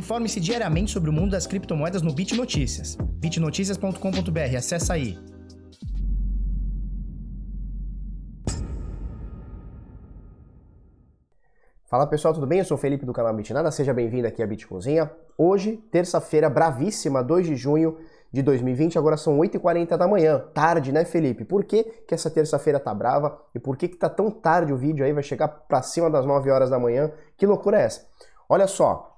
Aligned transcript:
Informe-se 0.00 0.40
diariamente 0.40 0.92
sobre 0.92 1.10
o 1.10 1.12
mundo 1.12 1.32
das 1.32 1.46
criptomoedas 1.46 2.00
no 2.00 2.10
Bit 2.10 2.34
Notícias. 2.34 2.96
bitnoticias.com.br, 2.96 4.56
acessa 4.56 4.94
aí. 4.94 5.18
Fala 11.84 12.06
pessoal, 12.06 12.32
tudo 12.32 12.46
bem? 12.46 12.60
Eu 12.60 12.64
sou 12.64 12.78
o 12.78 12.80
Felipe 12.80 13.04
do 13.04 13.12
canal 13.12 13.34
Bitnada, 13.34 13.70
seja 13.70 13.92
bem-vindo 13.92 14.26
aqui 14.26 14.42
à 14.42 14.46
Bitcozinha. 14.46 15.10
Hoje, 15.36 15.76
terça-feira 15.92 16.48
bravíssima, 16.48 17.22
2 17.22 17.48
de 17.48 17.56
junho 17.56 17.98
de 18.32 18.40
2020, 18.40 18.96
agora 18.96 19.18
são 19.18 19.36
8h40 19.36 19.98
da 19.98 20.08
manhã. 20.08 20.38
Tarde, 20.54 20.92
né, 20.92 21.04
Felipe? 21.04 21.44
Por 21.44 21.62
que, 21.62 21.84
que 22.08 22.14
essa 22.14 22.30
terça-feira 22.30 22.80
tá 22.80 22.94
brava? 22.94 23.38
E 23.54 23.58
por 23.58 23.76
que, 23.76 23.86
que 23.86 23.98
tá 23.98 24.08
tão 24.08 24.30
tarde 24.30 24.72
o 24.72 24.78
vídeo 24.78 25.04
aí? 25.04 25.12
Vai 25.12 25.22
chegar 25.22 25.48
pra 25.48 25.82
cima 25.82 26.08
das 26.08 26.24
9 26.24 26.50
horas 26.50 26.70
da 26.70 26.78
manhã? 26.78 27.12
Que 27.36 27.44
loucura 27.44 27.78
é 27.78 27.84
essa? 27.84 28.08
Olha 28.48 28.66
só, 28.66 29.09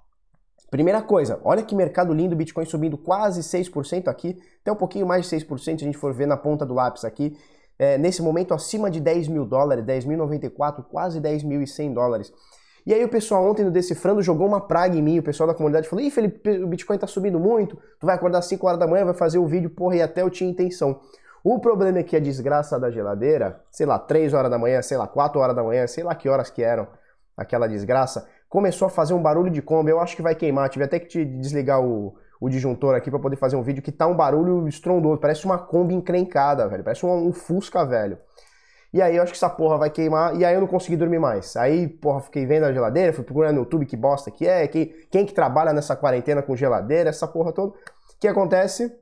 Primeira 0.73 1.03
coisa, 1.03 1.39
olha 1.45 1.63
que 1.63 1.75
mercado 1.75 2.15
lindo, 2.15 2.35
Bitcoin 2.35 2.65
subindo 2.65 2.97
quase 2.97 3.43
6% 3.43 4.09
aqui, 4.09 4.41
até 4.63 4.73
um 4.73 4.75
pouquinho 4.75 5.07
mais 5.07 5.29
de 5.29 5.37
6% 5.37 5.59
se 5.63 5.71
a 5.71 5.77
gente 5.77 5.99
for 5.99 6.15
ver 6.15 6.25
na 6.25 6.35
ponta 6.35 6.65
do 6.65 6.73
lápis 6.73 7.05
aqui. 7.05 7.37
É, 7.79 7.99
nesse 7.99 8.23
momento 8.23 8.55
acima 8.55 8.91
de 8.91 8.99
10 8.99 9.29
mil 9.29 9.45
dólares, 9.45 9.85
10.094, 9.85 10.83
quase 10.85 11.21
10.100 11.21 11.93
dólares. 11.93 12.33
E 12.87 12.95
aí 12.95 13.05
o 13.05 13.09
pessoal 13.11 13.45
ontem 13.45 13.63
no 13.67 13.71
Decifrando 13.71 14.23
jogou 14.23 14.47
uma 14.47 14.63
praga 14.63 14.97
em 14.97 15.03
mim, 15.03 15.19
o 15.19 15.23
pessoal 15.23 15.47
da 15.47 15.53
comunidade 15.53 15.87
falou, 15.87 16.03
ih 16.03 16.11
Felipe, 16.11 16.63
o 16.63 16.67
Bitcoin 16.67 16.97
tá 16.97 17.07
subindo 17.07 17.39
muito, 17.39 17.77
tu 18.01 18.07
vai 18.07 18.15
acordar 18.15 18.39
às 18.39 18.47
5 18.47 18.67
horas 18.67 18.81
da 18.81 18.87
manhã, 18.87 19.05
vai 19.05 19.13
fazer 19.13 19.37
o 19.37 19.47
vídeo, 19.47 19.69
porra, 19.69 19.97
e 19.97 20.03
até 20.03 20.23
eu 20.23 20.31
tinha 20.31 20.49
intenção. 20.49 21.01
O 21.45 21.59
problema 21.59 21.99
é 21.99 22.03
que 22.03 22.17
a 22.17 22.21
desgraça 22.21 22.81
da 22.81 22.91
geladeira, 22.91 23.61
sei 23.71 23.85
lá, 23.85 23.99
3 23.99 24.33
horas 24.33 24.51
da 24.51 24.57
manhã, 24.57 24.81
sei 24.81 24.97
lá, 24.97 25.07
4 25.07 25.39
horas 25.39 25.55
da 25.55 25.63
manhã, 25.63 25.87
sei 25.87 26.03
lá 26.03 26.15
que 26.15 26.31
horas 26.31 26.49
que 26.49 26.63
eram, 26.63 26.89
aquela 27.37 27.67
desgraça, 27.67 28.27
começou 28.53 28.85
a 28.85 28.91
fazer 28.91 29.15
um 29.15 29.23
barulho 29.23 29.51
de 29.51 29.63
Kombi, 29.63 29.91
eu 29.91 29.99
acho 29.99 30.15
que 30.15 30.21
vai 30.21 30.35
queimar, 30.35 30.69
tive 30.69 30.85
até 30.85 31.01
que 31.01 31.07
te 31.07 31.25
desligar 31.25 31.81
o, 31.81 32.15
o 32.39 32.51
disjuntor 32.51 32.95
aqui 32.95 33.11
para 33.11 33.19
poder 33.19 33.37
fazer 33.37 33.57
um 33.57 33.63
vídeo 33.63 33.83
que 33.83 33.91
tá 33.91 34.07
um 34.07 34.15
barulho 34.15 34.69
estrondoso, 34.69 35.19
parece 35.19 35.47
uma 35.47 35.57
Kombi 35.57 35.95
encrencada, 35.95 36.69
velho, 36.69 36.85
parece 36.85 37.07
um, 37.07 37.29
um 37.29 37.33
Fusca 37.33 37.83
velho. 37.83 38.19
E 38.93 39.01
aí 39.01 39.17
eu 39.17 39.23
acho 39.23 39.33
que 39.33 39.39
essa 39.39 39.49
porra 39.49 39.79
vai 39.79 39.89
queimar, 39.89 40.37
e 40.37 40.45
aí 40.45 40.53
eu 40.53 40.61
não 40.61 40.67
consegui 40.67 40.99
dormir 40.99 41.19
mais. 41.19 41.57
Aí, 41.57 41.89
porra, 41.89 42.21
fiquei 42.21 42.45
vendo 42.45 42.65
a 42.65 42.73
geladeira, 42.75 43.11
fui 43.15 43.25
procurando 43.25 43.55
no 43.55 43.61
YouTube 43.63 43.87
que 43.87 43.97
bosta 43.97 44.31
que 44.31 44.47
é, 44.47 44.69
quem, 44.69 44.93
quem 45.11 45.25
que 45.25 45.33
trabalha 45.33 45.73
nessa 45.73 45.97
quarentena 45.97 46.43
com 46.43 46.55
geladeira, 46.55 47.09
essa 47.09 47.27
porra 47.27 47.55
toda. 47.55 47.73
O 47.73 47.75
que 48.21 48.29
acontece? 48.29 48.95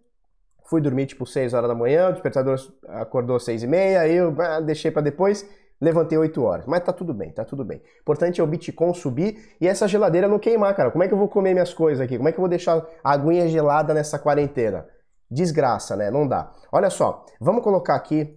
Fui 0.64 0.80
dormir 0.80 1.06
tipo 1.06 1.26
6 1.26 1.54
horas 1.54 1.68
da 1.68 1.74
manhã, 1.74 2.10
o 2.10 2.12
despertador 2.12 2.56
acordou 2.86 3.40
6 3.40 3.64
e 3.64 3.66
meia, 3.66 4.02
aí 4.02 4.14
eu 4.14 4.32
ah, 4.38 4.60
deixei 4.60 4.92
para 4.92 5.02
depois, 5.02 5.44
levantei 5.80 6.18
8 6.18 6.42
horas. 6.42 6.66
Mas 6.66 6.84
tá 6.84 6.92
tudo 6.92 7.14
bem, 7.14 7.30
tá 7.30 7.44
tudo 7.44 7.64
bem. 7.64 7.78
O 7.78 8.00
importante 8.02 8.40
é 8.40 8.44
o 8.44 8.46
Bitcoin 8.46 8.92
subir 8.94 9.56
e 9.60 9.66
essa 9.66 9.88
geladeira 9.88 10.28
não 10.28 10.38
queimar, 10.38 10.74
cara. 10.74 10.90
Como 10.90 11.02
é 11.02 11.08
que 11.08 11.14
eu 11.14 11.18
vou 11.18 11.28
comer 11.28 11.52
minhas 11.52 11.72
coisas 11.72 12.00
aqui? 12.00 12.16
Como 12.16 12.28
é 12.28 12.32
que 12.32 12.38
eu 12.38 12.42
vou 12.42 12.48
deixar 12.48 12.84
a 13.02 13.12
aguinha 13.12 13.48
gelada 13.48 13.94
nessa 13.94 14.18
quarentena? 14.18 14.86
Desgraça, 15.30 15.96
né? 15.96 16.10
Não 16.10 16.26
dá. 16.26 16.52
Olha 16.72 16.90
só, 16.90 17.24
vamos 17.40 17.62
colocar 17.62 17.94
aqui 17.94 18.36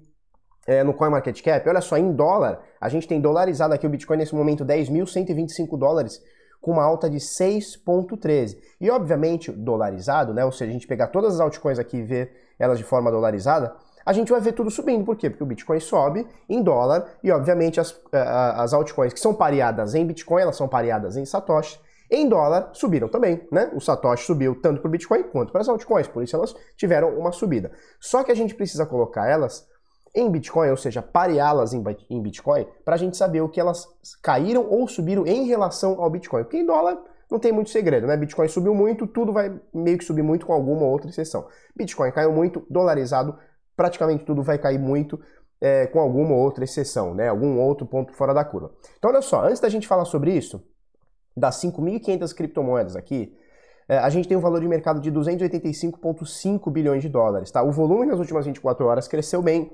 é, 0.66 0.83
no 0.83 0.94
CoinMarketCap, 0.94 1.67
olha 1.67 1.81
só, 1.81 1.97
em 1.97 2.14
dólar, 2.14 2.61
a 2.80 2.88
gente 2.88 3.08
tem 3.08 3.19
dolarizado 3.19 3.73
aqui 3.73 3.86
o 3.86 3.89
Bitcoin 3.89 4.17
nesse 4.17 4.33
momento 4.33 4.66
10.125 4.66 5.77
dólares, 5.77 6.21
com 6.61 6.71
uma 6.71 6.83
alta 6.83 7.09
de 7.09 7.17
6,13. 7.17 8.58
E 8.80 8.89
obviamente, 8.89 9.52
dolarizado, 9.52 10.33
né? 10.33 10.45
Ou 10.45 10.52
seja, 10.52 10.69
a 10.69 10.73
gente 10.73 10.88
pegar 10.88 11.08
todas 11.08 11.36
as 11.36 11.39
altcoins 11.41 11.80
aqui 11.80 11.97
e 11.97 12.03
ver 12.03 12.31
elas 12.58 12.77
de 12.77 12.86
forma 12.86 13.11
dolarizada, 13.11 13.75
a 14.05 14.13
gente 14.13 14.31
vai 14.31 14.41
ver 14.41 14.53
tudo 14.53 14.69
subindo. 14.69 15.05
Por 15.05 15.15
quê? 15.15 15.29
Porque 15.29 15.43
o 15.43 15.47
Bitcoin 15.47 15.79
sobe 15.79 16.27
em 16.49 16.61
dólar 16.61 17.05
e, 17.23 17.31
obviamente, 17.31 17.79
as, 17.79 17.99
as 18.11 18.73
altcoins 18.73 19.13
que 19.13 19.19
são 19.19 19.33
pareadas 19.33 19.95
em 19.95 20.05
Bitcoin, 20.05 20.41
elas 20.41 20.55
são 20.55 20.67
pareadas 20.67 21.17
em 21.17 21.25
Satoshi. 21.25 21.79
Em 22.11 22.29
dólar, 22.29 22.69
subiram 22.73 23.07
também, 23.07 23.41
né? 23.51 23.71
O 23.73 23.79
Satoshi 23.79 24.25
subiu 24.25 24.59
tanto 24.61 24.81
para 24.81 24.87
o 24.87 24.91
Bitcoin 24.91 25.23
quanto 25.23 25.51
para 25.51 25.61
as 25.61 25.69
altcoins, 25.69 26.07
por 26.07 26.21
isso 26.21 26.35
elas 26.35 26.55
tiveram 26.77 27.17
uma 27.17 27.31
subida. 27.31 27.71
Só 27.99 28.23
que 28.23 28.31
a 28.31 28.35
gente 28.35 28.53
precisa 28.53 28.85
colocar 28.85 29.27
elas 29.27 29.67
em 30.13 30.29
Bitcoin, 30.29 30.69
ou 30.69 30.77
seja, 30.77 31.02
pareá-las 31.02 31.73
em 31.73 32.21
Bitcoin, 32.21 32.67
para 32.86 32.95
a 32.95 32.97
gente 32.97 33.17
saber 33.17 33.42
o 33.42 33.49
que 33.49 33.59
elas 33.59 33.87
caíram 34.21 34.67
ou 34.69 34.87
subiram 34.87 35.25
em 35.25 35.47
relação 35.47 35.99
ao 35.99 36.09
Bitcoin. 36.09 36.43
Porque 36.43 36.58
em 36.58 36.65
dólar 36.65 36.99
não 37.31 37.39
tem 37.39 37.52
muito 37.52 37.71
segredo, 37.71 38.05
né? 38.05 38.15
Bitcoin 38.15 38.47
subiu 38.47 38.75
muito, 38.75 39.08
tudo 39.08 39.33
vai 39.33 39.59
meio 39.73 39.97
que 39.97 40.05
subir 40.05 40.21
muito 40.21 40.45
com 40.45 40.53
alguma 40.53 40.86
outra 40.86 41.09
exceção. 41.09 41.47
Bitcoin 41.75 42.11
caiu 42.11 42.31
muito, 42.31 42.63
dolarizado, 42.69 43.39
praticamente 43.76 44.26
tudo 44.26 44.44
vai 44.44 44.58
cair 44.58 44.80
muito 44.80 45.20
é, 45.60 45.88
com 45.88 46.00
alguma 46.00 46.36
outra 46.36 46.64
exceção, 46.64 47.14
né? 47.14 47.30
Algum 47.30 47.58
outro 47.60 47.86
ponto 47.86 48.14
fora 48.14 48.34
da 48.34 48.44
curva. 48.44 48.72
Então, 48.98 49.10
olha 49.10 49.22
só, 49.22 49.45
antes 49.45 49.60
da 49.60 49.70
gente 49.70 49.88
falar 49.88 50.06
sobre 50.06 50.32
isso, 50.32 50.61
das 51.36 51.61
5.500 51.61 52.34
criptomoedas 52.36 52.95
aqui, 52.95 53.36
é, 53.88 53.98
a 53.98 54.10
gente 54.10 54.28
tem 54.28 54.38
um 54.38 54.42
valor 54.42 54.61
de 54.61 54.67
mercado 54.67 55.00
de 55.00 55.11
285,5 55.11 56.72
bilhões 56.72 57.02
de 57.02 57.10
dólares, 57.10 57.52
tá? 57.52 57.64
O 57.64 57.72
volume 57.72 58.06
nas 58.06 58.20
últimas 58.20 58.45
24 58.45 58.86
horas 58.86 59.08
cresceu 59.08 59.42
bem, 59.42 59.72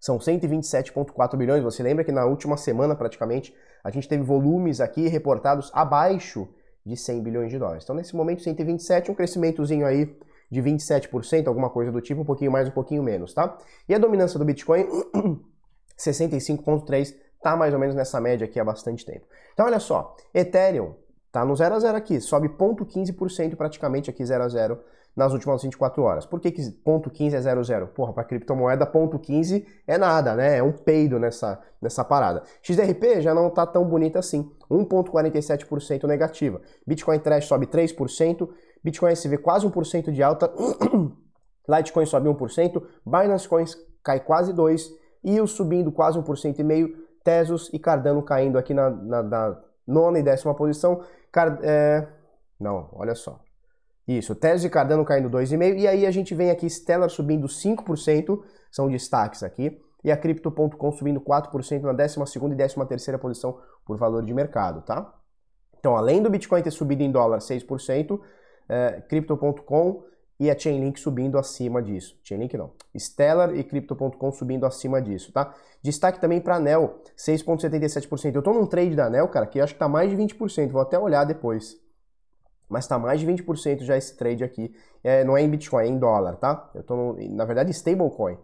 são 0.00 0.18
127,4 0.18 1.36
bilhões. 1.36 1.62
Você 1.62 1.82
lembra 1.82 2.02
que 2.02 2.10
na 2.10 2.24
última 2.24 2.56
semana, 2.56 2.96
praticamente, 2.96 3.54
a 3.84 3.90
gente 3.90 4.08
teve 4.08 4.22
volumes 4.22 4.80
aqui 4.80 5.08
reportados 5.08 5.70
abaixo 5.74 6.48
de 6.84 6.96
100 6.96 7.22
bilhões 7.22 7.50
de 7.50 7.58
dólares. 7.58 7.84
Então, 7.84 7.94
nesse 7.94 8.16
momento, 8.16 8.42
127, 8.42 9.10
um 9.10 9.14
crescimentozinho 9.14 9.86
aí 9.86 10.16
de 10.50 10.60
27%, 10.60 11.46
alguma 11.46 11.70
coisa 11.70 11.92
do 11.92 12.00
tipo, 12.00 12.22
um 12.22 12.24
pouquinho 12.24 12.50
mais, 12.50 12.68
um 12.68 12.72
pouquinho 12.72 13.02
menos, 13.02 13.32
tá? 13.32 13.56
E 13.88 13.94
a 13.94 13.98
dominância 13.98 14.38
do 14.38 14.44
Bitcoin, 14.44 14.86
65,3%, 15.98 17.14
tá 17.42 17.56
mais 17.56 17.72
ou 17.72 17.80
menos 17.80 17.94
nessa 17.94 18.20
média 18.20 18.44
aqui 18.44 18.58
há 18.58 18.64
bastante 18.64 19.04
tempo. 19.04 19.26
Então, 19.52 19.66
olha 19.66 19.78
só, 19.78 20.16
Ethereum 20.34 20.94
tá 21.32 21.44
no 21.44 21.54
0 21.54 21.74
a 21.74 21.78
0 21.78 21.96
aqui, 21.96 22.20
sobe 22.20 22.48
0,15% 22.48 23.56
praticamente 23.56 24.10
aqui 24.10 24.24
0 24.24 24.44
a 24.44 24.48
0 24.48 24.78
nas 25.16 25.32
últimas 25.32 25.62
24 25.62 26.02
horas. 26.02 26.26
Por 26.26 26.40
que, 26.40 26.50
que 26.50 26.70
ponto 26.70 27.10
15 27.10 27.36
é 27.36 27.40
00? 27.40 27.88
Porra, 27.88 28.12
para 28.12 28.24
criptomoeda, 28.24 28.86
ponto 28.86 29.18
15 29.18 29.66
é 29.86 29.98
nada, 29.98 30.34
né? 30.34 30.58
É 30.58 30.62
um 30.62 30.72
peido 30.72 31.18
nessa, 31.18 31.60
nessa 31.80 32.04
parada. 32.04 32.42
XRP 32.62 33.20
já 33.20 33.34
não 33.34 33.48
está 33.48 33.66
tão 33.66 33.84
bonita 33.84 34.18
assim, 34.18 34.50
1,47% 34.70 36.04
negativa. 36.04 36.60
Bitcoin 36.86 37.18
Trash 37.18 37.46
sobe 37.46 37.66
3%, 37.66 38.48
Bitcoin 38.82 39.12
SV 39.12 39.38
quase 39.38 39.66
1% 39.66 40.10
de 40.10 40.22
alta, 40.22 40.52
Litecoin 41.68 42.06
sobe 42.06 42.28
1%, 42.28 42.82
Binance 43.04 43.48
Coins 43.48 43.76
cai 44.02 44.20
quase 44.20 44.52
2%, 44.52 44.90
e 45.22 45.40
o 45.40 45.46
subindo 45.46 45.92
quase 45.92 46.18
1,5%, 46.18 46.94
Tesos 47.22 47.68
e 47.72 47.78
Cardano 47.78 48.22
caindo 48.22 48.56
aqui 48.56 48.72
na, 48.72 48.88
na, 48.88 49.22
na 49.22 49.60
nona 49.86 50.18
e 50.18 50.22
décima 50.22 50.54
posição. 50.54 51.04
É... 51.62 52.08
Não, 52.58 52.88
olha 52.92 53.14
só. 53.14 53.40
Isso, 54.08 54.34
Tesos 54.34 54.64
e 54.64 54.70
Cardano 54.70 55.04
caindo 55.04 55.28
2,5%, 55.28 55.78
e 55.78 55.86
aí 55.86 56.06
a 56.06 56.10
gente 56.10 56.34
vem 56.34 56.50
aqui 56.50 56.68
Stellar 56.68 57.10
subindo 57.10 57.46
5%, 57.46 58.42
são 58.72 58.88
destaques 58.88 59.42
aqui, 59.42 59.78
e 60.02 60.10
a 60.10 60.16
Crypto.com 60.16 60.92
subindo 60.92 61.20
4% 61.20 61.82
na 61.82 61.94
12ª 61.94 62.52
e 62.52 62.56
13ª 62.56 63.18
posição 63.18 63.60
por 63.84 63.98
valor 63.98 64.24
de 64.24 64.32
mercado, 64.32 64.82
tá? 64.82 65.14
Então, 65.78 65.96
além 65.96 66.22
do 66.22 66.30
Bitcoin 66.30 66.62
ter 66.62 66.70
subido 66.70 67.02
em 67.02 67.10
dólar 67.10 67.38
6%, 67.38 68.20
é, 68.70 69.02
Crypto.com 69.08 70.04
e 70.38 70.50
a 70.50 70.58
Chainlink 70.58 70.98
subindo 70.98 71.36
acima 71.36 71.82
disso. 71.82 72.18
Chainlink 72.22 72.56
não. 72.56 72.70
Stellar 72.96 73.54
e 73.54 73.62
Crypto.com 73.62 74.32
subindo 74.32 74.64
acima 74.64 75.02
disso, 75.02 75.32
tá? 75.32 75.54
Destaque 75.82 76.20
também 76.20 76.40
para 76.40 76.54
a 76.54 76.56
Anel, 76.56 77.02
6,77%. 77.16 78.34
Eu 78.34 78.42
tô 78.42 78.54
num 78.54 78.66
trade 78.66 78.94
da 78.94 79.06
Anel, 79.06 79.28
cara, 79.28 79.46
que 79.46 79.60
acho 79.60 79.74
que 79.74 79.78
tá 79.80 79.88
mais 79.88 80.10
de 80.10 80.16
20%, 80.16 80.70
vou 80.70 80.80
até 80.80 80.98
olhar 80.98 81.24
depois 81.24 81.78
mas 82.70 82.84
está 82.84 82.98
mais 82.98 83.20
de 83.20 83.26
20% 83.26 83.82
já 83.82 83.96
esse 83.96 84.16
trade 84.16 84.44
aqui. 84.44 84.72
É, 85.02 85.24
não 85.24 85.36
é 85.36 85.42
em 85.42 85.50
Bitcoin, 85.50 85.84
é 85.84 85.88
em 85.88 85.98
dólar, 85.98 86.36
tá? 86.36 86.70
Eu 86.72 86.82
estou, 86.82 87.16
na 87.18 87.44
verdade, 87.44 87.72
stablecoin. 87.72 88.38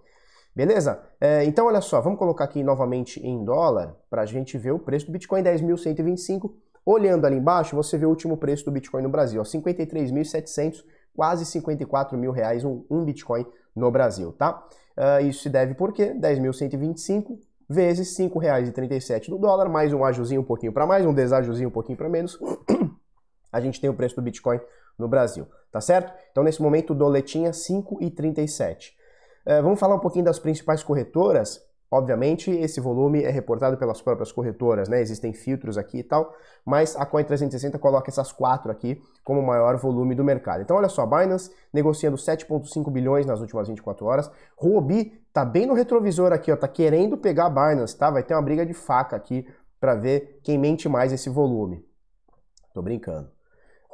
Beleza? 0.54 1.00
É, 1.20 1.44
então, 1.44 1.66
olha 1.66 1.80
só, 1.80 2.00
vamos 2.00 2.18
colocar 2.18 2.44
aqui 2.44 2.62
novamente 2.62 3.20
em 3.24 3.44
dólar 3.44 3.94
para 4.10 4.22
a 4.22 4.26
gente 4.26 4.58
ver 4.58 4.72
o 4.72 4.78
preço 4.78 5.06
do 5.06 5.12
Bitcoin 5.12 5.42
10.125. 5.42 6.50
Olhando 6.88 7.26
ali 7.26 7.34
embaixo, 7.34 7.74
você 7.74 7.98
vê 7.98 8.06
o 8.06 8.08
último 8.08 8.36
preço 8.36 8.64
do 8.64 8.70
Bitcoin 8.70 9.02
no 9.02 9.08
Brasil, 9.08 9.42
53.700, 9.42 10.84
quase 11.12 11.44
54 11.44 12.16
mil 12.16 12.30
reais 12.30 12.64
um, 12.64 12.84
um 12.88 13.04
Bitcoin 13.04 13.44
no 13.74 13.90
Brasil, 13.90 14.32
tá? 14.32 14.64
Uh, 14.96 15.26
isso 15.26 15.42
se 15.42 15.50
deve 15.50 15.74
por 15.74 15.92
quê? 15.92 16.14
10.125 16.14 17.38
vezes 17.68 18.16
R$ 18.16 18.28
5,37 18.28 19.30
do 19.30 19.36
dólar, 19.36 19.68
mais 19.68 19.92
um 19.92 20.04
ajuzinho 20.04 20.42
um 20.42 20.44
pouquinho 20.44 20.72
para 20.72 20.86
mais, 20.86 21.04
um 21.04 21.12
desajuzinho 21.12 21.68
um 21.68 21.72
pouquinho 21.72 21.98
para 21.98 22.08
menos, 22.08 22.38
a 23.52 23.60
gente 23.60 23.80
tem 23.80 23.90
o 23.90 23.94
preço 23.94 24.14
do 24.14 24.22
Bitcoin 24.22 24.60
no 24.96 25.08
Brasil, 25.08 25.48
tá 25.72 25.80
certo? 25.80 26.14
Então 26.30 26.44
nesse 26.44 26.62
momento 26.62 26.92
o 26.92 26.94
doletinha 26.94 27.50
5,37. 27.50 28.92
É, 29.44 29.60
vamos 29.60 29.80
falar 29.80 29.96
um 29.96 30.00
pouquinho 30.00 30.24
das 30.24 30.38
principais 30.38 30.84
corretoras. 30.84 31.60
Obviamente, 31.90 32.50
esse 32.50 32.80
volume 32.80 33.22
é 33.22 33.30
reportado 33.30 33.76
pelas 33.76 34.02
próprias 34.02 34.32
corretoras, 34.32 34.88
né? 34.88 35.00
Existem 35.00 35.32
filtros 35.32 35.78
aqui 35.78 35.98
e 35.98 36.02
tal, 36.02 36.34
mas 36.64 36.96
a 36.96 37.06
Coin360 37.06 37.78
coloca 37.78 38.10
essas 38.10 38.32
quatro 38.32 38.72
aqui 38.72 39.00
como 39.22 39.40
o 39.40 39.46
maior 39.46 39.76
volume 39.76 40.14
do 40.14 40.24
mercado. 40.24 40.62
Então, 40.62 40.76
olha 40.76 40.88
só, 40.88 41.06
Binance 41.06 41.50
negociando 41.72 42.16
7,5 42.16 42.90
bilhões 42.90 43.24
nas 43.24 43.40
últimas 43.40 43.68
24 43.68 44.04
horas. 44.04 44.30
Huobi 44.60 45.20
tá 45.32 45.44
bem 45.44 45.66
no 45.66 45.74
retrovisor 45.74 46.32
aqui, 46.32 46.50
ó, 46.50 46.56
tá 46.56 46.66
querendo 46.66 47.16
pegar 47.16 47.46
a 47.46 47.50
Binance, 47.50 47.96
tá? 47.96 48.10
Vai 48.10 48.22
ter 48.22 48.34
uma 48.34 48.42
briga 48.42 48.66
de 48.66 48.74
faca 48.74 49.14
aqui 49.14 49.46
para 49.78 49.94
ver 49.94 50.40
quem 50.42 50.58
mente 50.58 50.88
mais 50.88 51.12
esse 51.12 51.28
volume. 51.28 51.84
Tô 52.74 52.82
brincando. 52.82 53.35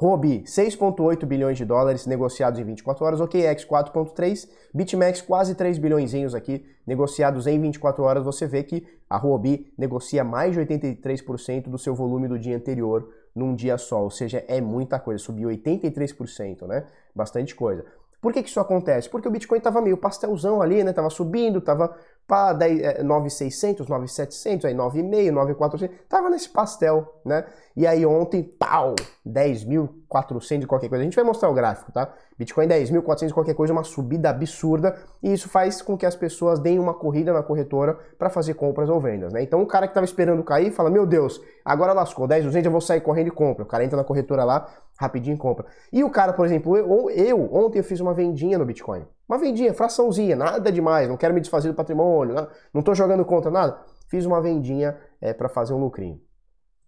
Robi, 0.03 0.41
6,8 0.41 1.25
bilhões 1.25 1.57
de 1.57 1.63
dólares 1.63 2.05
negociados 2.05 2.59
em 2.59 2.63
24 2.65 3.05
horas. 3.05 3.21
OKEx, 3.21 3.63
4,3. 3.63 4.49
BitMEX, 4.73 5.21
quase 5.21 5.55
3 5.55 5.77
bilhões 5.77 6.13
aqui 6.35 6.65
negociados 6.85 7.47
em 7.47 7.57
24 7.57 8.03
horas. 8.03 8.25
Você 8.25 8.45
vê 8.45 8.63
que 8.63 8.85
a 9.09 9.15
Robi 9.15 9.71
negocia 9.77 10.21
mais 10.21 10.51
de 10.55 10.59
83% 10.59 11.69
do 11.69 11.77
seu 11.77 11.95
volume 11.95 12.27
do 12.27 12.37
dia 12.37 12.57
anterior 12.57 13.07
num 13.33 13.55
dia 13.55 13.77
só. 13.77 14.03
Ou 14.03 14.09
seja, 14.09 14.43
é 14.49 14.59
muita 14.59 14.99
coisa. 14.99 15.23
Subiu 15.23 15.47
83%, 15.47 16.67
né? 16.67 16.85
Bastante 17.15 17.55
coisa. 17.55 17.85
Por 18.19 18.33
que, 18.33 18.43
que 18.43 18.49
isso 18.49 18.59
acontece? 18.59 19.09
Porque 19.09 19.29
o 19.29 19.31
Bitcoin 19.31 19.59
estava 19.59 19.81
meio 19.81 19.95
pastelzão 19.95 20.61
ali, 20.61 20.83
né? 20.83 20.91
Tava 20.91 21.09
subindo, 21.09 21.61
tava 21.61 21.95
pá, 22.27 22.57
9,600, 23.03 23.87
9,700, 23.87 24.65
aí 24.65 24.73
9,5, 24.73 25.31
9,400, 25.31 25.97
tava 26.07 26.29
nesse 26.29 26.49
pastel, 26.49 27.21
né? 27.25 27.45
E 27.75 27.85
aí 27.85 28.05
ontem, 28.05 28.43
pau, 28.43 28.95
10.400 29.25 30.63
e 30.63 30.65
qualquer 30.65 30.89
coisa. 30.89 31.01
A 31.01 31.05
gente 31.05 31.15
vai 31.15 31.25
mostrar 31.25 31.49
o 31.49 31.53
gráfico, 31.53 31.91
tá? 31.91 32.13
Bitcoin 32.37 32.67
10.400 32.67 33.29
e 33.29 33.33
qualquer 33.33 33.53
coisa, 33.53 33.73
uma 33.73 33.83
subida 33.83 34.29
absurda, 34.29 34.95
e 35.21 35.31
isso 35.31 35.49
faz 35.49 35.81
com 35.81 35.97
que 35.97 36.05
as 36.05 36.15
pessoas 36.15 36.59
deem 36.59 36.79
uma 36.79 36.93
corrida 36.93 37.31
na 37.31 37.43
corretora 37.43 37.97
para 38.17 38.29
fazer 38.29 38.53
compras 38.55 38.89
ou 38.89 38.99
vendas, 38.99 39.31
né? 39.31 39.43
Então 39.43 39.61
o 39.61 39.65
cara 39.65 39.87
que 39.87 39.93
tava 39.93 40.05
esperando 40.05 40.43
cair 40.43 40.71
fala: 40.71 40.89
"Meu 40.89 41.05
Deus, 41.05 41.41
agora 41.63 41.93
lascou, 41.93 42.27
10.200, 42.27 42.65
eu 42.65 42.71
vou 42.71 42.81
sair 42.81 43.01
correndo 43.01 43.27
e 43.27 43.31
compra". 43.31 43.63
O 43.63 43.67
cara 43.67 43.83
entra 43.83 43.97
na 43.97 44.03
corretora 44.03 44.43
lá, 44.43 44.67
rapidinho 44.99 45.37
compra. 45.37 45.65
E 45.91 46.03
o 46.03 46.09
cara, 46.09 46.33
por 46.33 46.45
exemplo, 46.45 46.77
eu, 46.77 47.09
eu 47.09 47.53
ontem 47.53 47.79
eu 47.79 47.83
fiz 47.83 47.99
uma 47.99 48.13
vendinha 48.13 48.57
no 48.57 48.65
Bitcoin. 48.65 49.05
Uma 49.27 49.37
vendinha, 49.37 49.73
fraçãozinha, 49.73 50.35
nada 50.35 50.71
demais, 50.71 51.07
não 51.07 51.17
quero 51.17 51.33
me 51.33 51.39
desfazer 51.41 51.69
do 51.69 51.75
patrimônio, 51.75 52.35
não 52.73 52.79
estou 52.79 52.93
jogando 52.93 53.23
contra 53.23 53.49
nada. 53.49 53.79
Fiz 54.07 54.25
uma 54.25 54.41
vendinha 54.41 54.97
é, 55.21 55.33
para 55.33 55.49
fazer 55.49 55.73
um 55.73 55.79
lucrinho. 55.79 56.21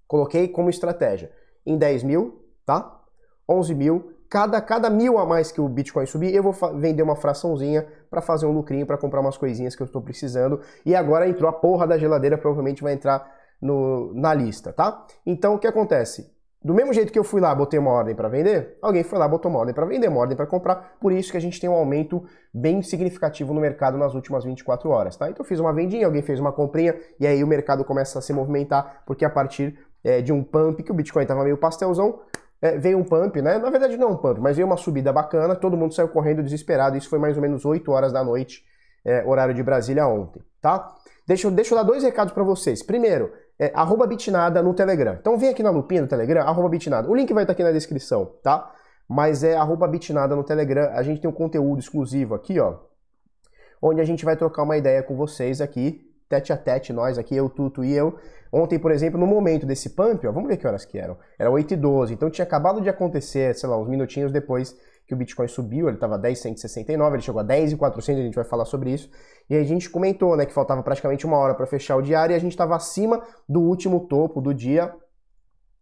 Coloquei 0.07 0.47
como 0.47 0.69
estratégia 0.69 1.31
em 1.65 1.77
10 1.77 2.03
mil, 2.03 2.45
tá? 2.65 3.01
11 3.49 3.73
mil. 3.73 4.14
Cada, 4.29 4.59
cada 4.61 4.89
mil 4.89 5.17
a 5.17 5.25
mais 5.25 5.51
que 5.51 5.61
o 5.61 5.67
Bitcoin 5.67 6.05
subir, 6.05 6.33
eu 6.33 6.43
vou 6.43 6.53
vender 6.79 7.03
uma 7.03 7.15
fraçãozinha 7.15 7.85
para 8.09 8.21
fazer 8.21 8.45
um 8.45 8.51
lucrinho, 8.51 8.85
para 8.85 8.97
comprar 8.97 9.21
umas 9.21 9.37
coisinhas 9.37 9.75
que 9.75 9.81
eu 9.81 9.85
estou 9.85 10.01
precisando. 10.01 10.59
E 10.85 10.95
agora 10.95 11.27
entrou 11.27 11.49
a 11.49 11.53
porra 11.53 11.85
da 11.85 11.97
geladeira, 11.97 12.37
provavelmente 12.37 12.83
vai 12.83 12.93
entrar 12.93 13.31
no, 13.61 14.13
na 14.13 14.33
lista, 14.33 14.73
tá? 14.73 15.05
Então 15.25 15.55
o 15.55 15.59
que 15.59 15.67
acontece? 15.67 16.33
Do 16.65 16.73
mesmo 16.73 16.91
jeito 16.91 17.13
que 17.13 17.19
eu 17.19 17.23
fui 17.23 17.39
lá, 17.39 17.53
botei 17.53 17.79
uma 17.79 17.91
ordem 17.91 18.15
para 18.15 18.27
vender, 18.27 18.79
alguém 18.81 19.03
foi 19.03 19.19
lá, 19.19 19.27
botou 19.27 19.51
uma 19.51 19.59
ordem 19.59 19.75
para 19.75 19.85
vender, 19.85 20.07
uma 20.07 20.19
ordem 20.19 20.35
para 20.35 20.47
comprar. 20.47 20.95
Por 20.99 21.11
isso 21.11 21.29
que 21.29 21.37
a 21.37 21.39
gente 21.39 21.61
tem 21.61 21.69
um 21.69 21.73
aumento 21.73 22.23
bem 22.51 22.81
significativo 22.81 23.53
no 23.53 23.61
mercado 23.61 23.99
nas 23.99 24.15
últimas 24.15 24.43
24 24.43 24.89
horas, 24.89 25.15
tá? 25.15 25.29
Então 25.29 25.43
eu 25.43 25.47
fiz 25.47 25.59
uma 25.59 25.71
vendinha, 25.71 26.07
alguém 26.07 26.23
fez 26.23 26.39
uma 26.39 26.51
comprinha 26.51 26.95
e 27.19 27.27
aí 27.27 27.43
o 27.43 27.47
mercado 27.47 27.85
começa 27.85 28.17
a 28.17 28.21
se 28.21 28.33
movimentar, 28.33 29.03
porque 29.05 29.23
a 29.23 29.29
partir 29.29 29.77
é, 30.03 30.23
de 30.23 30.33
um 30.33 30.43
pump 30.43 30.81
que 30.81 30.91
o 30.91 30.95
Bitcoin 30.95 31.21
estava 31.21 31.43
meio 31.43 31.55
pastelzão, 31.55 32.21
é, 32.65 32.77
veio 32.79 32.97
um 32.97 33.03
pump, 33.03 33.41
né? 33.41 33.59
Na 33.59 33.69
verdade 33.69 33.95
não 33.95 34.07
é 34.07 34.11
um 34.11 34.17
pump, 34.17 34.39
mas 34.39 34.55
veio 34.55 34.65
uma 34.65 34.77
subida 34.77 35.13
bacana, 35.13 35.55
todo 35.55 35.77
mundo 35.77 35.93
saiu 35.93 36.09
correndo 36.09 36.41
desesperado. 36.41 36.97
Isso 36.97 37.07
foi 37.07 37.19
mais 37.19 37.35
ou 37.35 37.41
menos 37.41 37.63
8 37.63 37.91
horas 37.91 38.11
da 38.11 38.23
noite, 38.23 38.63
é, 39.05 39.23
horário 39.23 39.53
de 39.53 39.61
Brasília 39.61 40.07
ontem, 40.07 40.41
tá? 40.59 40.95
Deixa, 41.27 41.49
deixa 41.51 41.73
eu 41.73 41.77
dar 41.77 41.83
dois 41.83 42.03
recados 42.03 42.33
para 42.33 42.43
vocês. 42.43 42.81
Primeiro, 42.81 43.31
é, 43.59 43.71
arroba 43.75 44.07
bitnada 44.07 44.63
no 44.63 44.73
Telegram. 44.73 45.15
Então 45.19 45.37
vem 45.37 45.49
aqui 45.49 45.61
na 45.61 45.69
lupinha 45.69 46.01
do 46.01 46.07
Telegram, 46.07 46.41
arroba 46.41 46.69
bitnada. 46.69 47.09
O 47.09 47.15
link 47.15 47.31
vai 47.33 47.43
estar 47.43 47.53
aqui 47.53 47.63
na 47.63 47.71
descrição, 47.71 48.33
tá? 48.43 48.71
Mas 49.07 49.43
é 49.43 49.55
arroba 49.55 49.87
bitnada 49.87 50.35
no 50.35 50.43
Telegram. 50.43 50.89
A 50.93 51.03
gente 51.03 51.21
tem 51.21 51.29
um 51.29 51.33
conteúdo 51.33 51.79
exclusivo 51.79 52.33
aqui, 52.33 52.59
ó. 52.59 52.79
Onde 53.81 54.01
a 54.01 54.03
gente 54.03 54.25
vai 54.25 54.35
trocar 54.35 54.63
uma 54.63 54.77
ideia 54.77 55.03
com 55.03 55.15
vocês 55.15 55.61
aqui, 55.61 56.04
tete 56.29 56.51
a 56.51 56.57
tete, 56.57 56.93
nós 56.93 57.17
aqui, 57.17 57.35
eu, 57.35 57.49
Tuto 57.49 57.83
e 57.83 57.93
eu. 57.93 58.17
Ontem, 58.51 58.79
por 58.79 58.91
exemplo, 58.91 59.19
no 59.19 59.27
momento 59.27 59.65
desse 59.65 59.89
pump, 59.89 60.25
ó, 60.25 60.31
vamos 60.31 60.47
ver 60.49 60.57
que 60.57 60.65
horas 60.65 60.85
que 60.85 60.97
eram. 60.97 61.17
Era 61.37 61.51
8 61.51 61.73
e 61.73 61.77
12, 61.77 62.13
então 62.13 62.29
tinha 62.29 62.45
acabado 62.45 62.79
de 62.81 62.89
acontecer, 62.89 63.53
sei 63.55 63.67
lá, 63.67 63.77
uns 63.77 63.89
minutinhos 63.89 64.31
depois 64.31 64.75
que 65.07 65.13
o 65.13 65.17
Bitcoin 65.17 65.47
subiu, 65.47 65.87
ele 65.87 65.97
estava 65.97 66.17
10,169, 66.17 67.15
ele 67.15 67.21
chegou 67.21 67.39
a 67.39 67.43
10,400, 67.43 68.21
a 68.21 68.25
gente 68.25 68.35
vai 68.35 68.45
falar 68.45 68.65
sobre 68.65 68.91
isso. 68.91 69.09
E 69.49 69.55
a 69.55 69.63
gente 69.63 69.89
comentou, 69.89 70.35
né, 70.35 70.45
que 70.45 70.53
faltava 70.53 70.81
praticamente 70.81 71.25
uma 71.25 71.37
hora 71.37 71.53
para 71.53 71.67
fechar 71.67 71.95
o 71.95 72.01
diário 72.01 72.33
e 72.33 72.35
a 72.35 72.39
gente 72.39 72.53
estava 72.53 72.75
acima 72.75 73.21
do 73.47 73.61
último 73.61 74.07
topo 74.07 74.41
do 74.41 74.53
dia 74.53 74.93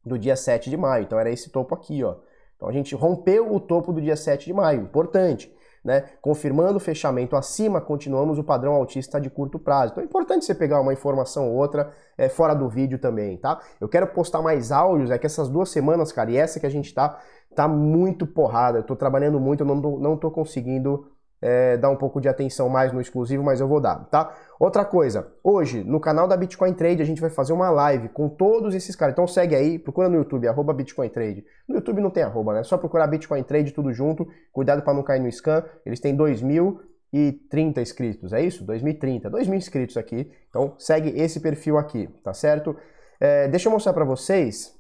do 0.06 0.20
dia 0.20 0.36
7 0.36 0.70
de 0.70 0.76
maio. 0.76 1.04
Então 1.04 1.18
era 1.18 1.32
esse 1.32 1.50
topo 1.50 1.74
aqui, 1.74 2.04
ó. 2.04 2.16
Então 2.56 2.68
a 2.68 2.72
gente 2.72 2.94
rompeu 2.96 3.54
o 3.54 3.60
topo 3.60 3.94
do 3.94 4.02
dia 4.02 4.16
7 4.16 4.46
de 4.46 4.54
maio, 4.54 4.82
importante. 4.82 5.54
Né? 5.84 6.06
Confirmando 6.22 6.78
o 6.78 6.80
fechamento 6.80 7.36
acima, 7.36 7.82
continuamos 7.82 8.40
o 8.40 8.44
padrão 8.44 8.74
altista 8.74 9.20
de 9.20 9.30
curto 9.30 9.60
prazo. 9.60 9.92
Então 9.92 10.02
é 10.02 10.06
importante 10.06 10.46
você 10.46 10.56
pegar 10.56 10.80
uma 10.80 10.94
informação 10.94 11.50
ou 11.50 11.58
outra 11.58 11.92
é, 12.18 12.30
fora 12.30 12.54
do 12.54 12.70
vídeo 12.70 12.98
também, 12.98 13.36
tá? 13.36 13.60
Eu 13.82 13.90
quero 13.90 14.08
postar 14.08 14.42
mais 14.42 14.72
áudios, 14.72 15.12
é 15.12 15.18
que 15.18 15.26
essas 15.26 15.50
duas 15.50 15.70
semanas, 15.70 16.12
cara, 16.14 16.32
e 16.32 16.38
essa 16.38 16.58
que 16.58 16.66
a 16.66 16.70
gente 16.70 16.94
tá, 16.94 17.20
tá 17.54 17.68
muito 17.68 18.26
porrada. 18.26 18.80
Eu 18.80 18.84
tô 18.84 18.96
trabalhando 18.96 19.42
muito, 19.42 19.62
eu 19.62 19.68
não 19.68 19.76
não 19.76 20.18
tô 20.18 20.32
conseguindo 20.32 21.06
é, 21.44 21.76
dar 21.76 21.90
um 21.90 21.98
pouco 21.98 22.22
de 22.22 22.30
atenção 22.30 22.70
mais 22.70 22.94
no 22.94 23.02
exclusivo, 23.02 23.44
mas 23.44 23.60
eu 23.60 23.68
vou 23.68 23.82
dar, 23.82 24.06
tá? 24.06 24.34
Outra 24.58 24.86
coisa, 24.86 25.28
hoje 25.44 25.84
no 25.84 26.00
canal 26.00 26.26
da 26.26 26.38
Bitcoin 26.38 26.74
Trade 26.74 27.02
a 27.02 27.06
gente 27.06 27.20
vai 27.20 27.30
fazer 27.30 27.52
uma 27.52 27.70
live 27.70 28.08
com 28.08 28.30
todos 28.30 28.74
esses 28.74 28.96
caras. 28.96 29.12
Então 29.12 29.28
segue 29.28 29.54
aí, 29.54 29.78
procura 29.78 30.08
no 30.08 30.16
YouTube, 30.16 30.48
arroba 30.48 30.74
Bitcoin 30.74 31.10
Trade. 31.10 31.44
No 31.68 31.76
YouTube 31.76 32.00
não 32.00 32.10
tem 32.10 32.24
arroba, 32.24 32.54
né? 32.54 32.62
É 32.62 32.64
só 32.64 32.78
procurar 32.78 33.08
Bitcoin 33.08 33.44
Trade 33.44 33.74
tudo 33.74 33.92
junto. 33.92 34.26
Cuidado 34.54 34.84
para 34.84 34.94
não 34.94 35.04
cair 35.04 35.20
no 35.20 35.30
scam. 35.30 35.66
Eles 35.86 36.00
têm 36.00 36.16
2.030 36.16 37.82
inscritos, 37.82 38.32
é 38.32 38.42
isso? 38.42 38.64
2030, 38.64 39.30
2.000 39.30 39.54
inscritos 39.54 39.98
aqui. 39.98 40.32
Então 40.48 40.76
segue 40.80 41.10
esse 41.10 41.42
perfil 41.42 41.78
aqui, 41.78 42.08
tá 42.24 42.34
certo? 42.34 42.74
É, 43.20 43.50
deixa 43.50 43.68
eu 43.68 43.72
mostrar 43.74 43.92
para 43.92 44.06
vocês, 44.06 44.74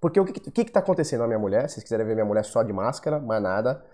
porque 0.00 0.20
o 0.20 0.24
que, 0.24 0.38
que, 0.38 0.64
que 0.66 0.70
tá 0.70 0.78
acontecendo 0.78 1.22
na 1.22 1.26
minha 1.26 1.38
mulher? 1.38 1.68
Se 1.68 1.74
vocês 1.74 1.82
quiserem 1.82 2.06
ver 2.06 2.14
minha 2.14 2.24
mulher 2.24 2.44
só 2.44 2.62
de 2.62 2.72
máscara, 2.72 3.18
mais 3.18 3.42
nada. 3.42 3.84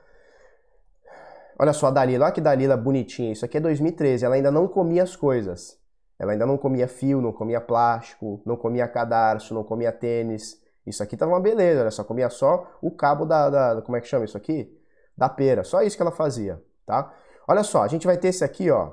Olha 1.58 1.72
só 1.72 1.86
a 1.86 1.90
Dalila, 1.90 2.26
olha 2.26 2.34
que 2.34 2.40
Dalila 2.40 2.76
bonitinha. 2.76 3.32
Isso 3.32 3.44
aqui 3.44 3.56
é 3.56 3.60
2013, 3.60 4.24
ela 4.24 4.34
ainda 4.34 4.50
não 4.50 4.68
comia 4.68 5.02
as 5.02 5.16
coisas. 5.16 5.78
Ela 6.18 6.32
ainda 6.32 6.46
não 6.46 6.56
comia 6.56 6.88
fio, 6.88 7.20
não 7.20 7.32
comia 7.32 7.60
plástico, 7.60 8.40
não 8.44 8.56
comia 8.56 8.86
cadarço, 8.88 9.54
não 9.54 9.64
comia 9.64 9.92
tênis. 9.92 10.60
Isso 10.86 11.02
aqui 11.02 11.16
tava 11.16 11.32
uma 11.32 11.40
beleza, 11.40 11.80
ela 11.80 11.90
só 11.90 12.04
comia 12.04 12.30
só 12.30 12.70
o 12.80 12.90
cabo 12.90 13.24
da, 13.24 13.50
da, 13.50 13.82
como 13.82 13.96
é 13.96 14.00
que 14.00 14.06
chama 14.06 14.24
isso 14.24 14.36
aqui? 14.36 14.72
Da 15.16 15.28
pera. 15.28 15.64
Só 15.64 15.82
isso 15.82 15.96
que 15.96 16.02
ela 16.02 16.12
fazia, 16.12 16.62
tá? 16.86 17.12
Olha 17.48 17.62
só, 17.62 17.82
a 17.82 17.88
gente 17.88 18.06
vai 18.06 18.16
ter 18.16 18.28
esse 18.28 18.44
aqui, 18.44 18.70
ó. 18.70 18.92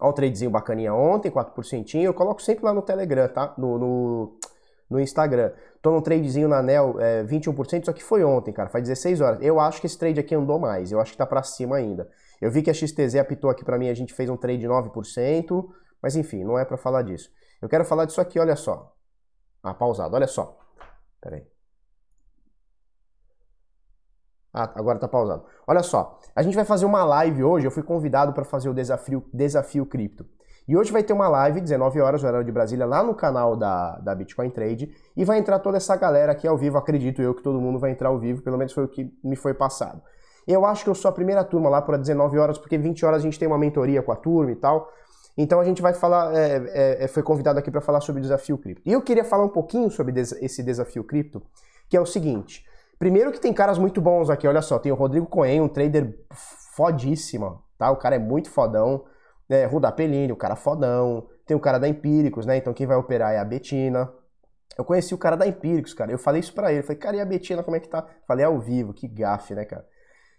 Olha 0.00 0.10
o 0.10 0.12
tradezinho 0.12 0.50
bacaninha 0.50 0.94
ontem, 0.94 1.30
4%. 1.30 2.00
Eu 2.00 2.14
coloco 2.14 2.40
sempre 2.40 2.64
lá 2.64 2.72
no 2.72 2.82
Telegram, 2.82 3.28
tá? 3.28 3.52
No, 3.58 3.78
no, 3.78 4.38
no 4.88 4.98
Instagram. 5.00 5.52
Tô 5.82 5.92
num 5.92 6.00
tradezinho 6.00 6.48
na 6.48 6.58
Anel, 6.58 6.98
é, 7.00 7.24
21%, 7.24 7.84
só 7.84 7.92
que 7.92 8.02
foi 8.02 8.24
ontem, 8.24 8.52
cara, 8.52 8.68
faz 8.68 8.84
16 8.84 9.20
horas. 9.20 9.38
Eu 9.42 9.60
acho 9.60 9.80
que 9.80 9.86
esse 9.86 9.98
trade 9.98 10.18
aqui 10.18 10.34
andou 10.34 10.58
mais, 10.58 10.90
eu 10.90 11.00
acho 11.00 11.12
que 11.12 11.18
tá 11.18 11.26
para 11.26 11.42
cima 11.42 11.76
ainda. 11.76 12.08
Eu 12.40 12.50
vi 12.50 12.62
que 12.62 12.70
a 12.70 12.74
XTZ 12.74 13.16
apitou 13.16 13.50
aqui 13.50 13.64
para 13.64 13.78
mim, 13.78 13.88
a 13.88 13.94
gente 13.94 14.14
fez 14.14 14.28
um 14.30 14.36
trade 14.36 14.58
de 14.58 14.68
9%, 14.68 15.68
mas 16.02 16.16
enfim, 16.16 16.44
não 16.44 16.58
é 16.58 16.64
para 16.64 16.76
falar 16.76 17.02
disso. 17.02 17.30
Eu 17.60 17.68
quero 17.68 17.84
falar 17.84 18.04
disso 18.04 18.20
aqui, 18.20 18.38
olha 18.38 18.56
só. 18.56 18.94
Ah, 19.62 19.74
pausado, 19.74 20.14
olha 20.14 20.26
só. 20.26 20.58
Pera 21.20 21.36
aí. 21.36 21.46
Ah, 24.52 24.72
agora 24.74 24.98
tá 24.98 25.06
pausado. 25.06 25.44
Olha 25.66 25.82
só, 25.82 26.18
a 26.34 26.42
gente 26.42 26.54
vai 26.54 26.64
fazer 26.64 26.86
uma 26.86 27.04
live 27.04 27.44
hoje, 27.44 27.66
eu 27.66 27.70
fui 27.70 27.82
convidado 27.82 28.32
para 28.32 28.44
fazer 28.44 28.68
o 28.68 28.74
desafio, 28.74 29.24
desafio 29.32 29.84
cripto. 29.84 30.26
E 30.68 30.76
hoje 30.76 30.92
vai 30.92 31.02
ter 31.02 31.14
uma 31.14 31.28
live, 31.28 31.62
19 31.62 31.98
horas, 31.98 32.22
horário 32.22 32.44
de 32.44 32.52
Brasília, 32.52 32.84
lá 32.84 33.02
no 33.02 33.14
canal 33.14 33.56
da, 33.56 33.96
da 34.00 34.14
Bitcoin 34.14 34.50
Trade. 34.50 34.94
E 35.16 35.24
vai 35.24 35.38
entrar 35.38 35.58
toda 35.60 35.78
essa 35.78 35.96
galera 35.96 36.32
aqui 36.32 36.46
ao 36.46 36.58
vivo. 36.58 36.76
Acredito 36.76 37.22
eu 37.22 37.34
que 37.34 37.42
todo 37.42 37.58
mundo 37.58 37.78
vai 37.78 37.90
entrar 37.90 38.10
ao 38.10 38.18
vivo, 38.18 38.42
pelo 38.42 38.58
menos 38.58 38.74
foi 38.74 38.84
o 38.84 38.88
que 38.88 39.10
me 39.24 39.34
foi 39.34 39.54
passado. 39.54 40.02
Eu 40.46 40.66
acho 40.66 40.84
que 40.84 40.90
eu 40.90 40.94
sou 40.94 41.08
a 41.08 41.12
primeira 41.12 41.42
turma 41.42 41.70
lá 41.70 41.80
para 41.80 41.96
19 41.96 42.38
horas, 42.38 42.58
porque 42.58 42.76
20 42.76 43.02
horas 43.06 43.20
a 43.20 43.22
gente 43.22 43.38
tem 43.38 43.48
uma 43.48 43.56
mentoria 43.56 44.02
com 44.02 44.12
a 44.12 44.16
turma 44.16 44.52
e 44.52 44.56
tal. 44.56 44.92
Então 45.38 45.58
a 45.58 45.64
gente 45.64 45.80
vai 45.80 45.94
falar, 45.94 46.34
é, 46.36 46.62
é, 46.68 47.04
é 47.04 47.08
foi 47.08 47.22
convidado 47.22 47.58
aqui 47.58 47.70
para 47.70 47.80
falar 47.80 48.02
sobre 48.02 48.20
o 48.20 48.22
desafio 48.22 48.58
cripto. 48.58 48.82
E 48.84 48.92
eu 48.92 49.00
queria 49.00 49.24
falar 49.24 49.44
um 49.44 49.48
pouquinho 49.48 49.90
sobre 49.90 50.12
des 50.12 50.32
esse 50.32 50.62
desafio 50.62 51.02
cripto, 51.02 51.42
que 51.88 51.96
é 51.96 52.00
o 52.00 52.06
seguinte. 52.06 52.66
Primeiro 52.98 53.32
que 53.32 53.40
tem 53.40 53.54
caras 53.54 53.78
muito 53.78 54.02
bons 54.02 54.28
aqui, 54.28 54.46
olha 54.46 54.60
só, 54.60 54.78
tem 54.78 54.92
o 54.92 54.94
Rodrigo 54.94 55.26
Cohen, 55.26 55.62
um 55.62 55.68
trader 55.68 56.14
fodíssimo, 56.74 57.62
tá? 57.78 57.90
O 57.90 57.96
cara 57.96 58.16
é 58.16 58.18
muito 58.18 58.50
fodão 58.50 59.04
né? 59.48 59.64
Ruda 59.64 59.90
Pellini, 59.90 60.32
o 60.32 60.36
cara 60.36 60.56
fodão. 60.56 61.28
Tem 61.46 61.56
o 61.56 61.60
cara 61.60 61.78
da 61.78 61.88
Empíricos, 61.88 62.44
né? 62.44 62.56
Então 62.56 62.74
quem 62.74 62.86
vai 62.86 62.96
operar 62.96 63.32
é 63.32 63.38
a 63.38 63.44
Betina. 63.44 64.12
Eu 64.76 64.84
conheci 64.84 65.14
o 65.14 65.18
cara 65.18 65.36
da 65.36 65.46
Empíricos, 65.46 65.94
cara. 65.94 66.12
Eu 66.12 66.18
falei 66.18 66.40
isso 66.40 66.52
pra 66.52 66.70
ele. 66.70 66.80
Eu 66.80 66.84
falei, 66.84 66.98
cara, 66.98 67.16
e 67.16 67.20
a 67.20 67.24
Betina, 67.24 67.62
como 67.62 67.76
é 67.76 67.80
que 67.80 67.88
tá? 67.88 68.06
Falei 68.26 68.44
ao 68.44 68.58
vivo, 68.60 68.92
que 68.92 69.08
gafe, 69.08 69.54
né, 69.54 69.64
cara? 69.64 69.86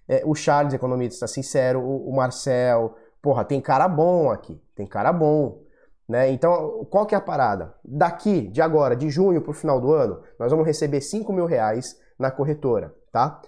É, 0.07 0.23
o 0.25 0.33
Charles, 0.33 0.73
economista 0.73 1.27
sincero, 1.27 1.81
o, 1.81 2.09
o 2.09 2.15
Marcel. 2.15 2.95
Porra, 3.21 3.43
tem 3.43 3.59
cara 3.59 3.87
bom 3.87 4.29
aqui. 4.29 4.61
Tem 4.75 4.85
cara 4.87 5.11
bom. 5.11 5.61
Né? 6.07 6.31
Então, 6.31 6.85
qual 6.89 7.05
que 7.05 7.13
é 7.13 7.17
a 7.17 7.21
parada? 7.21 7.75
Daqui, 7.83 8.47
de 8.47 8.61
agora, 8.61 8.95
de 8.95 9.09
junho 9.09 9.41
para 9.41 9.51
o 9.51 9.53
final 9.53 9.79
do 9.79 9.93
ano, 9.93 10.23
nós 10.39 10.49
vamos 10.49 10.65
receber 10.65 11.01
5 11.01 11.31
mil 11.31 11.45
reais 11.45 11.99
na 12.17 12.31
corretora, 12.31 12.95
tá? 13.11 13.39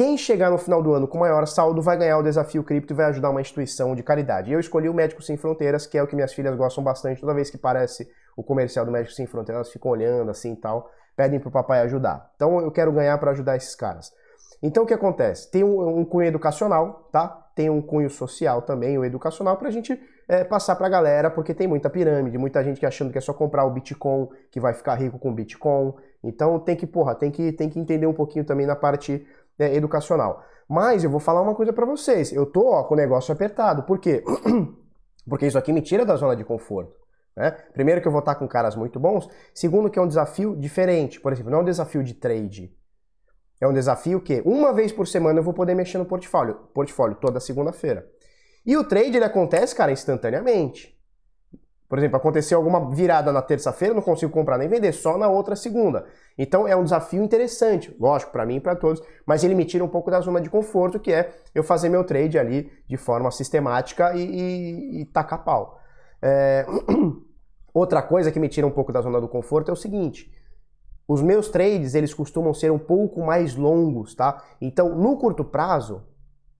Quem 0.00 0.16
chegar 0.16 0.50
no 0.50 0.56
final 0.56 0.82
do 0.82 0.94
ano 0.94 1.06
com 1.06 1.18
maior 1.18 1.46
saldo 1.46 1.82
vai 1.82 1.94
ganhar 1.94 2.16
o 2.16 2.22
desafio 2.22 2.64
cripto 2.64 2.94
e 2.94 2.96
vai 2.96 3.04
ajudar 3.10 3.28
uma 3.28 3.42
instituição 3.42 3.94
de 3.94 4.02
caridade. 4.02 4.50
Eu 4.50 4.58
escolhi 4.58 4.88
o 4.88 4.94
Médicos 4.94 5.26
Sem 5.26 5.36
Fronteiras, 5.36 5.86
que 5.86 5.98
é 5.98 6.02
o 6.02 6.06
que 6.06 6.14
minhas 6.14 6.32
filhas 6.32 6.56
gostam 6.56 6.82
bastante. 6.82 7.20
Toda 7.20 7.34
vez 7.34 7.50
que 7.50 7.58
parece 7.58 8.10
o 8.34 8.42
comercial 8.42 8.86
do 8.86 8.90
Médicos 8.90 9.14
Sem 9.14 9.26
Fronteiras, 9.26 9.56
elas 9.56 9.70
ficam 9.70 9.90
olhando 9.90 10.30
assim 10.30 10.54
e 10.54 10.56
tal. 10.56 10.90
pedem 11.14 11.38
para 11.38 11.50
o 11.50 11.52
papai 11.52 11.80
ajudar. 11.80 12.30
Então 12.34 12.62
eu 12.62 12.70
quero 12.70 12.90
ganhar 12.92 13.18
para 13.18 13.32
ajudar 13.32 13.58
esses 13.58 13.74
caras. 13.74 14.10
Então 14.62 14.84
o 14.84 14.86
que 14.86 14.94
acontece? 14.94 15.50
Tem 15.50 15.62
um, 15.62 15.98
um 15.98 16.04
cunho 16.06 16.28
educacional, 16.28 17.06
tá? 17.12 17.28
Tem 17.54 17.68
um 17.68 17.82
cunho 17.82 18.08
social 18.08 18.62
também, 18.62 18.96
o 18.96 19.04
educacional, 19.04 19.58
para 19.58 19.68
a 19.68 19.70
gente 19.70 20.00
é, 20.26 20.44
passar 20.44 20.76
para 20.76 20.86
a 20.86 20.90
galera, 20.90 21.30
porque 21.30 21.52
tem 21.52 21.66
muita 21.66 21.90
pirâmide, 21.90 22.38
muita 22.38 22.64
gente 22.64 22.78
que 22.78 22.86
achando 22.86 23.10
que 23.12 23.18
é 23.18 23.20
só 23.20 23.34
comprar 23.34 23.64
o 23.64 23.70
Bitcoin, 23.70 24.28
que 24.50 24.60
vai 24.60 24.72
ficar 24.72 24.94
rico 24.94 25.18
com 25.18 25.34
Bitcoin. 25.34 25.92
Então 26.22 26.58
tem 26.58 26.76
que, 26.76 26.86
porra, 26.86 27.14
tem 27.14 27.30
que, 27.30 27.50
tem 27.52 27.68
que 27.68 27.80
entender 27.80 28.06
um 28.06 28.12
pouquinho 28.12 28.44
também 28.44 28.66
na 28.66 28.76
parte 28.76 29.26
é, 29.60 29.74
educacional. 29.74 30.42
Mas 30.68 31.04
eu 31.04 31.10
vou 31.10 31.20
falar 31.20 31.42
uma 31.42 31.54
coisa 31.54 31.72
para 31.72 31.84
vocês. 31.84 32.32
Eu 32.32 32.46
tô 32.46 32.66
ó, 32.68 32.84
com 32.84 32.94
o 32.94 32.96
negócio 32.96 33.32
apertado. 33.32 33.82
Por 33.82 33.98
quê? 33.98 34.24
Porque 35.28 35.46
isso 35.46 35.58
aqui 35.58 35.72
me 35.72 35.82
tira 35.82 36.04
da 36.04 36.16
zona 36.16 36.34
de 36.34 36.44
conforto. 36.44 36.94
Né? 37.36 37.50
Primeiro 37.72 38.00
que 38.00 38.08
eu 38.08 38.12
vou 38.12 38.20
estar 38.20 38.34
com 38.34 38.48
caras 38.48 38.74
muito 38.74 38.98
bons. 38.98 39.28
Segundo 39.54 39.90
que 39.90 39.98
é 39.98 40.02
um 40.02 40.08
desafio 40.08 40.56
diferente. 40.56 41.20
Por 41.20 41.32
exemplo, 41.32 41.50
não 41.50 41.58
é 41.58 41.62
um 41.62 41.64
desafio 41.64 42.02
de 42.02 42.14
trade. 42.14 42.74
É 43.60 43.68
um 43.68 43.72
desafio 43.72 44.20
que 44.20 44.42
uma 44.44 44.72
vez 44.72 44.90
por 44.90 45.06
semana 45.06 45.38
eu 45.38 45.42
vou 45.42 45.52
poder 45.52 45.74
mexer 45.74 45.98
no 45.98 46.06
portfólio. 46.06 46.54
Portfólio 46.72 47.16
toda 47.16 47.38
segunda-feira. 47.40 48.08
E 48.64 48.76
o 48.76 48.84
trade 48.84 49.16
ele 49.16 49.24
acontece, 49.24 49.74
cara, 49.74 49.92
instantaneamente. 49.92 50.98
Por 51.90 51.98
exemplo, 51.98 52.18
aconteceu 52.18 52.56
alguma 52.56 52.88
virada 52.94 53.32
na 53.32 53.42
terça-feira, 53.42 53.92
não 53.92 54.00
consigo 54.00 54.30
comprar 54.30 54.56
nem 54.56 54.68
vender, 54.68 54.92
só 54.92 55.18
na 55.18 55.28
outra 55.28 55.56
segunda. 55.56 56.06
Então 56.38 56.66
é 56.66 56.76
um 56.76 56.84
desafio 56.84 57.20
interessante, 57.20 57.92
lógico, 57.98 58.30
para 58.30 58.46
mim 58.46 58.56
e 58.56 58.60
para 58.60 58.76
todos, 58.76 59.02
mas 59.26 59.42
ele 59.42 59.56
me 59.56 59.64
tira 59.64 59.82
um 59.82 59.88
pouco 59.88 60.08
da 60.08 60.20
zona 60.20 60.40
de 60.40 60.48
conforto, 60.48 61.00
que 61.00 61.12
é 61.12 61.32
eu 61.52 61.64
fazer 61.64 61.88
meu 61.88 62.04
trade 62.04 62.38
ali 62.38 62.70
de 62.86 62.96
forma 62.96 63.28
sistemática 63.32 64.14
e, 64.14 64.22
e, 64.22 65.00
e 65.00 65.04
tacar 65.06 65.42
pau. 65.42 65.80
É... 66.22 66.64
Outra 67.74 68.02
coisa 68.02 68.30
que 68.30 68.38
me 68.38 68.48
tira 68.48 68.68
um 68.68 68.70
pouco 68.70 68.92
da 68.92 69.00
zona 69.00 69.20
do 69.20 69.28
conforto 69.28 69.70
é 69.70 69.72
o 69.72 69.76
seguinte: 69.76 70.32
os 71.08 71.20
meus 71.20 71.48
trades 71.48 71.96
eles 71.96 72.14
costumam 72.14 72.54
ser 72.54 72.70
um 72.70 72.78
pouco 72.78 73.20
mais 73.20 73.56
longos, 73.56 74.14
tá? 74.14 74.44
Então, 74.60 74.94
no 74.94 75.16
curto 75.16 75.44
prazo, 75.44 76.04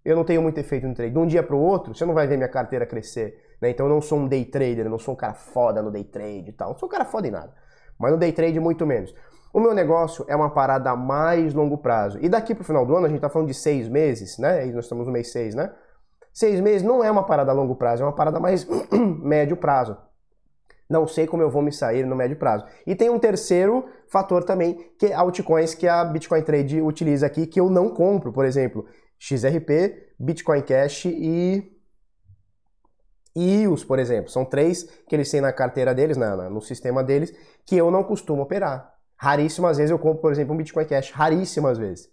eu 0.04 0.16
não 0.16 0.24
tenho 0.24 0.42
muito 0.42 0.58
efeito 0.58 0.88
no 0.88 0.94
trade. 0.94 1.12
De 1.12 1.18
um 1.20 1.26
dia 1.26 1.42
para 1.42 1.54
o 1.54 1.60
outro, 1.60 1.94
você 1.94 2.04
não 2.04 2.14
vai 2.14 2.26
ver 2.26 2.36
minha 2.36 2.48
carteira 2.48 2.84
crescer. 2.84 3.49
Né? 3.60 3.70
Então 3.70 3.86
eu 3.86 3.90
não 3.90 4.00
sou 4.00 4.18
um 4.18 4.28
day 4.28 4.44
trader, 4.44 4.86
eu 4.86 4.90
não 4.90 4.98
sou 4.98 5.14
um 5.14 5.16
cara 5.16 5.34
foda 5.34 5.82
no 5.82 5.90
day 5.90 6.04
trade 6.04 6.48
e 6.48 6.52
tal. 6.52 6.78
Sou 6.78 6.88
um 6.88 6.90
cara 6.90 7.04
foda 7.04 7.28
em 7.28 7.30
nada. 7.30 7.52
Mas 7.98 8.12
no 8.12 8.18
day 8.18 8.32
trade, 8.32 8.58
muito 8.58 8.86
menos. 8.86 9.14
O 9.52 9.60
meu 9.60 9.74
negócio 9.74 10.24
é 10.28 10.36
uma 10.36 10.50
parada 10.50 10.90
a 10.90 10.96
mais 10.96 11.52
longo 11.52 11.78
prazo. 11.78 12.18
E 12.22 12.28
daqui 12.28 12.54
para 12.54 12.62
o 12.62 12.64
final 12.64 12.86
do 12.86 12.96
ano, 12.96 13.06
a 13.06 13.08
gente 13.08 13.18
está 13.18 13.28
falando 13.28 13.48
de 13.48 13.54
seis 13.54 13.88
meses, 13.88 14.38
né? 14.38 14.66
E 14.66 14.72
nós 14.72 14.84
estamos 14.84 15.06
no 15.06 15.12
mês 15.12 15.32
seis, 15.32 15.54
né? 15.54 15.72
Seis 16.32 16.60
meses 16.60 16.82
não 16.82 17.02
é 17.02 17.10
uma 17.10 17.24
parada 17.24 17.50
a 17.50 17.54
longo 17.54 17.74
prazo, 17.74 18.02
é 18.02 18.06
uma 18.06 18.14
parada 18.14 18.38
mais 18.38 18.66
médio 19.20 19.56
prazo. 19.56 19.96
Não 20.88 21.06
sei 21.06 21.26
como 21.26 21.42
eu 21.42 21.50
vou 21.50 21.62
me 21.62 21.72
sair 21.72 22.06
no 22.06 22.16
médio 22.16 22.36
prazo. 22.36 22.64
E 22.86 22.94
tem 22.94 23.10
um 23.10 23.18
terceiro 23.18 23.86
fator 24.08 24.44
também, 24.44 24.90
que 24.98 25.06
é 25.06 25.14
altcoins 25.14 25.74
que 25.74 25.86
a 25.86 26.04
Bitcoin 26.04 26.42
Trade 26.42 26.80
utiliza 26.80 27.26
aqui, 27.26 27.46
que 27.46 27.60
eu 27.60 27.70
não 27.70 27.90
compro, 27.90 28.32
por 28.32 28.44
exemplo. 28.44 28.86
XRP, 29.18 30.14
Bitcoin 30.18 30.62
Cash 30.62 31.04
e 31.06 31.79
EOS, 33.34 33.84
por 33.84 33.98
exemplo. 33.98 34.30
São 34.30 34.44
três 34.44 34.82
que 34.82 35.14
eles 35.14 35.30
têm 35.30 35.40
na 35.40 35.52
carteira 35.52 35.94
deles, 35.94 36.16
na, 36.16 36.48
no 36.48 36.60
sistema 36.60 37.02
deles, 37.02 37.32
que 37.66 37.76
eu 37.76 37.90
não 37.90 38.02
costumo 38.02 38.42
operar. 38.42 38.92
Raríssimas 39.16 39.76
vezes 39.76 39.90
eu 39.90 39.98
compro, 39.98 40.20
por 40.20 40.32
exemplo, 40.32 40.54
um 40.54 40.56
Bitcoin 40.56 40.84
Cash. 40.84 41.10
Raríssimas 41.10 41.78
vezes. 41.78 42.08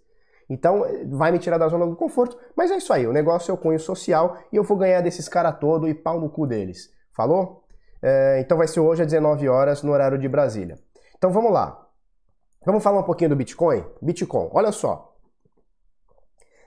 Então, 0.48 0.84
vai 1.10 1.30
me 1.30 1.38
tirar 1.38 1.58
da 1.58 1.68
zona 1.68 1.86
do 1.86 1.96
conforto, 1.96 2.38
mas 2.56 2.70
é 2.70 2.76
isso 2.76 2.92
aí. 2.92 3.06
O 3.06 3.12
negócio 3.12 3.50
é 3.50 3.54
o 3.54 3.58
cunho 3.58 3.78
social 3.78 4.36
e 4.52 4.56
eu 4.56 4.64
vou 4.64 4.76
ganhar 4.76 5.00
desses 5.00 5.28
caras 5.28 5.58
todo 5.58 5.88
e 5.88 5.94
pau 5.94 6.20
no 6.20 6.30
cu 6.30 6.46
deles. 6.46 6.90
Falou? 7.14 7.64
É, 8.02 8.40
então 8.40 8.56
vai 8.56 8.68
ser 8.68 8.80
hoje 8.80 9.02
às 9.02 9.08
19 9.08 9.48
horas 9.48 9.82
no 9.82 9.92
horário 9.92 10.18
de 10.18 10.28
Brasília. 10.28 10.78
Então 11.16 11.30
vamos 11.30 11.52
lá. 11.52 11.86
Vamos 12.64 12.82
falar 12.82 13.00
um 13.00 13.04
pouquinho 13.04 13.30
do 13.30 13.36
Bitcoin? 13.36 13.84
Bitcoin, 14.00 14.48
olha 14.52 14.72
só 14.72 15.08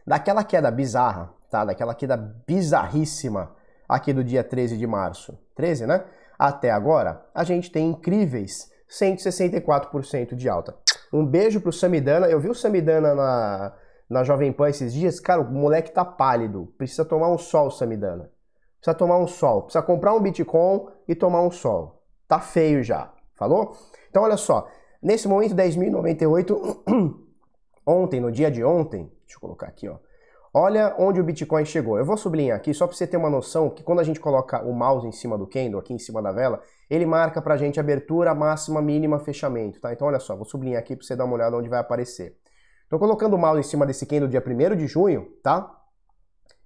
daquela 0.05 0.43
queda 0.43 0.71
bizarra, 0.71 1.33
tá? 1.49 1.65
Daquela 1.65 1.95
queda 1.95 2.17
bizarríssima 2.17 3.55
aqui 3.91 4.13
do 4.13 4.23
dia 4.23 4.43
13 4.43 4.77
de 4.77 4.87
março, 4.87 5.37
13, 5.55 5.85
né? 5.85 6.05
Até 6.39 6.71
agora, 6.71 7.25
a 7.35 7.43
gente 7.43 7.69
tem 7.69 7.89
incríveis 7.89 8.71
164% 8.89 10.33
de 10.33 10.49
alta. 10.49 10.75
Um 11.13 11.25
beijo 11.25 11.59
pro 11.59 11.73
Samidana. 11.73 12.27
Eu 12.27 12.39
vi 12.39 12.49
o 12.49 12.55
Samidana 12.55 13.13
na, 13.13 13.73
na 14.09 14.23
Jovem 14.23 14.51
Pan 14.51 14.69
esses 14.69 14.93
dias. 14.93 15.19
Cara, 15.19 15.41
o 15.41 15.51
moleque 15.51 15.91
tá 15.91 16.05
pálido. 16.05 16.73
Precisa 16.77 17.03
tomar 17.03 17.29
um 17.29 17.37
sol, 17.37 17.69
Samidana. 17.69 18.31
Precisa 18.79 18.97
tomar 18.97 19.17
um 19.17 19.27
sol. 19.27 19.63
Precisa 19.63 19.83
comprar 19.83 20.15
um 20.15 20.21
Bitcoin 20.21 20.87
e 21.07 21.13
tomar 21.13 21.41
um 21.41 21.51
sol. 21.51 22.01
Tá 22.27 22.39
feio 22.39 22.81
já. 22.81 23.13
Falou? 23.35 23.75
Então, 24.09 24.23
olha 24.23 24.37
só. 24.37 24.67
Nesse 25.03 25.27
momento, 25.27 25.53
10.098. 25.53 27.19
ontem, 27.85 28.19
no 28.19 28.31
dia 28.31 28.49
de 28.49 28.63
ontem, 28.63 29.11
Deixa 29.31 29.37
eu 29.37 29.41
colocar 29.41 29.67
aqui, 29.67 29.87
ó. 29.87 29.97
Olha 30.53 30.93
onde 30.99 31.21
o 31.21 31.23
Bitcoin 31.23 31.63
chegou. 31.63 31.97
Eu 31.97 32.03
vou 32.03 32.17
sublinhar 32.17 32.57
aqui 32.57 32.73
só 32.73 32.85
para 32.85 32.95
você 32.95 33.07
ter 33.07 33.15
uma 33.15 33.29
noção 33.29 33.69
que 33.69 33.83
quando 33.83 33.99
a 33.99 34.03
gente 34.03 34.19
coloca 34.19 34.61
o 34.63 34.73
mouse 34.73 35.07
em 35.07 35.11
cima 35.11 35.37
do 35.37 35.47
candle, 35.47 35.79
aqui 35.79 35.93
em 35.93 35.99
cima 35.99 36.21
da 36.21 36.31
vela, 36.33 36.61
ele 36.89 37.05
marca 37.05 37.41
para 37.41 37.53
a 37.53 37.57
gente 37.57 37.79
abertura, 37.79 38.35
máxima, 38.35 38.81
mínima, 38.81 39.17
fechamento, 39.17 39.79
tá? 39.79 39.93
Então 39.93 40.07
olha 40.07 40.19
só, 40.19 40.35
vou 40.35 40.43
sublinhar 40.43 40.81
aqui 40.81 40.93
para 40.93 41.05
você 41.05 41.15
dar 41.15 41.23
uma 41.23 41.35
olhada 41.35 41.55
onde 41.55 41.69
vai 41.69 41.79
aparecer. 41.79 42.35
Estou 42.83 42.99
colocando 42.99 43.33
o 43.33 43.37
mouse 43.37 43.61
em 43.61 43.63
cima 43.63 43.85
desse 43.85 44.05
candle 44.05 44.27
dia 44.27 44.43
1 44.45 44.75
de 44.75 44.87
junho, 44.87 45.25
tá? 45.41 45.73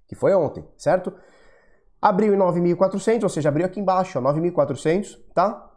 Que 0.08 0.16
foi 0.16 0.34
ontem, 0.34 0.64
certo? 0.76 1.12
Abriu 2.02 2.34
em 2.34 2.38
9.400, 2.38 3.22
ou 3.22 3.28
seja, 3.28 3.48
abriu 3.48 3.66
aqui 3.66 3.78
embaixo, 3.78 4.18
ó, 4.18 4.22
9.400, 4.22 5.16
tá? 5.32 5.75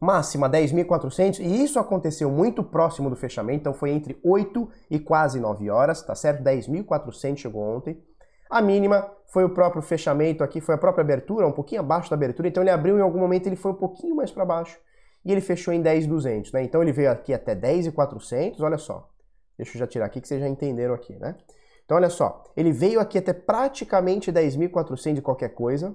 Máxima 0.00 0.48
10.400 0.48 1.40
e 1.40 1.62
isso 1.62 1.78
aconteceu 1.78 2.30
muito 2.30 2.64
próximo 2.64 3.10
do 3.10 3.16
fechamento, 3.16 3.60
então 3.60 3.74
foi 3.74 3.90
entre 3.90 4.18
8 4.24 4.68
e 4.90 4.98
quase 4.98 5.38
9 5.38 5.68
horas, 5.68 6.02
tá 6.02 6.14
certo? 6.14 6.42
10.400 6.42 7.36
chegou 7.36 7.62
ontem. 7.62 8.02
A 8.48 8.62
mínima 8.62 9.08
foi 9.26 9.44
o 9.44 9.50
próprio 9.50 9.82
fechamento 9.82 10.42
aqui, 10.42 10.60
foi 10.60 10.74
a 10.74 10.78
própria 10.78 11.02
abertura, 11.02 11.46
um 11.46 11.52
pouquinho 11.52 11.82
abaixo 11.82 12.08
da 12.08 12.16
abertura, 12.16 12.48
então 12.48 12.62
ele 12.62 12.70
abriu 12.70 12.98
em 12.98 13.02
algum 13.02 13.18
momento, 13.18 13.46
ele 13.46 13.56
foi 13.56 13.72
um 13.72 13.76
pouquinho 13.76 14.16
mais 14.16 14.30
para 14.30 14.44
baixo 14.44 14.78
e 15.24 15.30
ele 15.30 15.40
fechou 15.40 15.72
em 15.74 15.82
10.200, 15.82 16.52
né? 16.52 16.62
Então 16.62 16.82
ele 16.82 16.92
veio 16.92 17.10
aqui 17.10 17.34
até 17.34 17.54
10.400, 17.54 18.60
olha 18.60 18.78
só. 18.78 19.08
Deixa 19.56 19.76
eu 19.76 19.80
já 19.80 19.86
tirar 19.86 20.06
aqui 20.06 20.20
que 20.20 20.26
vocês 20.26 20.40
já 20.40 20.48
entenderam 20.48 20.94
aqui, 20.94 21.14
né? 21.18 21.36
Então 21.84 21.96
olha 21.96 22.08
só, 22.08 22.44
ele 22.56 22.72
veio 22.72 22.98
aqui 22.98 23.18
até 23.18 23.32
praticamente 23.32 24.32
10.400 24.32 25.14
de 25.14 25.22
qualquer 25.22 25.50
coisa, 25.50 25.94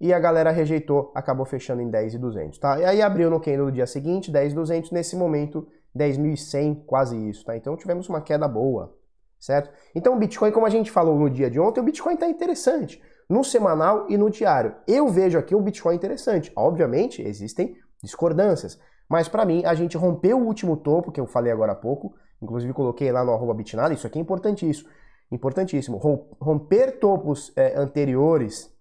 e 0.00 0.12
a 0.12 0.18
galera 0.18 0.50
rejeitou, 0.50 1.12
acabou 1.14 1.46
fechando 1.46 1.80
em 1.80 1.88
10,200, 1.88 2.58
tá? 2.58 2.78
E 2.78 2.84
aí 2.84 3.02
abriu 3.02 3.30
no 3.30 3.40
candle 3.40 3.66
no 3.66 3.72
dia 3.72 3.86
seguinte, 3.86 4.30
10,200, 4.30 4.90
nesse 4.90 5.16
momento 5.16 5.66
10.100, 5.96 6.84
quase 6.84 7.16
isso, 7.28 7.44
tá? 7.44 7.56
Então 7.56 7.76
tivemos 7.76 8.08
uma 8.08 8.20
queda 8.20 8.48
boa, 8.48 8.96
certo? 9.38 9.70
Então 9.94 10.14
o 10.14 10.18
Bitcoin, 10.18 10.50
como 10.50 10.66
a 10.66 10.70
gente 10.70 10.90
falou 10.90 11.18
no 11.18 11.30
dia 11.30 11.50
de 11.50 11.60
ontem, 11.60 11.80
o 11.80 11.84
Bitcoin 11.84 12.16
tá 12.16 12.28
interessante, 12.28 13.00
no 13.28 13.44
semanal 13.44 14.06
e 14.08 14.16
no 14.16 14.28
diário. 14.28 14.74
Eu 14.86 15.08
vejo 15.08 15.38
aqui 15.38 15.54
o 15.54 15.60
Bitcoin 15.60 15.94
interessante. 15.94 16.52
Obviamente, 16.56 17.22
existem 17.22 17.76
discordâncias, 18.02 18.78
mas 19.08 19.28
para 19.28 19.44
mim 19.44 19.64
a 19.64 19.74
gente 19.74 19.96
rompeu 19.96 20.38
o 20.38 20.44
último 20.44 20.76
topo, 20.76 21.12
que 21.12 21.20
eu 21.20 21.26
falei 21.26 21.52
agora 21.52 21.72
há 21.72 21.76
pouco, 21.76 22.14
inclusive 22.42 22.72
coloquei 22.72 23.10
lá 23.12 23.24
no 23.24 23.32
arroba 23.32 23.54
bitnada, 23.54 23.94
isso 23.94 24.06
aqui 24.06 24.18
é 24.18 24.22
importantíssimo, 24.22 24.88
importantíssimo. 25.30 25.96
Romper 26.40 26.98
topos 26.98 27.52
é, 27.56 27.78
anteriores 27.78 28.73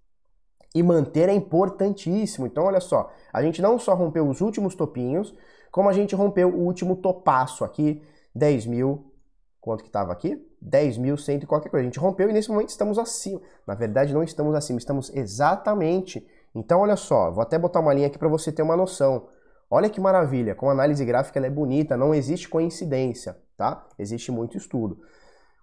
e 0.73 0.81
manter 0.81 1.29
é 1.29 1.33
importantíssimo. 1.33 2.47
Então, 2.47 2.65
olha 2.65 2.79
só, 2.79 3.11
a 3.31 3.41
gente 3.41 3.61
não 3.61 3.77
só 3.77 3.93
rompeu 3.93 4.27
os 4.27 4.41
últimos 4.41 4.75
topinhos, 4.75 5.33
como 5.71 5.89
a 5.89 5.93
gente 5.93 6.15
rompeu 6.15 6.49
o 6.49 6.59
último 6.65 6.95
topaço 6.95 7.63
aqui, 7.63 8.01
10 8.33 8.65
mil, 8.65 9.11
quanto 9.59 9.83
que 9.83 9.89
estava 9.89 10.11
aqui? 10.11 10.45
10 10.61 10.97
mil, 10.97 11.17
cento 11.17 11.43
e 11.43 11.47
qualquer 11.47 11.69
coisa. 11.69 11.81
A 11.81 11.85
gente 11.85 11.99
rompeu 11.99 12.29
e 12.29 12.33
nesse 12.33 12.49
momento 12.49 12.69
estamos 12.69 12.97
acima. 12.97 13.41
Na 13.67 13.75
verdade, 13.75 14.13
não 14.13 14.23
estamos 14.23 14.55
acima, 14.55 14.79
estamos 14.79 15.11
exatamente. 15.13 16.25
Então, 16.55 16.81
olha 16.81 16.95
só, 16.95 17.31
vou 17.31 17.41
até 17.41 17.57
botar 17.59 17.79
uma 17.79 17.93
linha 17.93 18.07
aqui 18.07 18.17
para 18.17 18.29
você 18.29 18.51
ter 18.51 18.61
uma 18.61 18.77
noção. 18.77 19.27
Olha 19.69 19.89
que 19.89 19.99
maravilha, 19.99 20.53
com 20.53 20.69
análise 20.69 21.03
gráfica 21.03 21.39
ela 21.39 21.47
é 21.47 21.49
bonita, 21.49 21.97
não 21.97 22.13
existe 22.13 22.47
coincidência, 22.47 23.35
tá? 23.57 23.87
Existe 23.97 24.31
muito 24.31 24.55
estudo. 24.55 24.99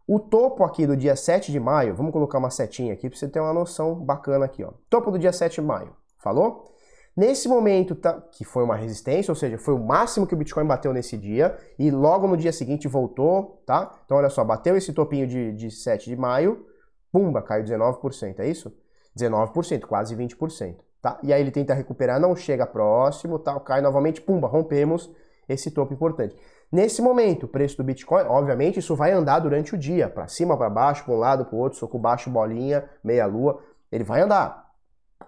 O 0.07 0.19
topo 0.19 0.65
aqui 0.65 0.87
do 0.87 0.97
dia 0.97 1.15
7 1.15 1.53
de 1.53 1.61
maio, 1.61 1.95
vamos 1.95 2.13
colocar 2.13 2.39
uma 2.39 2.51
setinha 2.51 2.93
aqui 2.93 3.09
para 3.09 3.19
você 3.19 3.29
ter 3.29 3.41
uma 3.41 3.53
noção 3.53 3.95
bacana 3.95 4.45
aqui, 4.45 4.65
ó. 4.65 4.73
Topo 4.89 5.11
do 5.11 5.19
dia 5.19 5.33
7 5.33 5.61
de 5.61 5.67
maio, 5.67 5.95
falou? 6.19 6.71
Nesse 7.17 7.49
momento, 7.49 7.95
tá, 7.95 8.21
que 8.33 8.45
foi 8.45 8.63
uma 8.63 8.77
resistência, 8.77 9.31
ou 9.31 9.37
seja, 9.37 9.59
foi 9.59 9.75
o 9.75 9.79
máximo 9.79 10.27
que 10.27 10.35
o 10.35 10.37
Bitcoin 10.37 10.65
bateu 10.65 10.93
nesse 10.93 11.17
dia, 11.17 11.57
e 11.79 11.91
logo 11.91 12.27
no 12.27 12.37
dia 12.37 12.53
seguinte 12.53 12.89
voltou, 12.89 13.63
tá? 13.67 14.01
Então 14.05 14.17
olha 14.17 14.31
só, 14.31 14.45
bateu 14.45 14.77
esse 14.77 14.93
topinho 14.93 15.27
de, 15.27 15.53
de 15.53 15.71
7 15.71 16.09
de 16.09 16.17
maio, 16.17 16.65
pumba, 17.13 17.43
caiu 17.43 17.65
19%, 17.65 18.39
é 18.39 18.49
isso? 18.49 18.73
19%, 19.19 19.83
quase 19.87 20.17
20%, 20.17 20.77
tá? 21.03 21.19
E 21.23 21.33
aí 21.33 21.41
ele 21.41 21.51
tenta 21.51 21.75
recuperar, 21.75 22.21
não 22.21 22.35
chega 22.37 22.65
próximo, 22.65 23.39
tal, 23.39 23.61
cai 23.61 23.81
novamente, 23.81 24.21
pumba, 24.21 24.47
rompemos 24.47 25.11
esse 25.49 25.71
topo 25.71 25.93
importante. 25.93 26.37
Nesse 26.73 27.03
momento, 27.03 27.45
o 27.45 27.49
preço 27.49 27.77
do 27.77 27.85
Bitcoin, 27.85 28.25
obviamente, 28.25 28.79
isso 28.79 28.95
vai 28.95 29.11
andar 29.11 29.41
durante 29.41 29.75
o 29.75 29.79
dia, 29.79 30.09
para 30.09 30.29
cima, 30.29 30.57
para 30.57 30.71
baixo, 30.71 31.05
para 31.05 31.15
um 31.15 31.19
lado, 31.19 31.45
para 31.45 31.57
o 31.57 31.59
outro, 31.59 31.79
soco 31.79 31.99
baixo, 31.99 32.31
bolinha, 32.31 32.89
meia 33.03 33.27
lua, 33.27 33.61
ele 33.91 34.05
vai 34.05 34.21
andar. 34.21 34.71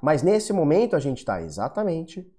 Mas 0.01 0.23
nesse 0.23 0.53
momento 0.53 0.95
a 0.95 1.01
gente 1.01 1.19
está 1.19 1.43
exatamente 1.43 2.31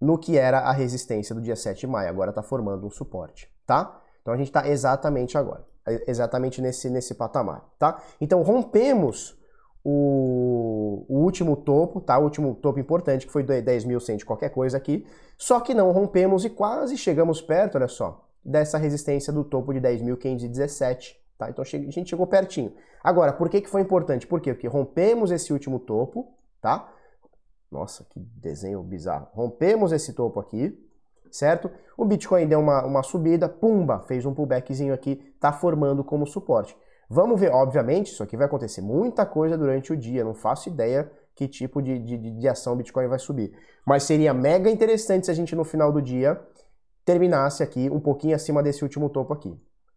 no 0.00 0.18
que 0.18 0.36
era 0.36 0.60
a 0.60 0.72
resistência 0.72 1.34
do 1.34 1.40
dia 1.40 1.54
7 1.54 1.80
de 1.80 1.86
maio. 1.86 2.08
Agora 2.08 2.30
está 2.30 2.42
formando 2.42 2.86
um 2.86 2.90
suporte, 2.90 3.48
tá? 3.66 4.00
Então 4.20 4.32
a 4.34 4.36
gente 4.36 4.48
está 4.48 4.66
exatamente 4.66 5.36
agora, 5.36 5.64
exatamente 6.06 6.60
nesse, 6.60 6.88
nesse 6.88 7.14
patamar, 7.14 7.68
tá? 7.78 8.02
Então 8.20 8.42
rompemos 8.42 9.38
o, 9.84 11.04
o, 11.08 11.18
último 11.18 11.56
topo, 11.56 12.00
tá? 12.00 12.18
O 12.18 12.24
último 12.24 12.54
topo 12.54 12.78
importante, 12.78 13.26
que 13.26 13.32
foi 13.32 13.42
10.100 13.42 14.24
qualquer 14.24 14.50
coisa 14.50 14.76
aqui, 14.76 15.06
só 15.36 15.60
que 15.60 15.74
não 15.74 15.90
rompemos 15.90 16.44
e 16.44 16.50
quase 16.50 16.96
chegamos 16.96 17.40
perto, 17.40 17.76
olha 17.76 17.88
só, 17.88 18.28
dessa 18.44 18.78
resistência 18.78 19.32
do 19.32 19.42
topo 19.42 19.72
de 19.72 19.80
10.517, 19.80 21.16
tá? 21.36 21.50
Então 21.50 21.62
a 21.62 21.66
gente 21.66 22.08
chegou 22.08 22.26
pertinho. 22.26 22.72
Agora, 23.02 23.32
por 23.32 23.48
que, 23.48 23.60
que 23.60 23.68
foi 23.68 23.80
importante? 23.80 24.26
Por 24.26 24.40
quê? 24.40 24.54
Porque 24.54 24.68
rompemos 24.68 25.30
esse 25.30 25.52
último 25.52 25.80
topo, 25.80 26.32
tá? 26.60 26.92
Nossa, 27.70 28.06
que 28.10 28.20
desenho 28.20 28.82
bizarro. 28.82 29.28
Rompemos 29.32 29.92
esse 29.92 30.12
topo 30.12 30.38
aqui, 30.38 30.78
certo? 31.30 31.70
O 31.96 32.04
Bitcoin 32.04 32.46
deu 32.46 32.60
uma, 32.60 32.84
uma 32.84 33.02
subida, 33.02 33.48
pumba, 33.48 34.00
fez 34.00 34.24
um 34.26 34.34
pullbackzinho 34.34 34.94
aqui, 34.94 35.16
tá 35.40 35.52
formando 35.52 36.04
como 36.04 36.26
suporte. 36.26 36.76
Vamos 37.14 37.38
ver, 37.38 37.52
obviamente, 37.52 38.10
isso 38.10 38.22
aqui 38.22 38.38
vai 38.38 38.46
acontecer 38.46 38.80
muita 38.80 39.26
coisa 39.26 39.58
durante 39.58 39.92
o 39.92 39.96
dia, 39.96 40.24
não 40.24 40.32
faço 40.32 40.70
ideia 40.70 41.12
que 41.34 41.46
tipo 41.46 41.82
de, 41.82 41.98
de, 41.98 42.16
de 42.16 42.48
ação 42.48 42.72
o 42.72 42.76
Bitcoin 42.76 43.06
vai 43.06 43.18
subir. 43.18 43.52
Mas 43.86 44.04
seria 44.04 44.32
mega 44.32 44.70
interessante 44.70 45.26
se 45.26 45.30
a 45.30 45.34
gente 45.34 45.54
no 45.54 45.62
final 45.62 45.92
do 45.92 46.00
dia 46.00 46.40
terminasse 47.04 47.62
aqui 47.62 47.90
um 47.90 48.00
pouquinho 48.00 48.34
acima 48.34 48.62
desse 48.62 48.82
último 48.82 49.10
topo 49.10 49.34
aqui. 49.34 49.54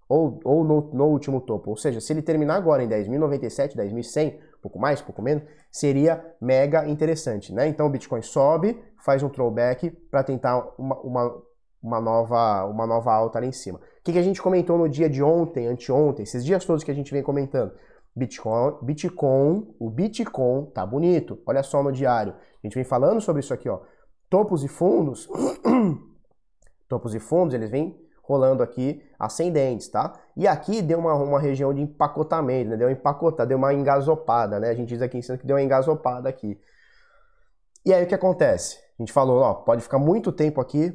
Ou, 0.09 0.41
ou 0.43 0.65
no, 0.65 0.91
no 0.93 1.05
último 1.05 1.39
topo. 1.39 1.69
Ou 1.69 1.77
seja, 1.77 2.01
se 2.01 2.11
ele 2.11 2.21
terminar 2.21 2.55
agora 2.55 2.83
em 2.83 2.89
10.097, 2.89 3.77
10.100, 3.77 4.35
um 4.35 4.61
pouco 4.61 4.77
mais, 4.77 5.01
pouco 5.01 5.21
menos, 5.21 5.43
seria 5.71 6.21
mega 6.41 6.85
interessante. 6.85 7.53
Né? 7.53 7.69
Então 7.69 7.87
o 7.87 7.89
Bitcoin 7.89 8.21
sobe, 8.23 8.77
faz 8.97 9.23
um 9.23 9.29
throwback 9.29 9.89
para 10.11 10.21
tentar 10.21 10.69
uma, 10.77 10.99
uma, 10.99 11.41
uma, 11.85 12.01
nova, 12.01 12.65
uma 12.65 12.87
nova 12.87 13.13
alta 13.13 13.37
ali 13.37 13.47
em 13.47 13.51
cima. 13.51 13.77
O 13.77 14.03
que, 14.03 14.13
que 14.13 14.19
a 14.19 14.23
gente 14.23 14.41
comentou 14.41 14.77
no 14.77 14.89
dia 14.89 15.09
de 15.09 15.21
ontem, 15.21 15.67
anteontem, 15.67 16.23
esses 16.23 16.43
dias 16.43 16.65
todos 16.65 16.83
que 16.83 16.91
a 16.91 16.95
gente 16.95 17.11
vem 17.11 17.23
comentando? 17.23 17.73
Bitcoin, 18.15 18.77
Bitcoin, 18.81 19.75
o 19.77 19.89
Bitcoin 19.89 20.65
tá 20.73 20.85
bonito. 20.85 21.41
Olha 21.45 21.61
só 21.61 21.83
no 21.83 21.91
diário. 21.91 22.33
A 22.33 22.67
gente 22.67 22.75
vem 22.75 22.83
falando 22.83 23.19
sobre 23.19 23.41
isso 23.41 23.53
aqui, 23.53 23.67
ó. 23.69 23.81
Topos 24.29 24.63
e 24.63 24.67
fundos 24.67 25.27
topos 26.87 27.13
e 27.13 27.19
fundos, 27.19 27.53
eles 27.53 27.69
vêm 27.69 27.99
rolando 28.23 28.63
aqui 28.63 29.03
ascendentes, 29.19 29.87
tá? 29.87 30.13
E 30.35 30.47
aqui 30.47 30.81
deu 30.81 30.97
uma, 30.97 31.13
uma 31.13 31.39
região 31.39 31.73
de 31.73 31.81
empacotamento, 31.81 32.71
né? 32.71 32.77
Deu 32.77 32.87
uma 32.87 32.93
empacotada, 32.93 33.47
deu 33.47 33.57
uma 33.57 33.73
engasopada, 33.73 34.59
né? 34.59 34.69
A 34.69 34.73
gente 34.73 34.89
diz 34.89 35.01
aqui 35.01 35.17
em 35.17 35.21
cima 35.21 35.37
que 35.37 35.45
deu 35.45 35.55
uma 35.55 35.61
engasopada 35.61 36.27
aqui. 36.27 36.59
E 37.85 37.93
aí 37.93 38.03
o 38.03 38.07
que 38.07 38.15
acontece? 38.15 38.79
A 38.97 39.01
gente 39.01 39.13
falou, 39.13 39.41
ó, 39.41 39.53
pode 39.53 39.83
ficar 39.83 39.99
muito 39.99 40.31
tempo 40.31 40.59
aqui, 40.59 40.91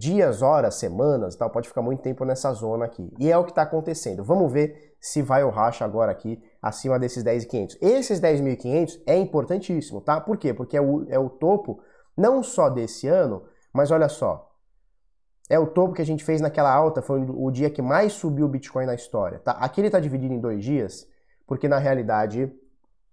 dias, 0.00 0.40
horas, 0.40 0.76
semanas, 0.76 1.36
tal, 1.36 1.50
pode 1.50 1.68
ficar 1.68 1.82
muito 1.82 2.00
tempo 2.00 2.24
nessa 2.24 2.50
zona 2.54 2.86
aqui. 2.86 3.12
E 3.18 3.30
é 3.30 3.36
o 3.36 3.44
que 3.44 3.50
está 3.50 3.62
acontecendo. 3.62 4.24
Vamos 4.24 4.50
ver 4.50 4.96
se 4.98 5.20
vai 5.20 5.44
o 5.44 5.50
racha 5.50 5.84
agora 5.84 6.10
aqui 6.10 6.42
acima 6.60 6.98
desses 6.98 7.22
10.500. 7.22 7.76
Esses 7.82 8.18
10.500 8.18 9.02
é 9.06 9.16
importantíssimo, 9.18 10.00
tá? 10.00 10.18
Por 10.18 10.38
quê? 10.38 10.54
Porque 10.54 10.76
é 10.76 10.80
o, 10.80 11.04
é 11.08 11.18
o 11.18 11.28
topo 11.28 11.82
não 12.16 12.42
só 12.42 12.70
desse 12.70 13.08
ano, 13.08 13.44
mas 13.72 13.90
olha 13.90 14.08
só, 14.08 14.50
é 15.50 15.58
o 15.58 15.66
topo 15.66 15.94
que 15.94 16.02
a 16.02 16.06
gente 16.06 16.24
fez 16.24 16.40
naquela 16.40 16.72
alta, 16.72 17.02
foi 17.02 17.20
o 17.20 17.50
dia 17.50 17.68
que 17.68 17.82
mais 17.82 18.14
subiu 18.14 18.46
o 18.46 18.48
Bitcoin 18.48 18.86
na 18.86 18.94
história. 18.94 19.38
Tá? 19.38 19.52
Aqui 19.52 19.82
ele 19.82 19.88
está 19.88 20.00
dividido 20.00 20.32
em 20.32 20.40
dois 20.40 20.64
dias, 20.64 21.06
porque 21.46 21.68
na 21.68 21.78
realidade 21.78 22.50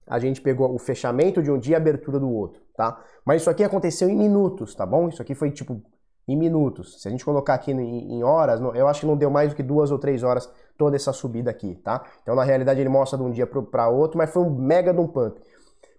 a 0.06 0.20
gente 0.20 0.40
pegou 0.40 0.74
o 0.74 0.80
fechamento 0.80 1.44
de 1.44 1.52
um 1.52 1.60
dia 1.60 1.74
e 1.74 1.76
a 1.76 1.80
abertura 1.80 2.18
do 2.18 2.30
outro, 2.30 2.62
tá? 2.78 3.04
Mas 3.26 3.42
isso 3.42 3.50
aqui 3.50 3.62
aconteceu 3.62 4.10
em 4.10 4.16
minutos, 4.16 4.74
tá 4.74 4.86
bom? 4.86 5.10
Isso 5.10 5.22
aqui 5.22 5.36
foi 5.36 5.52
tipo 5.52 5.82
em 6.28 6.36
minutos. 6.36 7.02
Se 7.02 7.08
a 7.08 7.12
gente 7.12 7.24
colocar 7.24 7.54
aqui 7.54 7.72
em 7.72 8.24
horas, 8.24 8.60
eu 8.76 8.88
acho 8.88 9.02
que 9.02 9.06
não 9.06 9.16
deu 9.16 9.30
mais 9.30 9.50
do 9.50 9.56
que 9.56 9.64
duas 9.64 9.92
ou 9.92 9.98
três 9.98 10.24
horas 10.24 10.50
toda 10.78 10.96
essa 10.96 11.14
subida 11.14 11.50
aqui, 11.50 11.76
tá? 11.76 12.04
Então 12.22 12.36
na 12.36 12.44
realidade 12.44 12.80
ele 12.80 12.90
mostra 12.90 13.18
de 13.18 13.24
um 13.24 13.32
dia 13.32 13.48
para 13.48 13.88
outro, 13.90 14.18
mas 14.18 14.30
foi 14.30 14.44
um 14.44 14.50
mega 14.50 14.94
de 14.94 15.00
um 15.00 15.08
pump. 15.08 15.40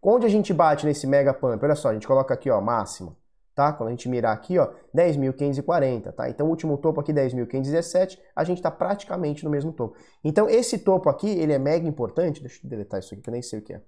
Onde 0.03 0.27
a 0.27 0.29
gente 0.29 0.53
bate 0.53 0.87
nesse 0.87 1.07
mega 1.07 1.33
pump? 1.33 1.65
Olha 1.65 1.75
só, 1.75 1.89
a 1.89 1.95
gente 1.95 2.07
coloca 2.07 2.35
aqui, 2.35 2.51
ó, 2.51 2.61
máximo 2.61 3.17
tá? 3.59 3.73
Quando 3.73 3.89
a 3.89 3.91
gente 3.91 4.09
mirar 4.09 4.33
aqui, 4.33 4.57
ó, 4.57 4.69
10.540, 4.95 6.13
tá? 6.13 6.31
Então 6.31 6.47
o 6.47 6.51
último 6.51 6.79
topo 6.79 7.01
aqui 7.01 7.13
10.517, 7.13 8.17
a 8.37 8.45
gente 8.45 8.59
está 8.59 8.71
praticamente 8.71 9.45
no 9.45 9.51
mesmo 9.51 9.73
topo. 9.73 9.97
Então 10.23 10.49
esse 10.49 10.79
topo 10.79 11.11
aqui, 11.11 11.29
ele 11.29 11.53
é 11.53 11.59
mega 11.59 11.85
importante, 11.85 12.41
deixa 12.41 12.65
eu 12.65 12.71
deletar 12.71 13.01
isso 13.01 13.13
aqui 13.13 13.21
que 13.21 13.29
eu 13.29 13.33
nem 13.33 13.43
sei 13.43 13.59
o 13.59 13.63
que 13.63 13.73
é. 13.73 13.83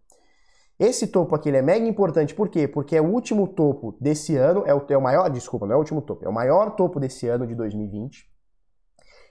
Esse 0.80 1.06
topo 1.08 1.34
aqui 1.34 1.50
é 1.50 1.60
mega 1.60 1.86
importante, 1.86 2.34
por 2.34 2.48
quê? 2.48 2.66
Porque 2.66 2.96
é 2.96 3.02
o 3.02 3.04
último 3.04 3.46
topo 3.46 3.94
desse 4.00 4.34
ano, 4.34 4.62
é 4.66 4.74
o, 4.74 4.82
é 4.88 4.96
o 4.96 5.02
maior, 5.02 5.28
desculpa, 5.28 5.66
não 5.66 5.74
é 5.74 5.76
o 5.76 5.80
último 5.80 6.00
topo, 6.00 6.24
é 6.24 6.28
o 6.28 6.32
maior 6.32 6.74
topo 6.74 6.98
desse 6.98 7.28
ano 7.28 7.46
de 7.46 7.54
2020. 7.54 8.26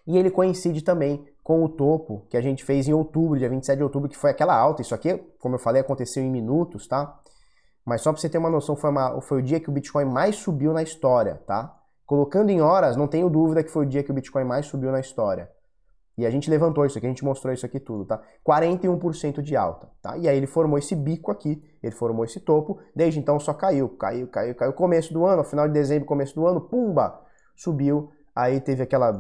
E 0.05 0.15
ele 0.15 0.29
coincide 0.29 0.83
também 0.83 1.25
com 1.43 1.65
o 1.65 1.67
topo 1.67 2.27
que 2.29 2.37
a 2.37 2.41
gente 2.41 2.63
fez 2.63 2.87
em 2.87 2.93
outubro, 2.93 3.39
dia 3.39 3.49
27 3.49 3.77
de 3.77 3.83
outubro, 3.83 4.07
que 4.07 4.15
foi 4.15 4.29
aquela 4.29 4.55
alta. 4.55 4.83
Isso 4.83 4.93
aqui, 4.93 5.17
como 5.39 5.55
eu 5.55 5.59
falei, 5.59 5.81
aconteceu 5.81 6.23
em 6.23 6.29
minutos, 6.29 6.87
tá? 6.87 7.19
Mas 7.83 8.01
só 8.01 8.11
para 8.11 8.21
você 8.21 8.29
ter 8.29 8.37
uma 8.37 8.51
noção, 8.51 8.75
foi, 8.75 8.91
uma, 8.91 9.19
foi 9.19 9.39
o 9.39 9.41
dia 9.41 9.59
que 9.59 9.71
o 9.71 9.73
Bitcoin 9.73 10.05
mais 10.05 10.35
subiu 10.35 10.71
na 10.71 10.83
história, 10.83 11.41
tá? 11.47 11.75
Colocando 12.05 12.51
em 12.51 12.61
horas, 12.61 12.95
não 12.95 13.07
tenho 13.07 13.27
dúvida 13.27 13.63
que 13.63 13.71
foi 13.71 13.87
o 13.87 13.89
dia 13.89 14.03
que 14.03 14.11
o 14.11 14.13
Bitcoin 14.13 14.43
mais 14.43 14.67
subiu 14.67 14.91
na 14.91 14.99
história. 14.99 15.49
E 16.19 16.25
a 16.25 16.29
gente 16.29 16.49
levantou 16.49 16.85
isso 16.85 16.97
aqui, 16.97 17.07
a 17.07 17.09
gente 17.09 17.23
mostrou 17.23 17.53
isso 17.53 17.65
aqui 17.65 17.79
tudo, 17.79 18.03
tá? 18.03 18.21
41% 18.45 19.41
de 19.41 19.55
alta, 19.55 19.89
tá? 20.01 20.17
E 20.17 20.27
aí 20.27 20.35
ele 20.35 20.47
formou 20.47 20.77
esse 20.77 20.93
bico 20.93 21.31
aqui, 21.31 21.63
ele 21.81 21.95
formou 21.95 22.25
esse 22.25 22.41
topo, 22.41 22.77
desde 22.93 23.19
então 23.19 23.39
só 23.39 23.53
caiu, 23.53 23.87
caiu, 23.87 24.27
caiu, 24.27 24.53
caiu. 24.53 24.73
Começo 24.73 25.13
do 25.13 25.25
ano, 25.25 25.45
final 25.45 25.65
de 25.65 25.73
dezembro, 25.73 26.05
começo 26.05 26.35
do 26.35 26.45
ano, 26.45 26.59
pumba, 26.59 27.21
subiu. 27.55 28.11
Aí 28.35 28.59
teve 28.59 28.83
aquela 28.83 29.17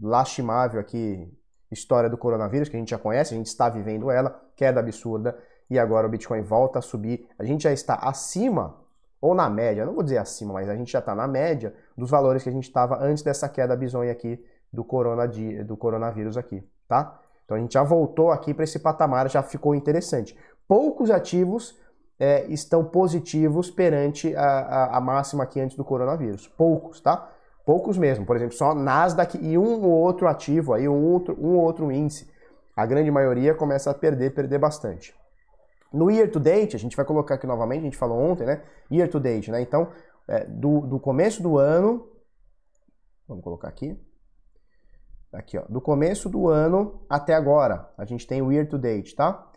lastimável 0.00 0.80
aqui 0.80 1.28
história 1.72 2.08
do 2.08 2.16
coronavírus, 2.16 2.68
que 2.68 2.76
a 2.76 2.78
gente 2.78 2.90
já 2.90 2.98
conhece, 2.98 3.34
a 3.34 3.36
gente 3.36 3.46
está 3.46 3.68
vivendo 3.68 4.08
ela, 4.08 4.40
queda 4.54 4.78
absurda 4.78 5.36
e 5.68 5.76
agora 5.76 6.06
o 6.06 6.10
Bitcoin 6.10 6.42
volta 6.42 6.78
a 6.78 6.82
subir. 6.82 7.28
A 7.36 7.44
gente 7.44 7.64
já 7.64 7.72
está 7.72 7.94
acima, 7.94 8.76
ou 9.20 9.34
na 9.34 9.50
média, 9.50 9.84
não 9.84 9.92
vou 9.92 10.04
dizer 10.04 10.18
acima, 10.18 10.52
mas 10.54 10.68
a 10.68 10.76
gente 10.76 10.92
já 10.92 11.00
está 11.00 11.16
na 11.16 11.26
média 11.26 11.74
dos 11.96 12.08
valores 12.08 12.44
que 12.44 12.48
a 12.48 12.52
gente 12.52 12.68
estava 12.68 13.02
antes 13.02 13.24
dessa 13.24 13.48
queda 13.48 13.76
bizonha 13.76 14.12
aqui 14.12 14.40
do, 14.72 14.84
corona, 14.84 15.26
do 15.26 15.76
coronavírus 15.76 16.36
aqui, 16.36 16.62
tá? 16.86 17.20
Então 17.44 17.56
a 17.56 17.60
gente 17.60 17.72
já 17.72 17.82
voltou 17.82 18.30
aqui 18.30 18.52
para 18.52 18.64
esse 18.64 18.78
patamar, 18.78 19.28
já 19.30 19.42
ficou 19.42 19.74
interessante. 19.74 20.36
Poucos 20.66 21.10
ativos 21.10 21.78
é, 22.18 22.44
estão 22.48 22.84
positivos 22.84 23.70
perante 23.70 24.34
a, 24.36 24.42
a, 24.42 24.96
a, 24.98 25.00
máxima 25.00 25.44
aqui 25.44 25.60
antes 25.60 25.76
do 25.76 25.84
coronavírus. 25.84 26.46
Poucos, 26.46 27.00
tá? 27.00 27.30
Poucos 27.64 27.96
mesmo. 27.96 28.26
Por 28.26 28.36
exemplo, 28.36 28.54
só 28.54 28.74
Nasdaq 28.74 29.38
e 29.40 29.56
um 29.56 29.82
ou 29.82 29.92
outro 29.92 30.28
ativo, 30.28 30.74
aí 30.74 30.88
um 30.88 31.04
outro, 31.04 31.36
um 31.40 31.56
ou 31.56 31.62
outro 31.62 31.90
índice. 31.90 32.28
A 32.76 32.84
grande 32.84 33.10
maioria 33.10 33.54
começa 33.54 33.90
a 33.90 33.94
perder, 33.94 34.34
perder 34.34 34.58
bastante. 34.58 35.14
No 35.92 36.10
year 36.10 36.30
to 36.30 36.38
date, 36.38 36.76
a 36.76 36.78
gente 36.78 36.96
vai 36.96 37.04
colocar 37.04 37.36
aqui 37.36 37.46
novamente, 37.46 37.80
a 37.80 37.84
gente 37.84 37.96
falou 37.96 38.18
ontem, 38.18 38.46
né? 38.46 38.62
Year 38.92 39.08
to 39.08 39.18
date, 39.18 39.50
né? 39.50 39.62
Então, 39.62 39.88
é, 40.28 40.44
do, 40.44 40.82
do 40.82 41.00
começo 41.00 41.42
do 41.42 41.56
ano, 41.56 42.06
vamos 43.26 43.42
colocar 43.42 43.68
aqui, 43.68 43.98
aqui 45.32 45.58
ó, 45.58 45.62
do 45.68 45.80
começo 45.80 46.28
do 46.28 46.48
ano 46.48 47.04
até 47.08 47.34
agora, 47.34 47.88
a 47.96 48.04
gente 48.04 48.26
tem 48.26 48.42
o 48.42 48.52
year 48.52 48.68
to 48.68 48.78
date, 48.78 49.14
tá? 49.14 49.48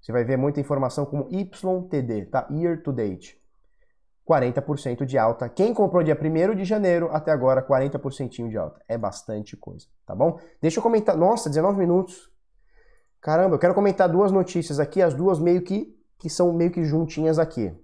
Você 0.00 0.12
vai 0.12 0.24
ver 0.24 0.36
muita 0.36 0.60
informação 0.60 1.04
como 1.04 1.28
YTD, 1.30 2.26
tá? 2.26 2.46
Year 2.50 2.82
to 2.82 2.92
date. 2.92 3.40
40% 4.28 5.04
de 5.04 5.16
alta. 5.16 5.48
Quem 5.48 5.72
comprou 5.72 6.02
dia 6.02 6.18
1 6.20 6.54
de 6.54 6.64
janeiro 6.64 7.08
até 7.12 7.30
agora, 7.30 7.62
40% 7.62 8.48
de 8.48 8.56
alta. 8.56 8.80
É 8.88 8.98
bastante 8.98 9.56
coisa, 9.56 9.86
tá 10.04 10.14
bom? 10.14 10.38
Deixa 10.60 10.78
eu 10.78 10.82
comentar. 10.82 11.16
Nossa, 11.16 11.48
19 11.48 11.78
minutos. 11.78 12.30
Caramba, 13.20 13.54
eu 13.54 13.58
quero 13.58 13.74
comentar 13.74 14.08
duas 14.08 14.30
notícias 14.30 14.78
aqui, 14.78 15.02
as 15.02 15.14
duas 15.14 15.38
meio 15.38 15.62
que, 15.62 15.96
que 16.18 16.28
são 16.28 16.52
meio 16.52 16.70
que 16.70 16.84
juntinhas 16.84 17.38
aqui. 17.38 17.74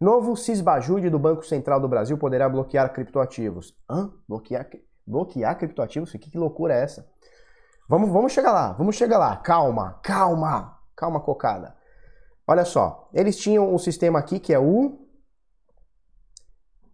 Novo 0.00 0.34
CISBAJUDE 0.34 1.10
do 1.10 1.18
Banco 1.18 1.44
Central 1.44 1.80
do 1.80 1.88
Brasil 1.88 2.16
poderá 2.16 2.48
bloquear 2.48 2.90
criptoativos. 2.92 3.76
Hã? 3.88 4.10
Bloquear, 4.26 4.66
bloquear 5.06 5.56
criptoativos? 5.58 6.12
Que, 6.12 6.18
que 6.18 6.38
loucura 6.38 6.74
é 6.74 6.82
essa? 6.82 7.08
Vamos, 7.88 8.10
vamos 8.10 8.32
chegar 8.32 8.52
lá, 8.52 8.72
vamos 8.72 8.96
chegar 8.96 9.18
lá. 9.18 9.36
Calma, 9.36 9.98
calma, 10.02 10.78
calma, 10.94 11.20
cocada. 11.20 11.74
Olha 12.46 12.64
só, 12.64 13.08
eles 13.12 13.36
tinham 13.36 13.72
um 13.72 13.78
sistema 13.78 14.18
aqui 14.18 14.38
que 14.38 14.52
é 14.52 14.58
o 14.58 14.98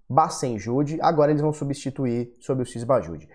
Bacenjude, 0.09 0.99
agora 1.01 1.31
eles 1.31 1.43
vão 1.43 1.53
substituir 1.53 2.37
sobre 2.41 2.63
o 2.63 2.67
CISBAJUDE. 2.67 3.29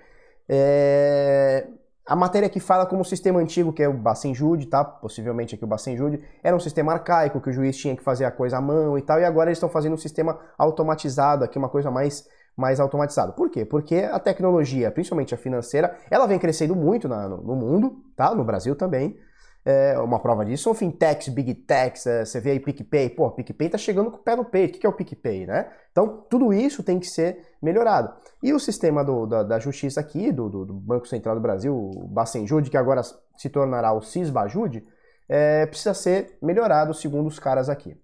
É... 0.48 1.68
A 2.06 2.16
matéria 2.16 2.50
que 2.50 2.60
fala 2.60 2.86
como 2.86 3.02
o 3.02 3.06
sistema 3.06 3.40
antigo, 3.40 3.72
que 3.72 3.84
é 3.84 3.88
o 3.88 3.94
Bacenjude, 3.94 4.66
tá? 4.66 4.84
Possivelmente 4.84 5.56
aqui 5.56 5.64
o 5.64 5.68
Bacenjude, 5.68 6.22
era 6.44 6.56
um 6.56 6.60
sistema 6.60 6.94
arcaico, 6.94 7.40
que 7.40 7.50
o 7.50 7.54
juiz 7.54 7.78
tinha 7.78 7.96
que 7.96 8.04
fazer 8.04 8.26
a 8.26 8.32
coisa 8.32 8.58
à 8.58 8.62
mão 8.62 8.98
e 8.98 9.02
tal, 9.02 9.20
e 9.20 9.26
agora 9.26 9.50
eles 9.50 9.58
estão 9.58 9.70
fazendo 9.70 9.94
um 9.94 9.98
sistema 9.98 10.40
automatizado 10.58 11.44
aqui, 11.44 11.58
uma 11.58 11.70
coisa 11.70 11.92
mais, 11.92 12.28
mais 12.62 12.80
automatizada. 12.80 13.34
Por 13.34 13.50
quê? 13.50 13.66
Porque 13.66 13.96
a 13.98 14.20
tecnologia, 14.20 14.92
principalmente 14.92 15.34
a 15.34 15.38
financeira, 15.38 15.98
ela 16.10 16.28
vem 16.28 16.38
crescendo 16.38 16.76
muito 16.76 17.10
na, 17.10 17.28
no, 17.28 17.38
no, 17.42 17.56
mundo, 17.56 18.04
tá? 18.16 18.34
No 18.36 18.46
Brasil 18.46 18.76
também. 18.76 19.18
É, 19.64 19.98
uma 20.00 20.20
prova 20.20 20.44
disso 20.44 20.64
são 20.64 20.74
fintechs, 20.74 21.28
big 21.28 21.54
techs, 21.54 22.08
é, 22.08 22.26
você 22.26 22.40
vê 22.40 22.52
aí 22.52 22.60
PicPay, 22.60 23.12
pô, 23.12 23.30
PicPay 23.30 23.70
tá 23.70 23.78
chegando 23.78 24.10
com 24.10 24.18
o 24.18 24.20
pé 24.20 24.36
no 24.36 24.44
peito, 24.44 24.78
o 24.78 24.80
que 24.80 24.88
é 24.88 24.90
o 24.90 24.94
PicPay, 24.94 25.46
né? 25.46 25.70
Então, 25.92 26.26
tudo 26.30 26.52
isso 26.52 26.82
tem 26.82 27.00
que 27.00 27.06
ser 27.06 27.46
melhorado. 27.62 28.12
E 28.42 28.54
o 28.54 28.60
sistema 28.60 29.04
do, 29.04 29.28
da, 29.28 29.44
da, 29.44 29.60
justiça 29.60 30.00
aqui, 30.00 30.32
do, 30.32 30.50
do, 30.50 30.74
Banco 30.74 31.08
Central 31.08 31.36
do 31.36 31.42
Brasil, 31.42 31.76
o 31.76 32.08
Bacenjude, 32.08 32.72
que 32.72 32.78
agora 32.78 33.02
se 33.38 33.50
tornará 33.50 33.94
o 33.94 34.02
Cisbajude, 34.02 34.84
é, 35.30 35.66
precisa 35.68 35.94
ser 35.94 36.38
melhorado 36.42 36.94
segundo 36.94 37.28
os 37.28 37.38
caras 37.38 37.70
aqui. 37.70 37.96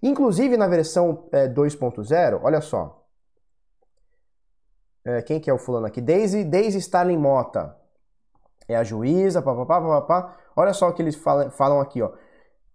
Inclusive 0.00 0.56
na 0.56 0.68
versão 0.68 1.28
é, 1.32 1.48
2.0, 1.48 2.40
olha 2.42 2.60
só. 2.60 3.01
É, 5.04 5.20
quem 5.22 5.40
que 5.40 5.50
é 5.50 5.52
o 5.52 5.58
fulano 5.58 5.86
aqui? 5.86 6.00
Daisy, 6.00 6.44
Daisy 6.44 6.78
Starling 6.78 7.18
Mota. 7.18 7.76
É 8.68 8.76
a 8.76 8.84
juíza, 8.84 9.42
papapá, 9.42 9.80
papapá. 9.80 10.36
Olha 10.54 10.72
só 10.72 10.88
o 10.88 10.92
que 10.92 11.02
eles 11.02 11.16
falam, 11.16 11.50
falam 11.50 11.80
aqui, 11.80 12.00
ó. 12.00 12.12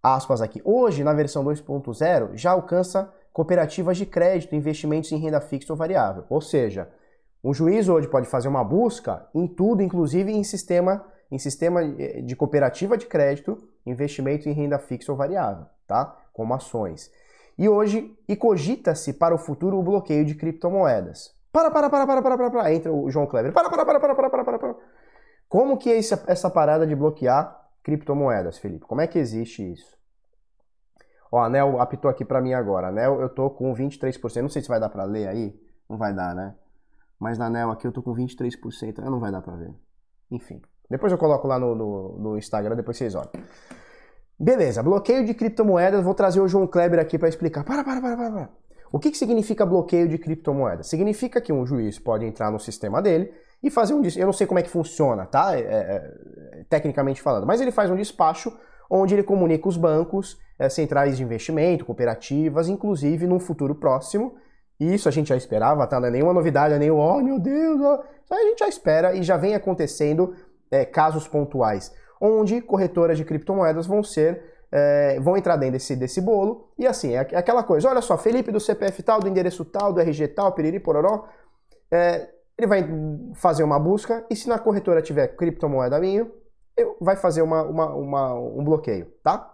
Aspas 0.04 0.42
aqui. 0.42 0.62
Hoje, 0.64 1.04
na 1.04 1.14
versão 1.14 1.44
2.0, 1.44 2.36
já 2.36 2.52
alcança 2.52 3.14
cooperativas 3.32 3.98
de 3.98 4.06
crédito, 4.06 4.56
investimentos 4.56 5.12
em 5.12 5.18
renda 5.18 5.40
fixa 5.40 5.72
ou 5.72 5.78
variável. 5.78 6.26
Ou 6.30 6.42
seja, 6.42 6.90
um 7.44 7.54
juiz 7.54 7.88
hoje 7.88 8.08
pode 8.08 8.28
fazer 8.28 8.48
uma 8.48 8.64
busca 8.64 9.28
em 9.34 9.48
tudo, 9.48 9.82
inclusive 9.82 10.32
em 10.32 10.44
sistema, 10.44 11.06
em 11.32 11.38
sistema 11.38 11.84
eh, 11.84 12.22
de 12.22 12.36
cooperativa 12.36 12.98
de 12.98 13.06
crédito, 13.06 13.58
investimento 13.86 14.50
em 14.50 14.54
renda 14.54 14.80
fixa 14.80 15.12
ou 15.12 15.18
variável, 15.18 15.66
tá? 15.86 16.18
Como 16.34 16.54
ações. 16.54 17.12
E 17.58 17.70
hoje, 17.70 18.18
e 18.28 18.36
cogita-se 18.36 19.14
para 19.14 19.36
o 19.36 19.38
futuro 19.38 19.78
o 19.78 19.84
bloqueio 19.84 20.26
de 20.26 20.36
criptomoedas. 20.36 21.37
Para, 21.58 21.72
para, 21.72 21.90
para, 21.90 22.06
para, 22.06 22.22
para, 22.22 22.38
para, 22.38 22.52
para, 22.52 22.72
entra 22.72 22.94
o 22.94 23.10
João 23.10 23.26
Kleber. 23.26 23.52
Para, 23.52 23.68
para, 23.68 23.84
para, 23.84 24.00
para, 24.00 24.16
para, 24.16 24.30
para, 24.30 24.44
para, 24.44 24.60
para. 24.60 24.76
Como 25.50 25.76
que 25.76 25.90
é 25.90 25.98
essa, 25.98 26.24
essa 26.28 26.52
parada 26.52 26.86
de 26.86 26.96
bloquear 26.96 27.68
criptomoedas, 27.82 28.60
Felipe? 28.60 28.86
Como 28.86 29.02
é 29.02 29.08
que 29.08 29.18
existe 29.18 29.74
isso? 29.74 29.98
Ó, 31.32 31.40
a 31.40 31.48
Anel 31.48 31.82
apitou 31.82 32.12
aqui 32.12 32.24
para 32.24 32.40
mim 32.42 32.54
agora. 32.54 32.90
Anel, 32.90 33.20
eu 33.22 33.30
tô 33.30 33.50
com 33.50 33.74
23%. 33.74 34.40
Não 34.44 34.50
sei 34.50 34.62
se 34.62 34.68
vai 34.68 34.80
dar 34.80 34.90
para 34.90 35.04
ler 35.04 35.28
aí. 35.28 35.60
Não 35.90 35.98
vai 35.98 36.14
dar, 36.14 36.36
né? 36.36 36.54
Mas 37.20 37.40
na 37.40 37.48
Anel 37.48 37.72
aqui 37.72 37.88
eu 37.88 37.92
tô 37.92 38.04
com 38.04 38.14
23%. 38.14 39.00
Não 39.00 39.20
vai 39.20 39.32
dar 39.32 39.42
para 39.42 39.56
ver. 39.56 39.74
Enfim. 40.30 40.62
Depois 40.88 41.12
eu 41.12 41.18
coloco 41.18 41.48
lá 41.48 41.58
no, 41.58 41.74
no, 41.74 42.20
no 42.20 42.38
Instagram, 42.38 42.76
depois 42.76 42.98
vocês 42.98 43.16
olham. 43.16 43.32
Beleza, 44.40 44.84
bloqueio 44.84 45.26
de 45.26 45.34
criptomoedas. 45.34 46.04
Vou 46.04 46.14
trazer 46.14 46.40
o 46.40 46.48
João 46.48 46.68
Kleber 46.68 47.00
aqui 47.00 47.18
para 47.18 47.30
explicar. 47.30 47.64
Para, 47.64 47.84
para, 47.84 48.00
para, 48.00 48.16
para, 48.16 48.32
para. 48.32 48.67
O 48.92 49.00
que, 49.00 49.12
que 49.12 49.18
significa 49.18 49.66
bloqueio 49.66 50.08
de 50.08 50.18
criptomoedas? 50.18 50.88
Significa 50.88 51.42
que 51.42 51.52
um 51.52 51.66
juiz 51.66 52.00
pode 52.00 52.26
entrar 52.26 52.52
no 52.52 52.60
sistema 52.60 53.02
dele 53.02 53.32
e 53.62 53.70
fazer 53.70 53.94
um 53.94 54.02
Eu 54.16 54.26
não 54.26 54.34
sei 54.34 54.48
como 54.48 54.60
é 54.60 54.64
que 54.64 54.70
funciona, 54.70 55.26
tá? 55.26 55.58
É, 55.58 55.62
é, 55.62 56.66
tecnicamente 56.70 57.22
falando, 57.22 57.46
mas 57.46 57.60
ele 57.60 57.72
faz 57.72 57.90
um 57.90 57.96
despacho 57.96 58.52
onde 58.90 59.14
ele 59.14 59.24
comunica 59.24 59.68
os 59.68 59.76
bancos, 59.76 60.38
é, 60.58 60.70
centrais 60.70 61.18
de 61.18 61.24
investimento, 61.24 61.86
cooperativas, 61.86 62.70
inclusive 62.70 63.28
num 63.28 63.40
futuro 63.40 63.76
próximo. 63.76 64.36
E 64.80 64.94
isso 64.94 65.10
a 65.10 65.12
gente 65.12 65.30
já 65.30 65.36
esperava, 65.36 65.86
tá? 65.88 66.00
Não 66.00 66.08
é 66.08 66.12
nenhuma 66.12 66.34
novidade, 66.34 66.74
é 66.74 66.80
nem 66.80 66.92
o, 66.92 66.98
oh 66.98 67.22
meu 67.22 67.40
Deus, 67.40 67.82
oh. 67.82 68.34
A 68.34 68.42
gente 68.44 68.60
já 68.60 68.68
espera 68.68 69.16
e 69.16 69.24
já 69.24 69.38
vem 69.38 69.56
acontecendo 69.56 70.36
é, 70.70 70.86
casos 70.86 71.28
pontuais, 71.28 71.94
onde 72.22 72.62
corretoras 72.62 73.18
de 73.18 73.26
criptomoedas 73.26 73.88
vão 73.88 74.04
ser 74.04 74.57
é, 74.72 75.20
vão 75.20 75.38
entrar 75.38 75.56
dentro 75.56 75.74
desse, 75.74 75.96
desse 75.96 76.22
bolo, 76.22 76.72
e 76.78 76.86
assim, 76.86 77.14
é 77.14 77.20
aquela 77.20 77.64
coisa, 77.64 77.90
olha 77.90 78.02
só, 78.02 78.18
Felipe 78.18 78.52
do 78.52 78.60
CPF 78.60 79.02
tal, 79.04 79.20
do 79.20 79.28
endereço 79.28 79.64
tal, 79.66 79.94
do 79.94 80.00
RG 80.00 80.30
tal, 80.30 80.52
piriri, 80.54 80.80
pororó, 80.80 81.26
é, 81.92 82.30
ele 82.58 82.68
vai 82.68 82.88
fazer 83.36 83.64
uma 83.64 83.80
busca 83.80 84.26
e 84.30 84.36
se 84.36 84.50
na 84.50 84.58
corretora 84.58 85.02
tiver 85.02 85.28
criptomoeda 85.28 86.00
minha, 86.00 86.30
vai 87.00 87.16
fazer 87.16 87.42
uma, 87.42 87.64
uma, 87.64 87.94
uma, 87.94 88.34
um 88.34 88.64
bloqueio, 88.64 89.08
tá? 89.24 89.54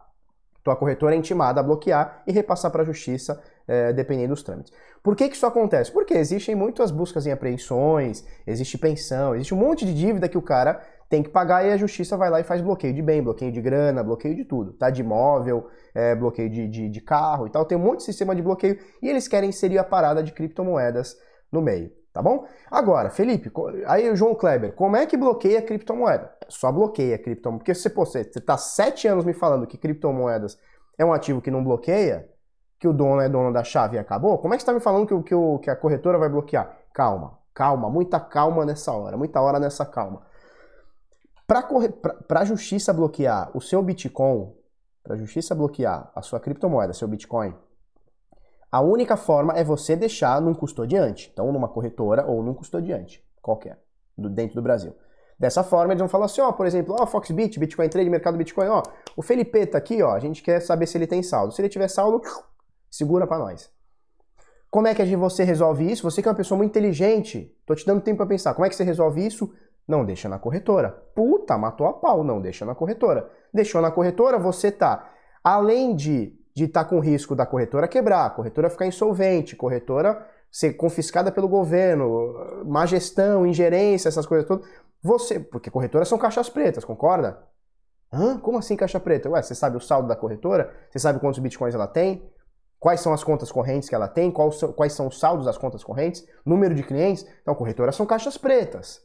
Então 0.62 0.72
a 0.72 0.78
corretora 0.78 1.14
é 1.14 1.18
intimada 1.18 1.60
a 1.60 1.64
bloquear 1.64 2.24
e 2.26 2.32
repassar 2.32 2.72
para 2.72 2.84
a 2.84 2.86
justiça, 2.86 3.42
é, 3.68 3.92
dependendo 3.92 4.30
dos 4.30 4.44
trâmites. 4.44 4.72
Por 5.02 5.14
que, 5.14 5.28
que 5.28 5.36
isso 5.36 5.46
acontece? 5.46 5.92
Porque 5.92 6.14
existem 6.14 6.56
muitas 6.56 6.90
buscas 6.90 7.28
em 7.28 7.32
apreensões, 7.32 8.26
existe 8.48 8.78
pensão, 8.78 9.36
existe 9.36 9.54
um 9.54 9.58
monte 9.58 9.86
de 9.86 9.94
dívida 9.94 10.30
que 10.30 10.38
o 10.38 10.42
cara 10.42 10.82
tem 11.14 11.22
que 11.22 11.30
pagar 11.30 11.64
e 11.64 11.72
a 11.72 11.78
justiça 11.78 12.18
vai 12.18 12.28
lá 12.32 12.40
e 12.40 12.44
faz 12.44 12.60
bloqueio 12.60 12.92
de 12.92 13.02
bem, 13.04 13.22
bloqueio 13.22 13.52
de 13.52 13.62
grana, 13.62 14.02
bloqueio 14.02 14.36
de 14.36 14.44
tudo, 14.44 14.74
tá? 14.74 14.90
De 14.90 15.02
imóvel, 15.02 15.68
é, 15.94 16.16
bloqueio 16.16 16.50
de, 16.50 16.68
de, 16.68 16.90
de 16.90 17.02
carro 17.02 17.46
e 17.46 17.52
tal. 17.52 17.66
Tem 17.66 17.78
um 17.78 17.82
monte 17.82 18.00
de 18.00 18.06
sistema 18.06 18.36
de 18.36 18.42
bloqueio 18.42 18.80
e 19.00 19.08
eles 19.08 19.28
querem 19.28 19.50
inserir 19.50 19.78
a 19.78 19.84
parada 19.84 20.24
de 20.24 20.32
criptomoedas 20.32 21.16
no 21.52 21.62
meio 21.62 21.92
tá 22.12 22.22
bom? 22.22 22.48
Agora, 22.70 23.10
Felipe, 23.10 23.52
aí 23.88 24.08
o 24.10 24.16
João 24.16 24.36
Kleber, 24.36 24.74
como 24.74 24.96
é 24.96 25.06
que 25.06 25.18
bloqueia 25.18 25.62
criptomoeda? 25.64 26.32
Só 26.48 26.72
bloqueia 26.72 27.18
criptomoeda, 27.18 27.60
porque 27.60 27.74
se 27.74 27.90
você 27.90 28.22
está 28.22 28.56
sete 28.56 29.08
anos 29.08 29.26
me 29.26 29.34
falando 29.34 29.66
que 29.66 29.80
criptomoedas 29.80 30.60
é 30.96 31.04
um 31.04 31.12
ativo 31.12 31.42
que 31.42 31.50
não 31.50 31.64
bloqueia, 31.64 32.30
que 32.80 32.88
o 32.88 32.94
dono 32.94 33.20
é 33.20 33.28
dono 33.28 33.52
da 33.52 33.64
chave 33.64 33.98
e 33.98 34.00
acabou, 34.00 34.38
como 34.38 34.54
é 34.54 34.58
que 34.58 34.62
você 34.62 34.66
está 34.66 34.74
me 34.74 34.80
falando 34.80 35.08
que, 35.08 35.24
que, 35.24 35.36
que 35.64 35.70
a 35.72 35.76
corretora 35.76 36.20
vai 36.20 36.30
bloquear? 36.30 36.78
Calma, 36.94 37.40
calma, 37.52 37.90
muita 37.90 38.20
calma 38.20 38.64
nessa 38.64 38.92
hora, 38.92 39.18
muita 39.18 39.42
hora 39.42 39.60
nessa 39.60 39.84
calma. 39.84 40.22
Para 41.46 42.40
a 42.40 42.46
justiça 42.46 42.94
bloquear 42.94 43.56
o 43.56 43.62
seu 43.62 43.82
Bitcoin, 43.84 44.54
para 45.04 45.16
a 45.16 45.18
justiça 45.18 45.54
bloquear 45.54 46.12
a 46.16 46.22
sua 46.22 46.40
criptomoeda, 46.40 46.94
seu 46.94 47.08
Bitcoin, 47.08 47.54
a 48.72 48.82
única 48.82 49.16
forma 49.16 49.54
é 49.54 49.64
você 49.64 49.96
deixar 49.96 50.42
num 50.42 50.54
custodiante, 50.54 51.30
então 51.32 51.52
numa 51.52 51.68
corretora 51.68 52.26
ou 52.26 52.42
num 52.42 52.54
custodiante, 52.54 53.24
qualquer, 53.42 53.80
do, 54.18 54.30
dentro 54.30 54.56
do 54.56 54.62
Brasil. 54.62 54.96
Dessa 55.38 55.64
forma, 55.64 55.94
eles 55.94 56.00
vão 56.00 56.08
falar 56.08 56.26
assim, 56.26 56.42
ó, 56.42 56.52
por 56.52 56.66
exemplo, 56.66 56.96
ó, 56.98 57.06
Foxbit, 57.06 57.60
Bitcoin 57.60 57.90
Trade, 57.90 58.10
mercado 58.10 58.38
Bitcoin, 58.38 58.68
ó, 58.68 58.82
o 59.16 59.22
Felipe 59.22 59.66
tá 59.66 59.78
aqui, 59.78 60.02
ó, 60.02 60.14
a 60.14 60.20
gente 60.20 60.42
quer 60.42 60.62
saber 60.62 60.88
se 60.88 60.98
ele 60.98 61.06
tem 61.06 61.22
saldo. 61.22 61.54
Se 61.54 61.62
ele 61.62 61.70
tiver 61.70 61.88
saldo, 61.88 62.22
segura 62.90 63.28
para 63.28 63.40
nós. 63.40 63.70
Como 64.72 64.88
é 64.88 64.96
que 64.96 65.16
você 65.16 65.44
resolve 65.44 65.92
isso? 65.92 66.10
Você 66.10 66.22
que 66.22 66.28
é 66.28 66.32
uma 66.32 66.38
pessoa 66.38 66.58
muito 66.58 66.72
inteligente, 66.72 67.56
tô 67.66 67.76
te 67.76 67.86
dando 67.86 68.02
tempo 68.02 68.18
para 68.18 68.26
pensar. 68.26 68.54
Como 68.56 68.66
é 68.66 68.70
que 68.70 68.76
você 68.76 68.84
resolve 68.84 69.24
isso? 69.24 69.54
Não 69.88 70.06
deixa 70.06 70.30
na 70.30 70.40
corretora. 70.40 70.92
Puta, 71.14 71.58
matou 71.58 71.88
a 71.88 71.94
pau, 71.94 72.24
não 72.24 72.42
deixa 72.42 72.66
na 72.66 72.76
corretora. 72.76 73.30
Deixou 73.54 73.82
na 73.82 73.92
corretora, 73.92 74.40
você 74.40 74.72
tá, 74.72 75.10
além 75.44 75.96
de 75.96 76.40
de 76.56 76.66
estar 76.66 76.84
tá 76.84 76.90
com 76.90 77.00
risco 77.00 77.36
da 77.36 77.46
corretora 77.46 77.88
quebrar, 77.88 78.30
corretora 78.36 78.70
ficar 78.70 78.86
insolvente, 78.86 79.56
corretora 79.56 80.28
ser 80.52 80.74
confiscada 80.74 81.32
pelo 81.32 81.48
governo, 81.48 82.64
má 82.66 82.86
gestão, 82.86 83.46
ingerência, 83.46 84.08
essas 84.08 84.26
coisas 84.28 84.48
todas. 84.48 84.68
Você, 85.02 85.40
porque 85.40 85.72
corretoras 85.72 86.08
são 86.08 86.18
caixas 86.18 86.48
pretas, 86.48 86.86
concorda? 86.86 87.42
Hã? 88.12 88.38
Como 88.38 88.60
assim 88.60 88.76
caixa 88.76 89.00
preta? 89.00 89.28
Ué, 89.32 89.42
você 89.42 89.56
sabe 89.56 89.76
o 89.78 89.80
saldo 89.80 90.08
da 90.08 90.16
corretora? 90.16 90.72
Você 90.92 91.00
sabe 91.00 91.20
quantos 91.20 91.40
bitcoins 91.40 91.74
ela 91.74 91.88
tem? 91.88 92.32
Quais 92.80 93.00
são 93.00 93.12
as 93.12 93.24
contas 93.24 93.52
correntes 93.52 93.90
que 93.90 93.96
ela 93.96 94.08
tem? 94.08 94.32
Quais 94.32 94.94
são 94.94 95.08
os 95.08 95.20
saldos 95.20 95.48
das 95.48 95.58
contas 95.58 95.84
correntes? 95.84 96.24
Número 96.46 96.76
de 96.76 96.84
clientes? 96.84 97.26
Então, 97.42 97.56
corretoras 97.56 97.96
são 97.96 98.06
caixas 98.06 98.38
pretas. 98.38 99.02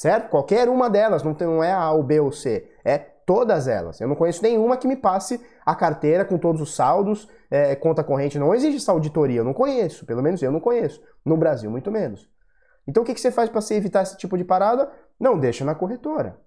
Certo? 0.00 0.30
Qualquer 0.30 0.66
uma 0.66 0.88
delas, 0.88 1.22
não, 1.22 1.34
tem, 1.34 1.46
não 1.46 1.62
é 1.62 1.70
A 1.70 1.92
ou 1.92 2.02
B 2.02 2.20
ou 2.20 2.32
C. 2.32 2.66
É 2.82 2.96
Todas 3.26 3.68
elas. 3.68 4.00
Eu 4.00 4.08
não 4.08 4.16
conheço 4.16 4.42
nenhuma 4.42 4.78
que 4.78 4.88
me 4.88 4.96
passe 4.96 5.38
a 5.64 5.74
carteira 5.74 6.24
com 6.24 6.38
todos 6.38 6.62
os 6.62 6.74
saldos, 6.74 7.28
é, 7.50 7.76
conta 7.76 8.02
corrente. 8.02 8.38
Não 8.38 8.54
existe 8.54 8.78
essa 8.78 8.92
auditoria. 8.92 9.40
Eu 9.40 9.44
não 9.44 9.52
conheço. 9.52 10.06
Pelo 10.06 10.22
menos 10.22 10.42
eu 10.42 10.50
não 10.50 10.58
conheço. 10.58 11.02
No 11.22 11.36
Brasil, 11.36 11.70
muito 11.70 11.90
menos. 11.90 12.26
Então 12.88 13.02
o 13.02 13.06
que, 13.06 13.12
que 13.12 13.20
você 13.20 13.30
faz 13.30 13.50
para 13.50 13.60
evitar 13.76 14.02
esse 14.02 14.16
tipo 14.16 14.38
de 14.38 14.42
parada? 14.42 14.90
Não 15.20 15.38
deixa 15.38 15.66
na 15.66 15.74
corretora. 15.74 16.40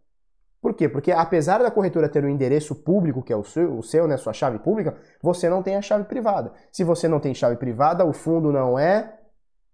Por 0.59 0.73
quê? 0.73 0.89
Porque 0.89 1.11
apesar 1.11 1.59
da 1.59 1.69
corretora 1.69 2.09
ter 2.09 2.25
um 2.25 2.29
endereço 2.29 2.73
público, 2.73 3.21
que 3.21 3.31
é 3.31 3.35
o 3.35 3.43
seu, 3.43 3.77
o 3.77 3.83
seu, 3.83 4.07
né, 4.07 4.17
sua 4.17 4.33
chave 4.33 4.57
pública, 4.57 4.97
você 5.21 5.47
não 5.47 5.61
tem 5.61 5.75
a 5.75 5.81
chave 5.81 6.05
privada. 6.05 6.51
Se 6.71 6.83
você 6.83 7.07
não 7.07 7.19
tem 7.19 7.35
chave 7.35 7.55
privada, 7.57 8.03
o 8.03 8.13
fundo 8.13 8.51
não 8.51 8.79
é 8.79 9.19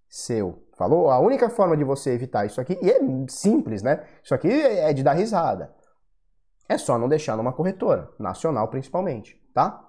seu. 0.10 0.68
Falou? 0.80 1.12
A 1.12 1.20
única 1.20 1.50
forma 1.50 1.76
de 1.76 1.84
você 1.84 2.12
evitar 2.12 2.46
isso 2.46 2.62
aqui, 2.62 2.80
e 2.82 2.89
é 2.89 3.02
simples, 3.28 3.84
né? 3.84 4.02
Isso 4.24 4.34
aqui 4.34 4.50
é 4.50 4.94
de 4.94 5.04
dar 5.04 5.12
risada. 5.12 5.74
É 6.70 6.78
só 6.78 6.98
não 6.98 7.10
deixar 7.10 7.36
numa 7.36 7.52
corretora, 7.52 8.10
nacional 8.18 8.70
principalmente, 8.70 9.36
tá? 9.54 9.86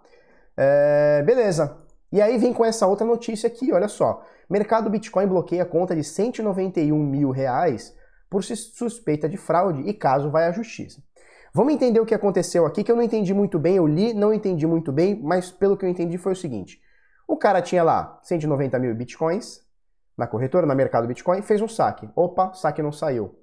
É, 0.57 1.23
beleza. 1.23 1.79
E 2.11 2.21
aí 2.21 2.37
vem 2.39 2.53
com 2.53 2.65
essa 2.65 2.89
outra 2.89 3.07
notícia 3.07 3.47
aqui, 3.47 3.73
olha 3.73 3.87
só. 3.87 4.25
Mercado 4.49 4.91
Bitcoin 4.91 5.29
bloqueia 5.29 5.65
conta 5.65 5.95
de 5.95 6.03
191 6.03 6.99
mil 6.99 7.31
reais 7.31 7.95
por 8.29 8.43
suspeita 8.43 9.29
de 9.29 9.37
fraude 9.37 9.83
e 9.83 9.95
caso 9.95 10.29
vai 10.29 10.47
à 10.47 10.51
justiça. 10.51 11.01
Vamos 11.55 11.73
entender 11.73 12.01
o 12.01 12.07
que 12.07 12.17
aconteceu 12.17 12.67
aqui, 12.67 12.83
que 12.83 12.91
eu 12.91 12.97
não 12.97 13.03
entendi 13.05 13.33
muito 13.33 13.61
bem, 13.61 13.77
eu 13.77 13.87
li, 13.87 14.13
não 14.13 14.35
entendi 14.35 14.67
muito 14.67 14.91
bem, 14.91 15.21
mas 15.23 15.53
pelo 15.53 15.77
que 15.77 15.85
eu 15.85 15.89
entendi 15.89 16.19
foi 16.19 16.33
o 16.33 16.37
seguinte. 16.37 16.81
O 17.29 17.37
cara 17.37 17.63
tinha 17.63 17.85
lá 17.85 18.19
190 18.25 18.77
mil 18.81 18.93
bitcoins 18.93 19.70
na 20.21 20.27
corretora, 20.27 20.67
na 20.67 20.75
mercado 20.75 21.09
Bitcoin, 21.09 21.41
fez 21.41 21.63
um 21.63 21.69
saque. 21.69 22.07
Opa, 22.15 22.53
saque 22.53 22.83
não 22.83 22.93
saiu. 22.93 23.35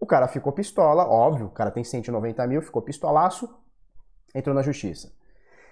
O 0.00 0.06
cara 0.06 0.28
ficou 0.28 0.52
pistola, 0.52 1.04
óbvio, 1.04 1.46
o 1.46 1.50
cara 1.50 1.72
tem 1.72 1.82
190 1.82 2.46
mil, 2.46 2.62
ficou 2.62 2.80
pistolaço, 2.80 3.52
entrou 4.32 4.54
na 4.54 4.62
justiça. 4.62 5.12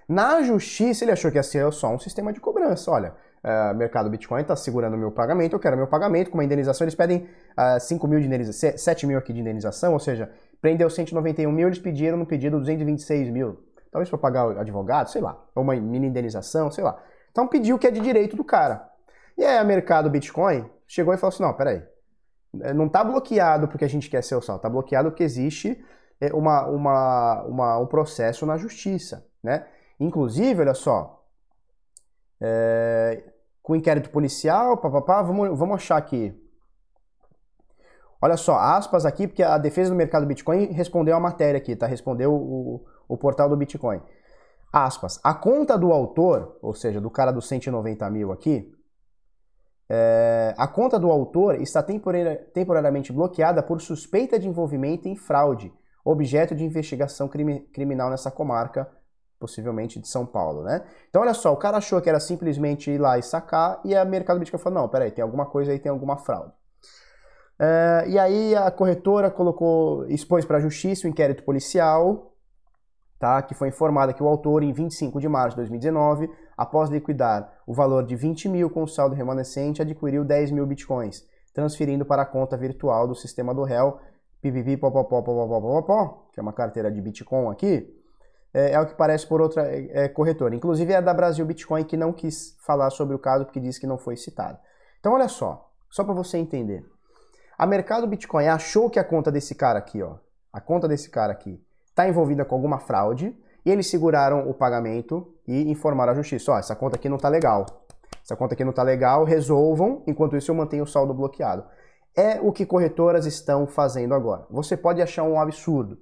Na 0.08 0.42
justiça, 0.42 1.04
ele 1.04 1.12
achou 1.12 1.30
que 1.30 1.38
ia 1.38 1.44
ser 1.44 1.72
só 1.72 1.94
um 1.94 1.98
sistema 1.98 2.32
de 2.32 2.40
cobrança. 2.40 2.90
Olha, 2.90 3.14
uh, 3.44 3.72
mercado 3.76 4.10
Bitcoin 4.10 4.40
está 4.40 4.56
segurando 4.56 4.94
o 4.94 4.98
meu 4.98 5.12
pagamento, 5.12 5.52
eu 5.52 5.60
quero 5.60 5.76
meu 5.76 5.86
pagamento, 5.86 6.28
com 6.28 6.38
uma 6.38 6.44
indenização, 6.44 6.84
eles 6.84 6.96
pedem 6.96 7.28
uh, 7.56 7.78
5 7.78 8.08
mil 8.08 8.18
de 8.18 8.26
indenização, 8.26 8.76
7 8.76 9.06
mil 9.06 9.16
aqui 9.16 9.32
de 9.32 9.40
indenização, 9.40 9.92
ou 9.92 10.00
seja, 10.00 10.28
prendeu 10.60 10.90
191 10.90 11.52
mil, 11.52 11.68
eles 11.68 11.78
pediram 11.78 12.18
no 12.18 12.26
pedido 12.26 12.58
226 12.58 13.30
mil. 13.30 13.62
Talvez 13.92 14.10
para 14.10 14.18
pagar 14.18 14.48
o 14.48 14.58
advogado, 14.58 15.08
sei 15.08 15.20
lá, 15.22 15.40
ou 15.54 15.62
uma 15.62 15.76
mini 15.76 16.08
indenização, 16.08 16.68
sei 16.68 16.82
lá. 16.82 17.00
Então 17.30 17.46
pediu 17.46 17.76
o 17.76 17.78
que 17.78 17.86
é 17.86 17.92
de 17.92 18.00
direito 18.00 18.36
do 18.36 18.42
cara. 18.42 18.97
E 19.38 19.44
aí 19.44 19.56
a 19.56 19.62
mercado 19.62 20.10
Bitcoin 20.10 20.68
chegou 20.86 21.14
e 21.14 21.16
falou 21.16 21.32
assim, 21.32 21.44
não, 21.44 21.54
peraí, 21.54 21.80
é, 22.60 22.74
não 22.74 22.86
está 22.86 23.04
bloqueado 23.04 23.68
porque 23.68 23.84
a 23.84 23.88
gente 23.88 24.10
quer 24.10 24.22
ser 24.24 24.34
o 24.34 24.42
saldo, 24.42 24.58
está 24.58 24.68
bloqueado 24.68 25.10
porque 25.10 25.22
existe 25.22 25.80
é, 26.20 26.34
uma, 26.34 26.66
uma, 26.66 27.42
uma, 27.44 27.78
um 27.78 27.86
processo 27.86 28.44
na 28.44 28.56
justiça, 28.56 29.24
né? 29.40 29.64
Inclusive, 30.00 30.60
olha 30.60 30.74
só, 30.74 31.24
é, 32.40 33.22
com 33.62 33.76
inquérito 33.76 34.10
policial, 34.10 34.76
papapá, 34.76 35.22
vamos, 35.22 35.56
vamos 35.56 35.76
achar 35.76 35.96
aqui. 35.96 36.36
Olha 38.20 38.36
só, 38.36 38.56
aspas 38.56 39.06
aqui, 39.06 39.28
porque 39.28 39.44
a 39.44 39.56
defesa 39.56 39.90
do 39.90 39.96
mercado 39.96 40.26
Bitcoin 40.26 40.72
respondeu 40.72 41.14
a 41.14 41.20
matéria 41.20 41.58
aqui, 41.58 41.76
tá? 41.76 41.86
Respondeu 41.86 42.34
o, 42.34 42.84
o 43.06 43.16
portal 43.16 43.48
do 43.48 43.56
Bitcoin. 43.56 44.02
Aspas, 44.72 45.20
a 45.22 45.32
conta 45.32 45.78
do 45.78 45.92
autor, 45.92 46.58
ou 46.60 46.74
seja, 46.74 47.00
do 47.00 47.08
cara 47.08 47.30
dos 47.30 47.46
190 47.46 48.10
mil 48.10 48.32
aqui, 48.32 48.76
é, 49.90 50.54
a 50.58 50.68
conta 50.68 50.98
do 50.98 51.10
autor 51.10 51.60
está 51.60 51.82
temporariamente 51.82 53.12
bloqueada 53.12 53.62
por 53.62 53.80
suspeita 53.80 54.38
de 54.38 54.46
envolvimento 54.46 55.08
em 55.08 55.16
fraude, 55.16 55.72
objeto 56.04 56.54
de 56.54 56.64
investigação 56.64 57.26
crime, 57.26 57.60
criminal 57.72 58.10
nessa 58.10 58.30
comarca, 58.30 58.88
possivelmente 59.38 60.00
de 60.00 60.08
São 60.08 60.26
Paulo, 60.26 60.62
né? 60.62 60.84
Então, 61.08 61.22
olha 61.22 61.32
só, 61.32 61.52
o 61.52 61.56
cara 61.56 61.78
achou 61.78 62.00
que 62.00 62.08
era 62.08 62.20
simplesmente 62.20 62.90
ir 62.90 62.98
lá 62.98 63.18
e 63.18 63.22
sacar, 63.22 63.80
e 63.84 63.94
a 63.94 64.04
Mercado 64.04 64.38
Bitcoin 64.38 64.60
falou, 64.60 64.80
não, 64.82 64.88
peraí, 64.88 65.10
tem 65.10 65.22
alguma 65.22 65.46
coisa 65.46 65.72
aí, 65.72 65.78
tem 65.78 65.90
alguma 65.90 66.18
fraude. 66.18 66.52
É, 67.58 68.04
e 68.08 68.18
aí 68.18 68.54
a 68.54 68.70
corretora 68.70 69.30
colocou, 69.30 70.06
expôs 70.08 70.44
para 70.44 70.58
a 70.58 70.60
justiça 70.60 71.06
o 71.06 71.10
inquérito 71.10 71.44
policial, 71.44 72.34
tá, 73.18 73.40
que 73.42 73.54
foi 73.54 73.68
informada 73.68 74.12
que 74.12 74.22
o 74.22 74.28
autor, 74.28 74.62
em 74.62 74.72
25 74.72 75.20
de 75.20 75.28
março 75.28 75.50
de 75.50 75.62
2019, 75.62 76.30
após 76.58 76.90
liquidar 76.90 77.50
o 77.64 77.72
valor 77.72 78.04
de 78.04 78.16
20 78.16 78.48
mil 78.48 78.68
com 78.68 78.84
saldo 78.84 79.14
remanescente, 79.14 79.80
adquiriu 79.80 80.24
10 80.24 80.50
mil 80.50 80.66
bitcoins, 80.66 81.24
transferindo 81.54 82.04
para 82.04 82.22
a 82.22 82.26
conta 82.26 82.56
virtual 82.56 83.06
do 83.06 83.14
sistema 83.14 83.54
do 83.54 83.62
réu, 83.62 84.00
PVP, 84.42 84.76
que 86.32 86.40
é 86.40 86.42
uma 86.42 86.52
carteira 86.52 86.90
de 86.90 87.00
Bitcoin 87.00 87.50
aqui, 87.50 87.92
é, 88.54 88.72
é 88.72 88.80
o 88.80 88.86
que 88.86 88.94
parece 88.94 89.26
por 89.26 89.40
outra 89.40 89.66
é, 89.66 90.04
é, 90.04 90.08
corretora. 90.08 90.54
Inclusive 90.54 90.92
é 90.92 90.96
a 90.96 91.00
da 91.00 91.12
Brasil 91.12 91.44
Bitcoin 91.44 91.84
que 91.84 91.96
não 91.96 92.12
quis 92.12 92.56
falar 92.64 92.90
sobre 92.90 93.14
o 93.14 93.18
caso 93.18 93.44
porque 93.44 93.60
disse 93.60 93.80
que 93.80 93.86
não 93.86 93.98
foi 93.98 94.16
citado. 94.16 94.58
Então 95.00 95.12
olha 95.12 95.28
só, 95.28 95.70
só 95.90 96.04
para 96.04 96.14
você 96.14 96.38
entender. 96.38 96.84
A 97.56 97.66
Mercado 97.66 98.06
Bitcoin 98.06 98.46
achou 98.46 98.88
que 98.88 98.98
a 98.98 99.04
conta 99.04 99.30
desse 99.32 99.54
cara 99.54 99.78
aqui, 99.78 100.02
ó, 100.02 100.16
a 100.52 100.60
conta 100.60 100.86
desse 100.86 101.10
cara 101.10 101.32
aqui, 101.32 101.60
está 101.86 102.08
envolvida 102.08 102.44
com 102.44 102.54
alguma 102.54 102.78
fraude 102.78 103.36
e 103.66 103.70
eles 103.70 103.88
seguraram 103.88 104.48
o 104.48 104.54
pagamento 104.54 105.34
e 105.48 105.70
informaram 105.70 106.12
a 106.12 106.14
justiça, 106.14 106.52
ó, 106.52 106.58
essa 106.58 106.76
conta 106.76 106.96
aqui 106.96 107.08
não 107.08 107.16
está 107.16 107.30
legal. 107.30 107.64
Essa 108.22 108.36
conta 108.36 108.52
aqui 108.52 108.62
não 108.62 108.70
está 108.70 108.82
legal, 108.82 109.24
resolvam, 109.24 110.02
enquanto 110.06 110.36
isso 110.36 110.50
eu 110.50 110.54
mantenho 110.54 110.84
o 110.84 110.86
saldo 110.86 111.14
bloqueado. 111.14 111.64
É 112.14 112.38
o 112.40 112.52
que 112.52 112.66
corretoras 112.66 113.24
estão 113.24 113.66
fazendo 113.66 114.14
agora. 114.14 114.46
Você 114.50 114.76
pode 114.76 115.00
achar 115.00 115.22
um 115.22 115.40
absurdo. 115.40 115.98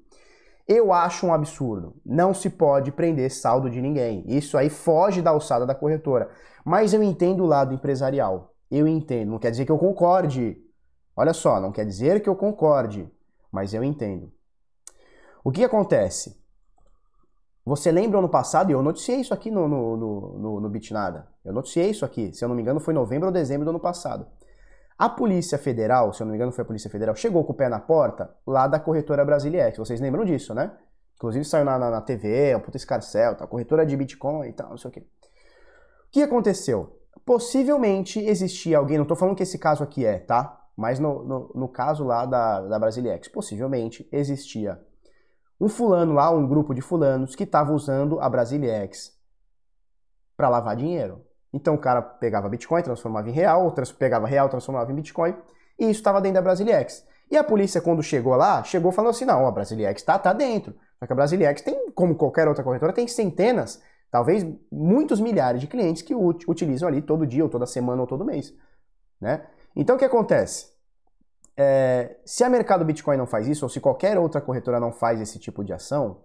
Eu 0.67 0.93
acho 0.93 1.27
um 1.27 1.33
absurdo. 1.33 1.95
Não 2.05 2.35
se 2.35 2.51
pode 2.51 2.91
prender 2.91 3.31
saldo 3.31 3.71
de 3.71 3.81
ninguém. 3.81 4.25
Isso 4.27 4.59
aí 4.59 4.69
foge 4.69 5.23
da 5.23 5.31
alçada 5.31 5.65
da 5.65 5.75
corretora. 5.75 6.29
Mas 6.65 6.93
eu 6.93 7.01
entendo 7.01 7.45
o 7.45 7.47
lado 7.47 7.73
empresarial. 7.73 8.53
Eu 8.69 8.89
entendo. 8.89 9.31
Não 9.31 9.39
quer 9.39 9.53
dizer 9.53 9.65
que 9.65 9.71
eu 9.71 9.79
concorde. 9.79 10.61
Olha 11.15 11.33
só, 11.33 11.61
não 11.61 11.71
quer 11.71 11.87
dizer 11.87 12.21
que 12.21 12.29
eu 12.29 12.35
concorde. 12.35 13.09
Mas 13.53 13.73
eu 13.73 13.85
entendo. 13.85 14.33
O 15.45 15.53
que 15.53 15.63
acontece? 15.63 16.37
Você 17.67 17.91
lembra 17.91 18.21
ano 18.21 18.29
passado, 18.29 18.71
e 18.71 18.73
eu 18.75 18.81
noticiei 18.81 19.21
isso 19.21 19.35
aqui 19.35 19.51
no, 19.51 19.67
no, 19.67 19.97
no, 19.97 20.61
no 20.61 20.69
Bitnada. 20.71 21.27
Eu 21.45 21.53
noticiei 21.53 21.91
isso 21.91 22.05
aqui, 22.05 22.33
se 22.33 22.45
eu 22.45 22.49
não 22.49 22.55
me 22.55 22.63
engano, 22.63 22.79
foi 22.79 22.95
novembro 22.95 23.27
ou 23.27 23.33
dezembro 23.33 23.65
do 23.65 23.71
ano 23.71 23.81
passado. 23.81 24.25
A 24.97 25.09
Polícia 25.09 25.59
Federal, 25.59 26.13
se 26.13 26.23
eu 26.23 26.27
não 26.27 26.31
me 26.31 26.37
engano 26.37 26.53
foi 26.53 26.63
a 26.63 26.65
Polícia 26.65 26.89
Federal, 26.89 27.17
chegou 27.17 27.45
com 27.45 27.53
o 27.53 27.57
pé 27.57 27.69
na 27.69 27.81
porta 27.81 28.33
lá 28.47 28.69
da 28.69 28.79
corretora 28.79 29.25
Brasiliex. 29.25 29.77
Vocês 29.79 30.01
lembram 30.01 30.25
disso, 30.25 30.55
né? 30.55 30.71
Inclusive 31.17 31.45
saiu 31.45 31.65
na, 31.65 31.77
na, 31.77 31.91
na 31.91 32.01
TV, 32.01 32.55
o 32.55 32.61
puta 32.61 32.77
escarcel, 32.77 33.35
tá? 33.35 33.49
corretora 33.49 33.85
de 33.85 33.97
Bitcoin 33.97 34.49
e 34.49 34.53
tal, 34.53 34.71
não 34.71 34.79
sei 34.79 34.89
o 34.89 34.93
quê. 34.93 35.01
O 35.01 35.05
que 36.13 36.23
aconteceu? 36.23 37.01
Possivelmente 37.25 38.21
existia 38.21 38.79
alguém, 38.79 38.97
não 38.97 39.05
tô 39.05 39.17
falando 39.17 39.35
que 39.35 39.43
esse 39.43 39.59
caso 39.59 39.83
aqui 39.83 40.07
é, 40.07 40.21
tá? 40.21 40.67
Mas 40.77 41.01
no, 41.01 41.25
no, 41.25 41.53
no 41.53 41.69
caso 41.69 42.05
lá 42.05 42.25
da, 42.25 42.61
da 42.61 42.79
Brasiliex, 42.79 43.27
possivelmente 43.27 44.09
existia 44.13 44.81
um 45.61 45.69
fulano 45.69 46.13
lá, 46.13 46.31
um 46.31 46.47
grupo 46.47 46.75
de 46.75 46.81
fulanos 46.81 47.35
que 47.35 47.45
estava 47.45 47.73
usando 47.73 48.21
a 48.21 48.29
Brasiliex 48.29 49.13
para 50.37 50.49
lavar 50.49 50.77
dinheiro. 50.77 51.25
Então 51.53 51.75
o 51.75 51.79
cara 51.79 52.03
pegava 52.03 52.49
Bitcoin, 52.49 52.83
transformava 52.83 53.29
em 53.29 53.33
real, 53.33 53.65
ou 53.65 53.75
pegava 53.99 54.27
real, 54.27 54.49
transformava 54.49 54.93
em 54.93 54.95
Bitcoin, 54.95 55.35
e 55.79 55.85
isso 55.85 56.01
estava 56.01 56.21
dentro 56.21 56.35
da 56.35 56.43
Brasiliex. 56.43 57.07
E 57.31 57.37
a 57.37 57.43
polícia, 57.43 57.81
quando 57.81 58.03
chegou 58.03 58.37
lá, 58.37 58.63
chegou 58.63 58.93
falando 58.93 59.11
assim: 59.11 59.25
não, 59.25 59.47
a 59.47 59.51
Brasiliex 59.51 60.01
está 60.01 60.19
tá 60.19 60.33
dentro. 60.33 60.75
Só 60.99 61.07
que 61.07 61.13
a 61.13 61.17
Brasiliex 61.17 61.63
tem, 61.63 61.91
como 61.93 62.15
qualquer 62.15 62.47
outra 62.49 62.63
corretora, 62.63 62.93
tem 62.93 63.09
centenas, 63.09 63.83
talvez 64.11 64.47
muitos 64.71 65.21
milhares 65.21 65.61
de 65.61 65.67
clientes 65.67 66.03
que 66.03 66.15
utilizam 66.15 66.89
ali 66.89 67.03
todo 67.03 67.27
dia, 67.27 67.43
ou 67.43 67.51
toda 67.51 67.67
semana, 67.67 68.01
ou 68.01 68.07
todo 68.07 68.25
mês. 68.25 68.55
Né? 69.21 69.47
Então 69.75 69.97
o 69.97 69.99
que 69.99 70.05
acontece? 70.05 70.76
É, 71.57 72.17
se 72.25 72.45
a 72.45 72.51
mercado 72.51 72.85
Bitcoin 72.85 73.17
não 73.17 73.27
faz 73.27 73.49
isso, 73.49 73.65
ou 73.65 73.69
se 73.69 73.81
qualquer 73.81 74.19
outra 74.19 74.41
corretora 74.41 74.79
não 74.79 74.93
faz 74.93 75.21
esse 75.21 75.39
tipo 75.39 75.65
de 75.65 75.73
ação, 75.73 76.19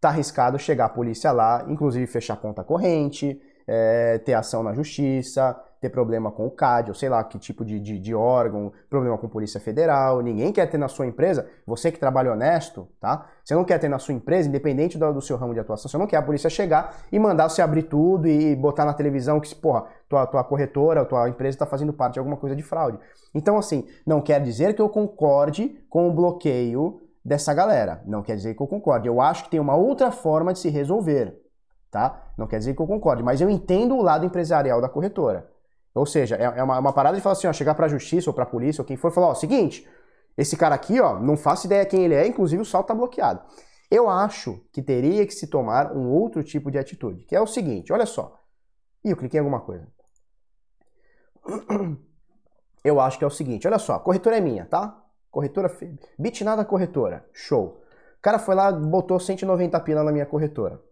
tá 0.00 0.08
arriscado 0.08 0.58
chegar 0.58 0.86
a 0.86 0.88
polícia 0.88 1.30
lá, 1.30 1.64
inclusive 1.68 2.06
fechar 2.06 2.36
conta 2.36 2.64
corrente, 2.64 3.40
é, 3.66 4.18
ter 4.18 4.34
ação 4.34 4.62
na 4.62 4.72
justiça, 4.74 5.58
ter 5.82 5.90
problema 5.90 6.30
com 6.30 6.46
o 6.46 6.50
CAD, 6.50 6.90
ou 6.90 6.94
sei 6.94 7.08
lá 7.08 7.24
que 7.24 7.36
tipo 7.40 7.64
de, 7.64 7.80
de, 7.80 7.98
de, 7.98 8.14
órgão, 8.14 8.72
problema 8.88 9.18
com 9.18 9.28
Polícia 9.28 9.58
Federal. 9.58 10.20
Ninguém 10.20 10.52
quer 10.52 10.70
ter 10.70 10.78
na 10.78 10.86
sua 10.86 11.08
empresa, 11.08 11.44
você 11.66 11.90
que 11.90 11.98
trabalha 11.98 12.30
honesto, 12.30 12.86
tá? 13.00 13.26
Você 13.42 13.52
não 13.52 13.64
quer 13.64 13.78
ter 13.80 13.88
na 13.88 13.98
sua 13.98 14.14
empresa, 14.14 14.48
independente 14.48 14.96
do, 14.96 15.12
do 15.12 15.20
seu 15.20 15.36
ramo 15.36 15.52
de 15.52 15.58
atuação, 15.58 15.90
você 15.90 15.98
não 15.98 16.06
quer 16.06 16.18
a 16.18 16.22
polícia 16.22 16.48
chegar 16.48 16.98
e 17.10 17.18
mandar 17.18 17.48
você 17.48 17.60
abrir 17.60 17.82
tudo 17.82 18.28
e 18.28 18.54
botar 18.54 18.84
na 18.84 18.94
televisão 18.94 19.40
que, 19.40 19.52
porra, 19.56 19.86
tua, 20.08 20.24
tua 20.24 20.44
corretora, 20.44 21.04
tua 21.04 21.28
empresa 21.28 21.56
está 21.56 21.66
fazendo 21.66 21.92
parte 21.92 22.12
de 22.14 22.20
alguma 22.20 22.36
coisa 22.36 22.54
de 22.54 22.62
fraude. 22.62 23.00
Então, 23.34 23.58
assim, 23.58 23.84
não 24.06 24.20
quer 24.20 24.40
dizer 24.40 24.74
que 24.74 24.80
eu 24.80 24.88
concorde 24.88 25.84
com 25.90 26.08
o 26.08 26.12
bloqueio 26.12 27.00
dessa 27.24 27.52
galera. 27.52 28.04
Não 28.06 28.22
quer 28.22 28.36
dizer 28.36 28.54
que 28.54 28.62
eu 28.62 28.68
concorde. 28.68 29.08
Eu 29.08 29.20
acho 29.20 29.44
que 29.44 29.50
tem 29.50 29.58
uma 29.58 29.74
outra 29.74 30.12
forma 30.12 30.52
de 30.52 30.60
se 30.60 30.68
resolver, 30.68 31.36
tá? 31.90 32.22
Não 32.38 32.46
quer 32.46 32.58
dizer 32.58 32.72
que 32.74 32.80
eu 32.80 32.86
concorde, 32.86 33.20
mas 33.24 33.40
eu 33.40 33.50
entendo 33.50 33.96
o 33.96 34.02
lado 34.02 34.24
empresarial 34.24 34.80
da 34.80 34.88
corretora. 34.88 35.51
Ou 35.94 36.06
seja, 36.06 36.36
é, 36.36 36.44
é 36.44 36.62
uma, 36.62 36.78
uma 36.78 36.92
parada 36.92 37.16
de 37.16 37.22
falar 37.22 37.34
assim, 37.34 37.46
ó, 37.46 37.52
chegar 37.52 37.74
pra 37.74 37.88
justiça 37.88 38.30
ou 38.30 38.34
pra 38.34 38.46
polícia 38.46 38.80
ou 38.80 38.86
quem 38.86 38.96
for 38.96 39.12
falar, 39.12 39.28
ó, 39.28 39.34
seguinte, 39.34 39.88
esse 40.36 40.56
cara 40.56 40.74
aqui, 40.74 41.00
ó, 41.00 41.18
não 41.18 41.36
faço 41.36 41.66
ideia 41.66 41.84
quem 41.84 42.04
ele 42.04 42.14
é, 42.14 42.26
inclusive 42.26 42.62
o 42.62 42.64
salto 42.64 42.88
tá 42.88 42.94
bloqueado. 42.94 43.42
Eu 43.90 44.08
acho 44.08 44.64
que 44.72 44.80
teria 44.80 45.26
que 45.26 45.34
se 45.34 45.46
tomar 45.46 45.92
um 45.94 46.08
outro 46.08 46.42
tipo 46.42 46.70
de 46.70 46.78
atitude, 46.78 47.24
que 47.24 47.36
é 47.36 47.40
o 47.40 47.46
seguinte, 47.46 47.92
olha 47.92 48.06
só. 48.06 48.40
Ih, 49.04 49.10
eu 49.10 49.16
cliquei 49.16 49.38
em 49.38 49.42
alguma 49.42 49.60
coisa. 49.60 49.86
Eu 52.84 53.00
acho 53.00 53.16
que 53.16 53.22
é 53.22 53.26
o 53.26 53.30
seguinte, 53.30 53.64
olha 53.68 53.78
só, 53.78 53.94
a 53.94 54.00
corretora 54.00 54.38
é 54.38 54.40
minha, 54.40 54.66
tá? 54.66 55.00
Corretora, 55.30 55.70
bitnada 56.18 56.64
corretora, 56.64 57.24
show. 57.32 57.80
O 58.18 58.20
cara 58.20 58.40
foi 58.40 58.56
lá, 58.56 58.72
botou 58.72 59.20
190 59.20 59.78
pila 59.80 60.02
na 60.02 60.10
minha 60.10 60.26
corretora. 60.26 60.82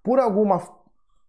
Por 0.00 0.20
alguma 0.20 0.60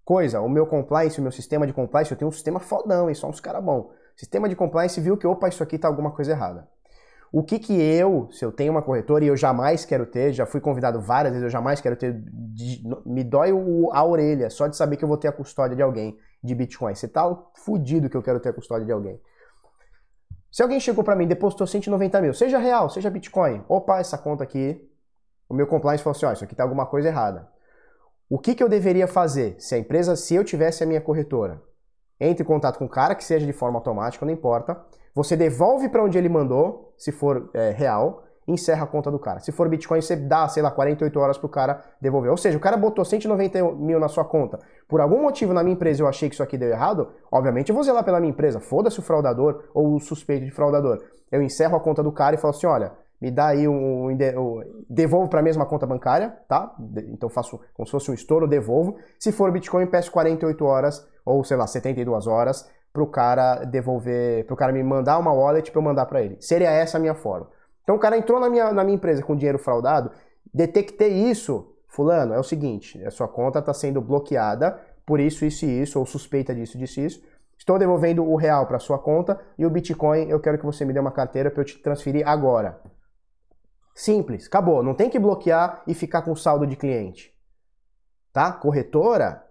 coisa, 0.05 0.39
o 0.39 0.47
meu 0.47 0.67
compliance, 0.67 1.19
o 1.19 1.23
meu 1.23 1.31
sistema 1.31 1.65
de 1.65 1.73
compliance, 1.73 2.11
eu 2.11 2.17
tenho 2.17 2.29
um 2.29 2.31
sistema 2.31 2.59
fodão, 2.59 3.09
e 3.09 3.15
só 3.15 3.27
uns 3.27 3.39
caras 3.39 3.63
bons. 3.63 3.87
Sistema 4.15 4.47
de 4.47 4.55
compliance 4.55 5.01
viu 5.01 5.17
que, 5.17 5.27
opa, 5.27 5.49
isso 5.49 5.63
aqui 5.63 5.77
tá 5.77 5.87
alguma 5.87 6.11
coisa 6.11 6.31
errada. 6.31 6.69
O 7.31 7.43
que 7.43 7.59
que 7.59 7.73
eu, 7.73 8.29
se 8.31 8.45
eu 8.45 8.51
tenho 8.51 8.71
uma 8.71 8.81
corretora 8.81 9.25
e 9.25 9.27
eu 9.27 9.35
jamais 9.35 9.83
quero 9.83 10.05
ter, 10.05 10.31
já 10.31 10.45
fui 10.45 10.61
convidado 10.61 11.01
várias 11.01 11.33
vezes, 11.33 11.43
eu 11.43 11.49
jamais 11.49 11.81
quero 11.81 11.97
ter, 11.97 12.23
me 13.05 13.23
dói 13.23 13.49
a 13.91 14.05
orelha 14.05 14.49
só 14.49 14.67
de 14.67 14.77
saber 14.77 14.95
que 14.95 15.03
eu 15.03 15.07
vou 15.07 15.17
ter 15.17 15.27
a 15.27 15.33
custódia 15.33 15.75
de 15.75 15.81
alguém 15.81 16.17
de 16.41 16.55
Bitcoin. 16.55 16.95
Você 16.95 17.09
tá 17.09 17.23
fudido 17.55 18.09
que 18.09 18.15
eu 18.15 18.21
quero 18.21 18.39
ter 18.39 18.49
a 18.49 18.53
custódia 18.53 18.85
de 18.85 18.91
alguém. 18.91 19.19
Se 20.49 20.63
alguém 20.63 20.79
chegou 20.79 21.03
para 21.03 21.15
mim 21.15 21.25
e 21.25 21.27
depositou 21.27 21.67
190 21.67 22.21
mil, 22.21 22.33
seja 22.33 22.57
real, 22.57 22.89
seja 22.89 23.09
Bitcoin, 23.09 23.65
opa, 23.67 23.99
essa 23.99 24.17
conta 24.17 24.45
aqui, 24.45 24.89
o 25.49 25.53
meu 25.53 25.67
compliance 25.67 26.01
falou 26.01 26.15
assim, 26.15 26.25
ó, 26.27 26.31
isso 26.31 26.43
aqui 26.45 26.55
tá 26.55 26.63
alguma 26.63 26.85
coisa 26.85 27.09
errada. 27.09 27.49
O 28.27 28.39
que, 28.39 28.55
que 28.55 28.63
eu 28.63 28.69
deveria 28.69 29.07
fazer 29.07 29.55
se 29.59 29.75
a 29.75 29.77
empresa, 29.77 30.15
se 30.15 30.33
eu 30.33 30.43
tivesse 30.43 30.83
a 30.83 30.87
minha 30.87 30.99
corretora? 30.99 31.61
Entre 32.19 32.43
em 32.43 32.47
contato 32.47 32.79
com 32.79 32.85
o 32.85 32.89
cara, 32.89 33.13
que 33.13 33.23
seja 33.23 33.45
de 33.45 33.53
forma 33.53 33.77
automática, 33.77 34.25
não 34.25 34.33
importa. 34.33 34.81
Você 35.13 35.35
devolve 35.35 35.89
para 35.89 36.03
onde 36.03 36.17
ele 36.17 36.27
mandou, 36.27 36.93
se 36.97 37.11
for 37.11 37.51
é, 37.53 37.69
real, 37.69 38.23
encerra 38.47 38.83
a 38.83 38.87
conta 38.87 39.11
do 39.11 39.19
cara. 39.19 39.39
Se 39.39 39.51
for 39.51 39.69
Bitcoin, 39.69 40.01
você 40.01 40.15
dá, 40.15 40.47
sei 40.47 40.63
lá, 40.63 40.71
48 40.71 41.19
horas 41.19 41.37
para 41.37 41.45
o 41.45 41.49
cara 41.49 41.83
devolver. 42.01 42.31
Ou 42.31 42.37
seja, 42.37 42.57
o 42.57 42.61
cara 42.61 42.75
botou 42.77 43.05
190 43.05 43.61
mil 43.73 43.99
na 43.99 44.07
sua 44.07 44.25
conta. 44.25 44.59
Por 44.87 45.01
algum 45.01 45.21
motivo 45.21 45.53
na 45.53 45.61
minha 45.63 45.75
empresa 45.75 46.01
eu 46.01 46.07
achei 46.07 46.27
que 46.27 46.33
isso 46.33 46.43
aqui 46.43 46.57
deu 46.57 46.69
errado, 46.69 47.11
obviamente 47.31 47.69
eu 47.69 47.75
vou 47.75 47.83
zelar 47.83 48.03
pela 48.03 48.19
minha 48.19 48.31
empresa. 48.31 48.59
Foda-se 48.59 48.99
o 48.99 49.03
fraudador 49.03 49.65
ou 49.73 49.95
o 49.95 49.99
suspeito 49.99 50.45
de 50.45 50.51
fraudador. 50.51 50.99
Eu 51.31 51.43
encerro 51.43 51.75
a 51.75 51.79
conta 51.79 52.01
do 52.01 52.11
cara 52.11 52.35
e 52.35 52.39
falo 52.39 52.55
assim, 52.55 52.65
olha, 52.67 52.91
me 53.21 53.31
dá 53.31 53.47
aí 53.47 53.67
um, 53.67 54.07
devolvo 54.89 55.29
para 55.29 55.39
a 55.39 55.43
mesma 55.43 55.65
conta 55.65 55.85
bancária, 55.85 56.37
tá? 56.47 56.75
Então 57.07 57.29
faço 57.29 57.59
como 57.73 57.85
se 57.85 57.91
fosse 57.91 58.11
um 58.11 58.13
estouro, 58.13 58.47
devolvo. 58.47 58.97
Se 59.19 59.31
for 59.31 59.51
Bitcoin, 59.51 59.87
peço 59.87 60.11
48 60.11 60.65
horas 60.65 61.07
ou 61.25 61.43
sei 61.43 61.57
lá, 61.57 61.65
72 61.65 62.27
horas 62.27 62.69
pro 62.93 63.07
cara 63.07 63.65
devolver, 63.65 64.45
pro 64.45 64.55
cara 64.55 64.71
me 64.71 64.81
mandar 64.83 65.17
uma 65.17 65.33
wallet 65.33 65.69
para 65.71 65.79
eu 65.79 65.83
mandar 65.83 66.05
para 66.05 66.21
ele. 66.21 66.37
Seria 66.39 66.69
essa 66.69 66.97
a 66.97 66.99
minha 66.99 67.15
forma. 67.15 67.49
Então 67.83 67.95
o 67.95 67.99
cara 67.99 68.17
entrou 68.17 68.39
na 68.39 68.49
minha, 68.49 68.71
na 68.71 68.83
minha 68.83 68.95
empresa 68.95 69.21
com 69.21 69.35
dinheiro 69.35 69.59
fraudado, 69.59 70.11
detectei 70.53 71.11
isso, 71.11 71.75
fulano, 71.87 72.33
é 72.33 72.39
o 72.39 72.43
seguinte, 72.43 73.03
a 73.05 73.11
sua 73.11 73.27
conta 73.27 73.59
está 73.59 73.73
sendo 73.73 74.01
bloqueada 74.01 74.79
por 75.05 75.19
isso, 75.19 75.45
isso 75.45 75.65
e 75.65 75.81
isso, 75.81 75.99
ou 75.99 76.05
suspeita 76.05 76.53
disso, 76.53 76.77
disso 76.77 76.99
e 76.99 77.05
isso. 77.05 77.23
Estou 77.57 77.77
devolvendo 77.77 78.23
o 78.23 78.35
real 78.35 78.65
para 78.65 78.79
sua 78.79 78.97
conta 78.97 79.39
e 79.57 79.65
o 79.65 79.69
Bitcoin 79.69 80.29
eu 80.29 80.39
quero 80.39 80.57
que 80.57 80.65
você 80.65 80.83
me 80.83 80.93
dê 80.93 80.99
uma 80.99 81.11
carteira 81.11 81.51
para 81.51 81.61
eu 81.61 81.65
te 81.65 81.77
transferir 81.77 82.27
agora. 82.27 82.79
Simples, 83.95 84.47
acabou. 84.47 84.83
Não 84.83 84.93
tem 84.93 85.09
que 85.09 85.17
bloquear 85.17 85.81
e 85.87 85.93
ficar 85.93 86.21
com 86.21 86.35
saldo 86.35 86.67
de 86.67 86.75
cliente. 86.75 87.33
Tá? 88.33 88.51
Corretora, 88.51 89.41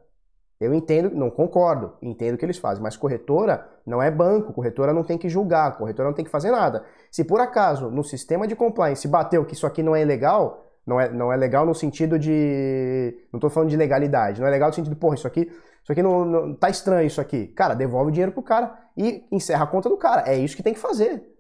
eu 0.60 0.74
entendo, 0.74 1.10
não 1.10 1.30
concordo, 1.30 1.94
entendo 2.02 2.34
o 2.34 2.38
que 2.38 2.44
eles 2.44 2.58
fazem, 2.58 2.82
mas 2.82 2.96
corretora 2.96 3.66
não 3.86 4.02
é 4.02 4.10
banco, 4.10 4.52
corretora 4.52 4.92
não 4.92 5.02
tem 5.02 5.16
que 5.16 5.30
julgar, 5.30 5.76
corretora 5.78 6.08
não 6.10 6.14
tem 6.14 6.24
que 6.24 6.30
fazer 6.30 6.50
nada. 6.50 6.84
Se 7.10 7.24
por 7.24 7.40
acaso 7.40 7.90
no 7.90 8.04
sistema 8.04 8.46
de 8.46 8.54
compliance 8.54 9.08
bateu 9.08 9.44
que 9.46 9.54
isso 9.54 9.66
aqui 9.66 9.82
não 9.82 9.96
é 9.96 10.04
legal, 10.04 10.62
não 10.86 11.00
é, 11.00 11.10
não 11.10 11.32
é 11.32 11.36
legal 11.36 11.64
no 11.64 11.74
sentido 11.74 12.18
de. 12.18 13.26
Não 13.32 13.38
estou 13.38 13.48
falando 13.48 13.70
de 13.70 13.76
legalidade, 13.76 14.40
não 14.40 14.46
é 14.46 14.50
legal 14.50 14.68
no 14.68 14.74
sentido 14.74 14.94
porra, 14.94 15.14
isso 15.14 15.26
aqui, 15.26 15.50
isso 15.82 15.90
aqui 15.90 16.02
não, 16.02 16.24
não 16.24 16.54
tá 16.54 16.68
estranho 16.68 17.06
isso 17.06 17.20
aqui. 17.20 17.46
Cara, 17.48 17.74
devolve 17.74 18.10
o 18.10 18.12
dinheiro 18.12 18.32
pro 18.32 18.42
cara 18.42 18.78
e 18.94 19.26
encerra 19.32 19.64
a 19.64 19.66
conta 19.66 19.88
do 19.88 19.96
cara. 19.96 20.30
É 20.30 20.36
isso 20.36 20.54
que 20.54 20.62
tem 20.62 20.74
que 20.74 20.80
fazer. 20.80 21.33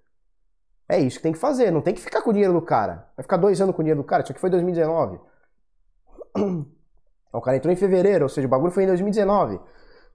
É 0.88 0.98
isso 0.98 1.16
que 1.18 1.22
tem 1.22 1.32
que 1.32 1.38
fazer. 1.38 1.70
Não 1.70 1.80
tem 1.80 1.94
que 1.94 2.00
ficar 2.00 2.22
com 2.22 2.30
o 2.30 2.32
dinheiro 2.32 2.52
do 2.52 2.62
cara. 2.62 3.08
Vai 3.16 3.22
ficar 3.22 3.36
dois 3.36 3.60
anos 3.60 3.74
com 3.74 3.82
o 3.82 3.84
dinheiro 3.84 4.02
do 4.02 4.06
cara. 4.06 4.22
Isso 4.22 4.32
aqui 4.32 4.40
foi 4.40 4.50
2019. 4.50 5.18
O 7.32 7.40
cara 7.40 7.56
entrou 7.56 7.72
em 7.72 7.76
fevereiro, 7.76 8.26
ou 8.26 8.28
seja, 8.28 8.46
o 8.46 8.50
bagulho 8.50 8.70
foi 8.70 8.84
em 8.84 8.86
2019. 8.86 9.58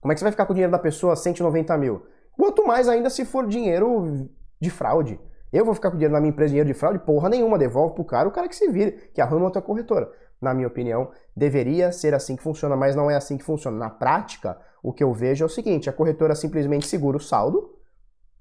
Como 0.00 0.10
é 0.10 0.14
que 0.14 0.18
você 0.18 0.24
vai 0.24 0.30
ficar 0.30 0.46
com 0.46 0.52
o 0.52 0.54
dinheiro 0.54 0.72
da 0.72 0.78
pessoa 0.78 1.14
190 1.14 1.76
mil? 1.76 2.06
Quanto 2.34 2.66
mais 2.66 2.88
ainda 2.88 3.10
se 3.10 3.26
for 3.26 3.46
dinheiro 3.46 4.30
de 4.58 4.70
fraude. 4.70 5.20
Eu 5.52 5.64
vou 5.64 5.74
ficar 5.74 5.90
com 5.90 5.96
dinheiro 5.96 6.14
na 6.14 6.20
minha 6.20 6.30
empresa, 6.30 6.50
dinheiro 6.50 6.68
de 6.68 6.74
fraude? 6.74 7.00
Porra 7.00 7.28
nenhuma, 7.28 7.58
devolve 7.58 7.94
pro 7.94 8.04
cara, 8.04 8.28
o 8.28 8.30
cara 8.30 8.48
que 8.48 8.54
se 8.54 8.66
vire, 8.70 8.92
que 9.12 9.20
arruma 9.20 9.44
outra 9.44 9.60
corretora. 9.60 10.10
Na 10.40 10.54
minha 10.54 10.68
opinião, 10.68 11.10
deveria 11.36 11.92
ser 11.92 12.14
assim 12.14 12.36
que 12.36 12.42
funciona, 12.42 12.76
mas 12.76 12.94
não 12.94 13.10
é 13.10 13.16
assim 13.16 13.36
que 13.36 13.44
funciona. 13.44 13.76
Na 13.76 13.90
prática, 13.90 14.58
o 14.82 14.92
que 14.92 15.02
eu 15.02 15.12
vejo 15.12 15.44
é 15.44 15.46
o 15.46 15.50
seguinte, 15.50 15.90
a 15.90 15.92
corretora 15.92 16.34
simplesmente 16.34 16.86
segura 16.86 17.16
o 17.16 17.20
saldo, 17.20 17.74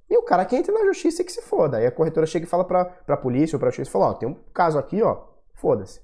e 0.09 0.17
o 0.17 0.23
cara 0.23 0.43
que 0.43 0.55
entra 0.55 0.73
na 0.73 0.85
justiça 0.85 1.21
é 1.21 1.25
que 1.25 1.31
se 1.31 1.41
foda. 1.41 1.77
Aí 1.77 1.85
a 1.85 1.91
corretora 1.91 2.25
chega 2.25 2.45
e 2.45 2.49
fala 2.49 2.65
pra, 2.65 2.85
pra 2.85 3.15
polícia 3.15 3.55
ou 3.55 3.59
pra 3.59 3.69
justiça, 3.69 3.91
fala, 3.91 4.07
ó, 4.07 4.13
tem 4.13 4.27
um 4.27 4.35
caso 4.53 4.79
aqui, 4.79 5.01
ó, 5.03 5.23
foda-se. 5.53 6.01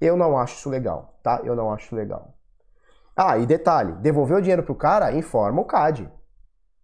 Eu 0.00 0.16
não 0.16 0.38
acho 0.38 0.56
isso 0.56 0.70
legal, 0.70 1.18
tá? 1.22 1.40
Eu 1.42 1.56
não 1.56 1.72
acho 1.72 1.94
legal. 1.96 2.34
Ah, 3.16 3.36
e 3.36 3.46
detalhe, 3.46 3.94
devolver 3.94 4.36
o 4.36 4.40
dinheiro 4.40 4.62
pro 4.62 4.76
cara, 4.76 5.12
informa 5.12 5.60
o 5.60 5.64
CAD. 5.64 6.08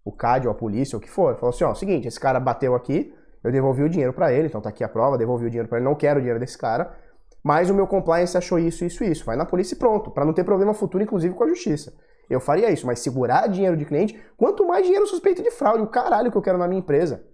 O 0.04 0.10
CAD 0.10 0.48
ou 0.48 0.52
a 0.52 0.54
polícia, 0.54 0.96
ou 0.96 1.00
o 1.00 1.02
que 1.02 1.08
for. 1.08 1.36
Falou 1.36 1.50
assim, 1.50 1.62
ó, 1.62 1.72
seguinte, 1.74 2.08
esse 2.08 2.18
cara 2.18 2.40
bateu 2.40 2.74
aqui, 2.74 3.14
eu 3.44 3.52
devolvi 3.52 3.84
o 3.84 3.88
dinheiro 3.88 4.12
para 4.12 4.32
ele, 4.32 4.48
então 4.48 4.60
tá 4.60 4.70
aqui 4.70 4.82
a 4.82 4.88
prova, 4.88 5.16
devolvi 5.16 5.46
o 5.46 5.50
dinheiro 5.50 5.68
para 5.68 5.78
ele, 5.78 5.84
não 5.84 5.94
quero 5.94 6.18
o 6.18 6.20
dinheiro 6.20 6.40
desse 6.40 6.58
cara, 6.58 6.92
mas 7.40 7.70
o 7.70 7.74
meu 7.74 7.86
compliance 7.86 8.36
achou 8.36 8.58
isso, 8.58 8.84
isso, 8.84 9.04
isso. 9.04 9.24
Vai 9.24 9.36
na 9.36 9.44
polícia 9.44 9.76
e 9.76 9.78
pronto, 9.78 10.10
para 10.10 10.24
não 10.24 10.32
ter 10.32 10.42
problema 10.42 10.74
futuro, 10.74 11.04
inclusive 11.04 11.34
com 11.34 11.44
a 11.44 11.48
justiça. 11.48 11.92
Eu 12.28 12.40
faria 12.40 12.70
isso, 12.70 12.86
mas 12.86 13.00
segurar 13.00 13.46
dinheiro 13.48 13.76
de 13.76 13.84
cliente, 13.84 14.20
quanto 14.36 14.66
mais 14.66 14.84
dinheiro 14.84 15.06
suspeito 15.06 15.42
de 15.42 15.50
fraude, 15.50 15.82
o 15.82 15.86
caralho 15.86 16.30
que 16.30 16.36
eu 16.36 16.42
quero 16.42 16.58
na 16.58 16.66
minha 16.66 16.80
empresa. 16.80 17.24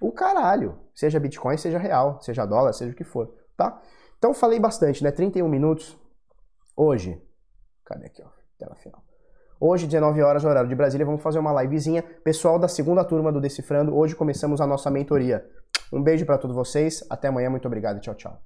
O 0.00 0.12
caralho. 0.12 0.78
Seja 0.94 1.20
Bitcoin, 1.20 1.56
seja 1.56 1.78
real, 1.78 2.20
seja 2.20 2.44
dólar, 2.46 2.72
seja 2.72 2.92
o 2.92 2.94
que 2.94 3.04
for, 3.04 3.34
tá? 3.56 3.80
Então 4.18 4.32
falei 4.32 4.58
bastante, 4.58 5.02
né? 5.02 5.10
31 5.10 5.48
minutos. 5.48 5.98
Hoje, 6.76 7.20
cadê 7.84 8.06
aqui, 8.06 8.22
ó? 8.22 8.28
Tela 8.58 8.74
final. 8.76 9.02
Hoje, 9.60 9.86
19 9.86 10.20
horas, 10.22 10.44
horário 10.44 10.68
de 10.68 10.74
Brasília, 10.74 11.06
vamos 11.06 11.22
fazer 11.22 11.38
uma 11.38 11.62
livezinha. 11.62 12.02
Pessoal 12.02 12.58
da 12.58 12.68
segunda 12.68 13.04
turma 13.04 13.32
do 13.32 13.40
Decifrando, 13.40 13.96
hoje 13.96 14.14
começamos 14.14 14.60
a 14.60 14.66
nossa 14.66 14.90
mentoria. 14.90 15.44
Um 15.92 16.02
beijo 16.02 16.26
para 16.26 16.38
todos 16.38 16.54
vocês, 16.54 17.04
até 17.08 17.28
amanhã, 17.28 17.48
muito 17.48 17.66
obrigado, 17.66 18.00
tchau, 18.00 18.14
tchau. 18.14 18.44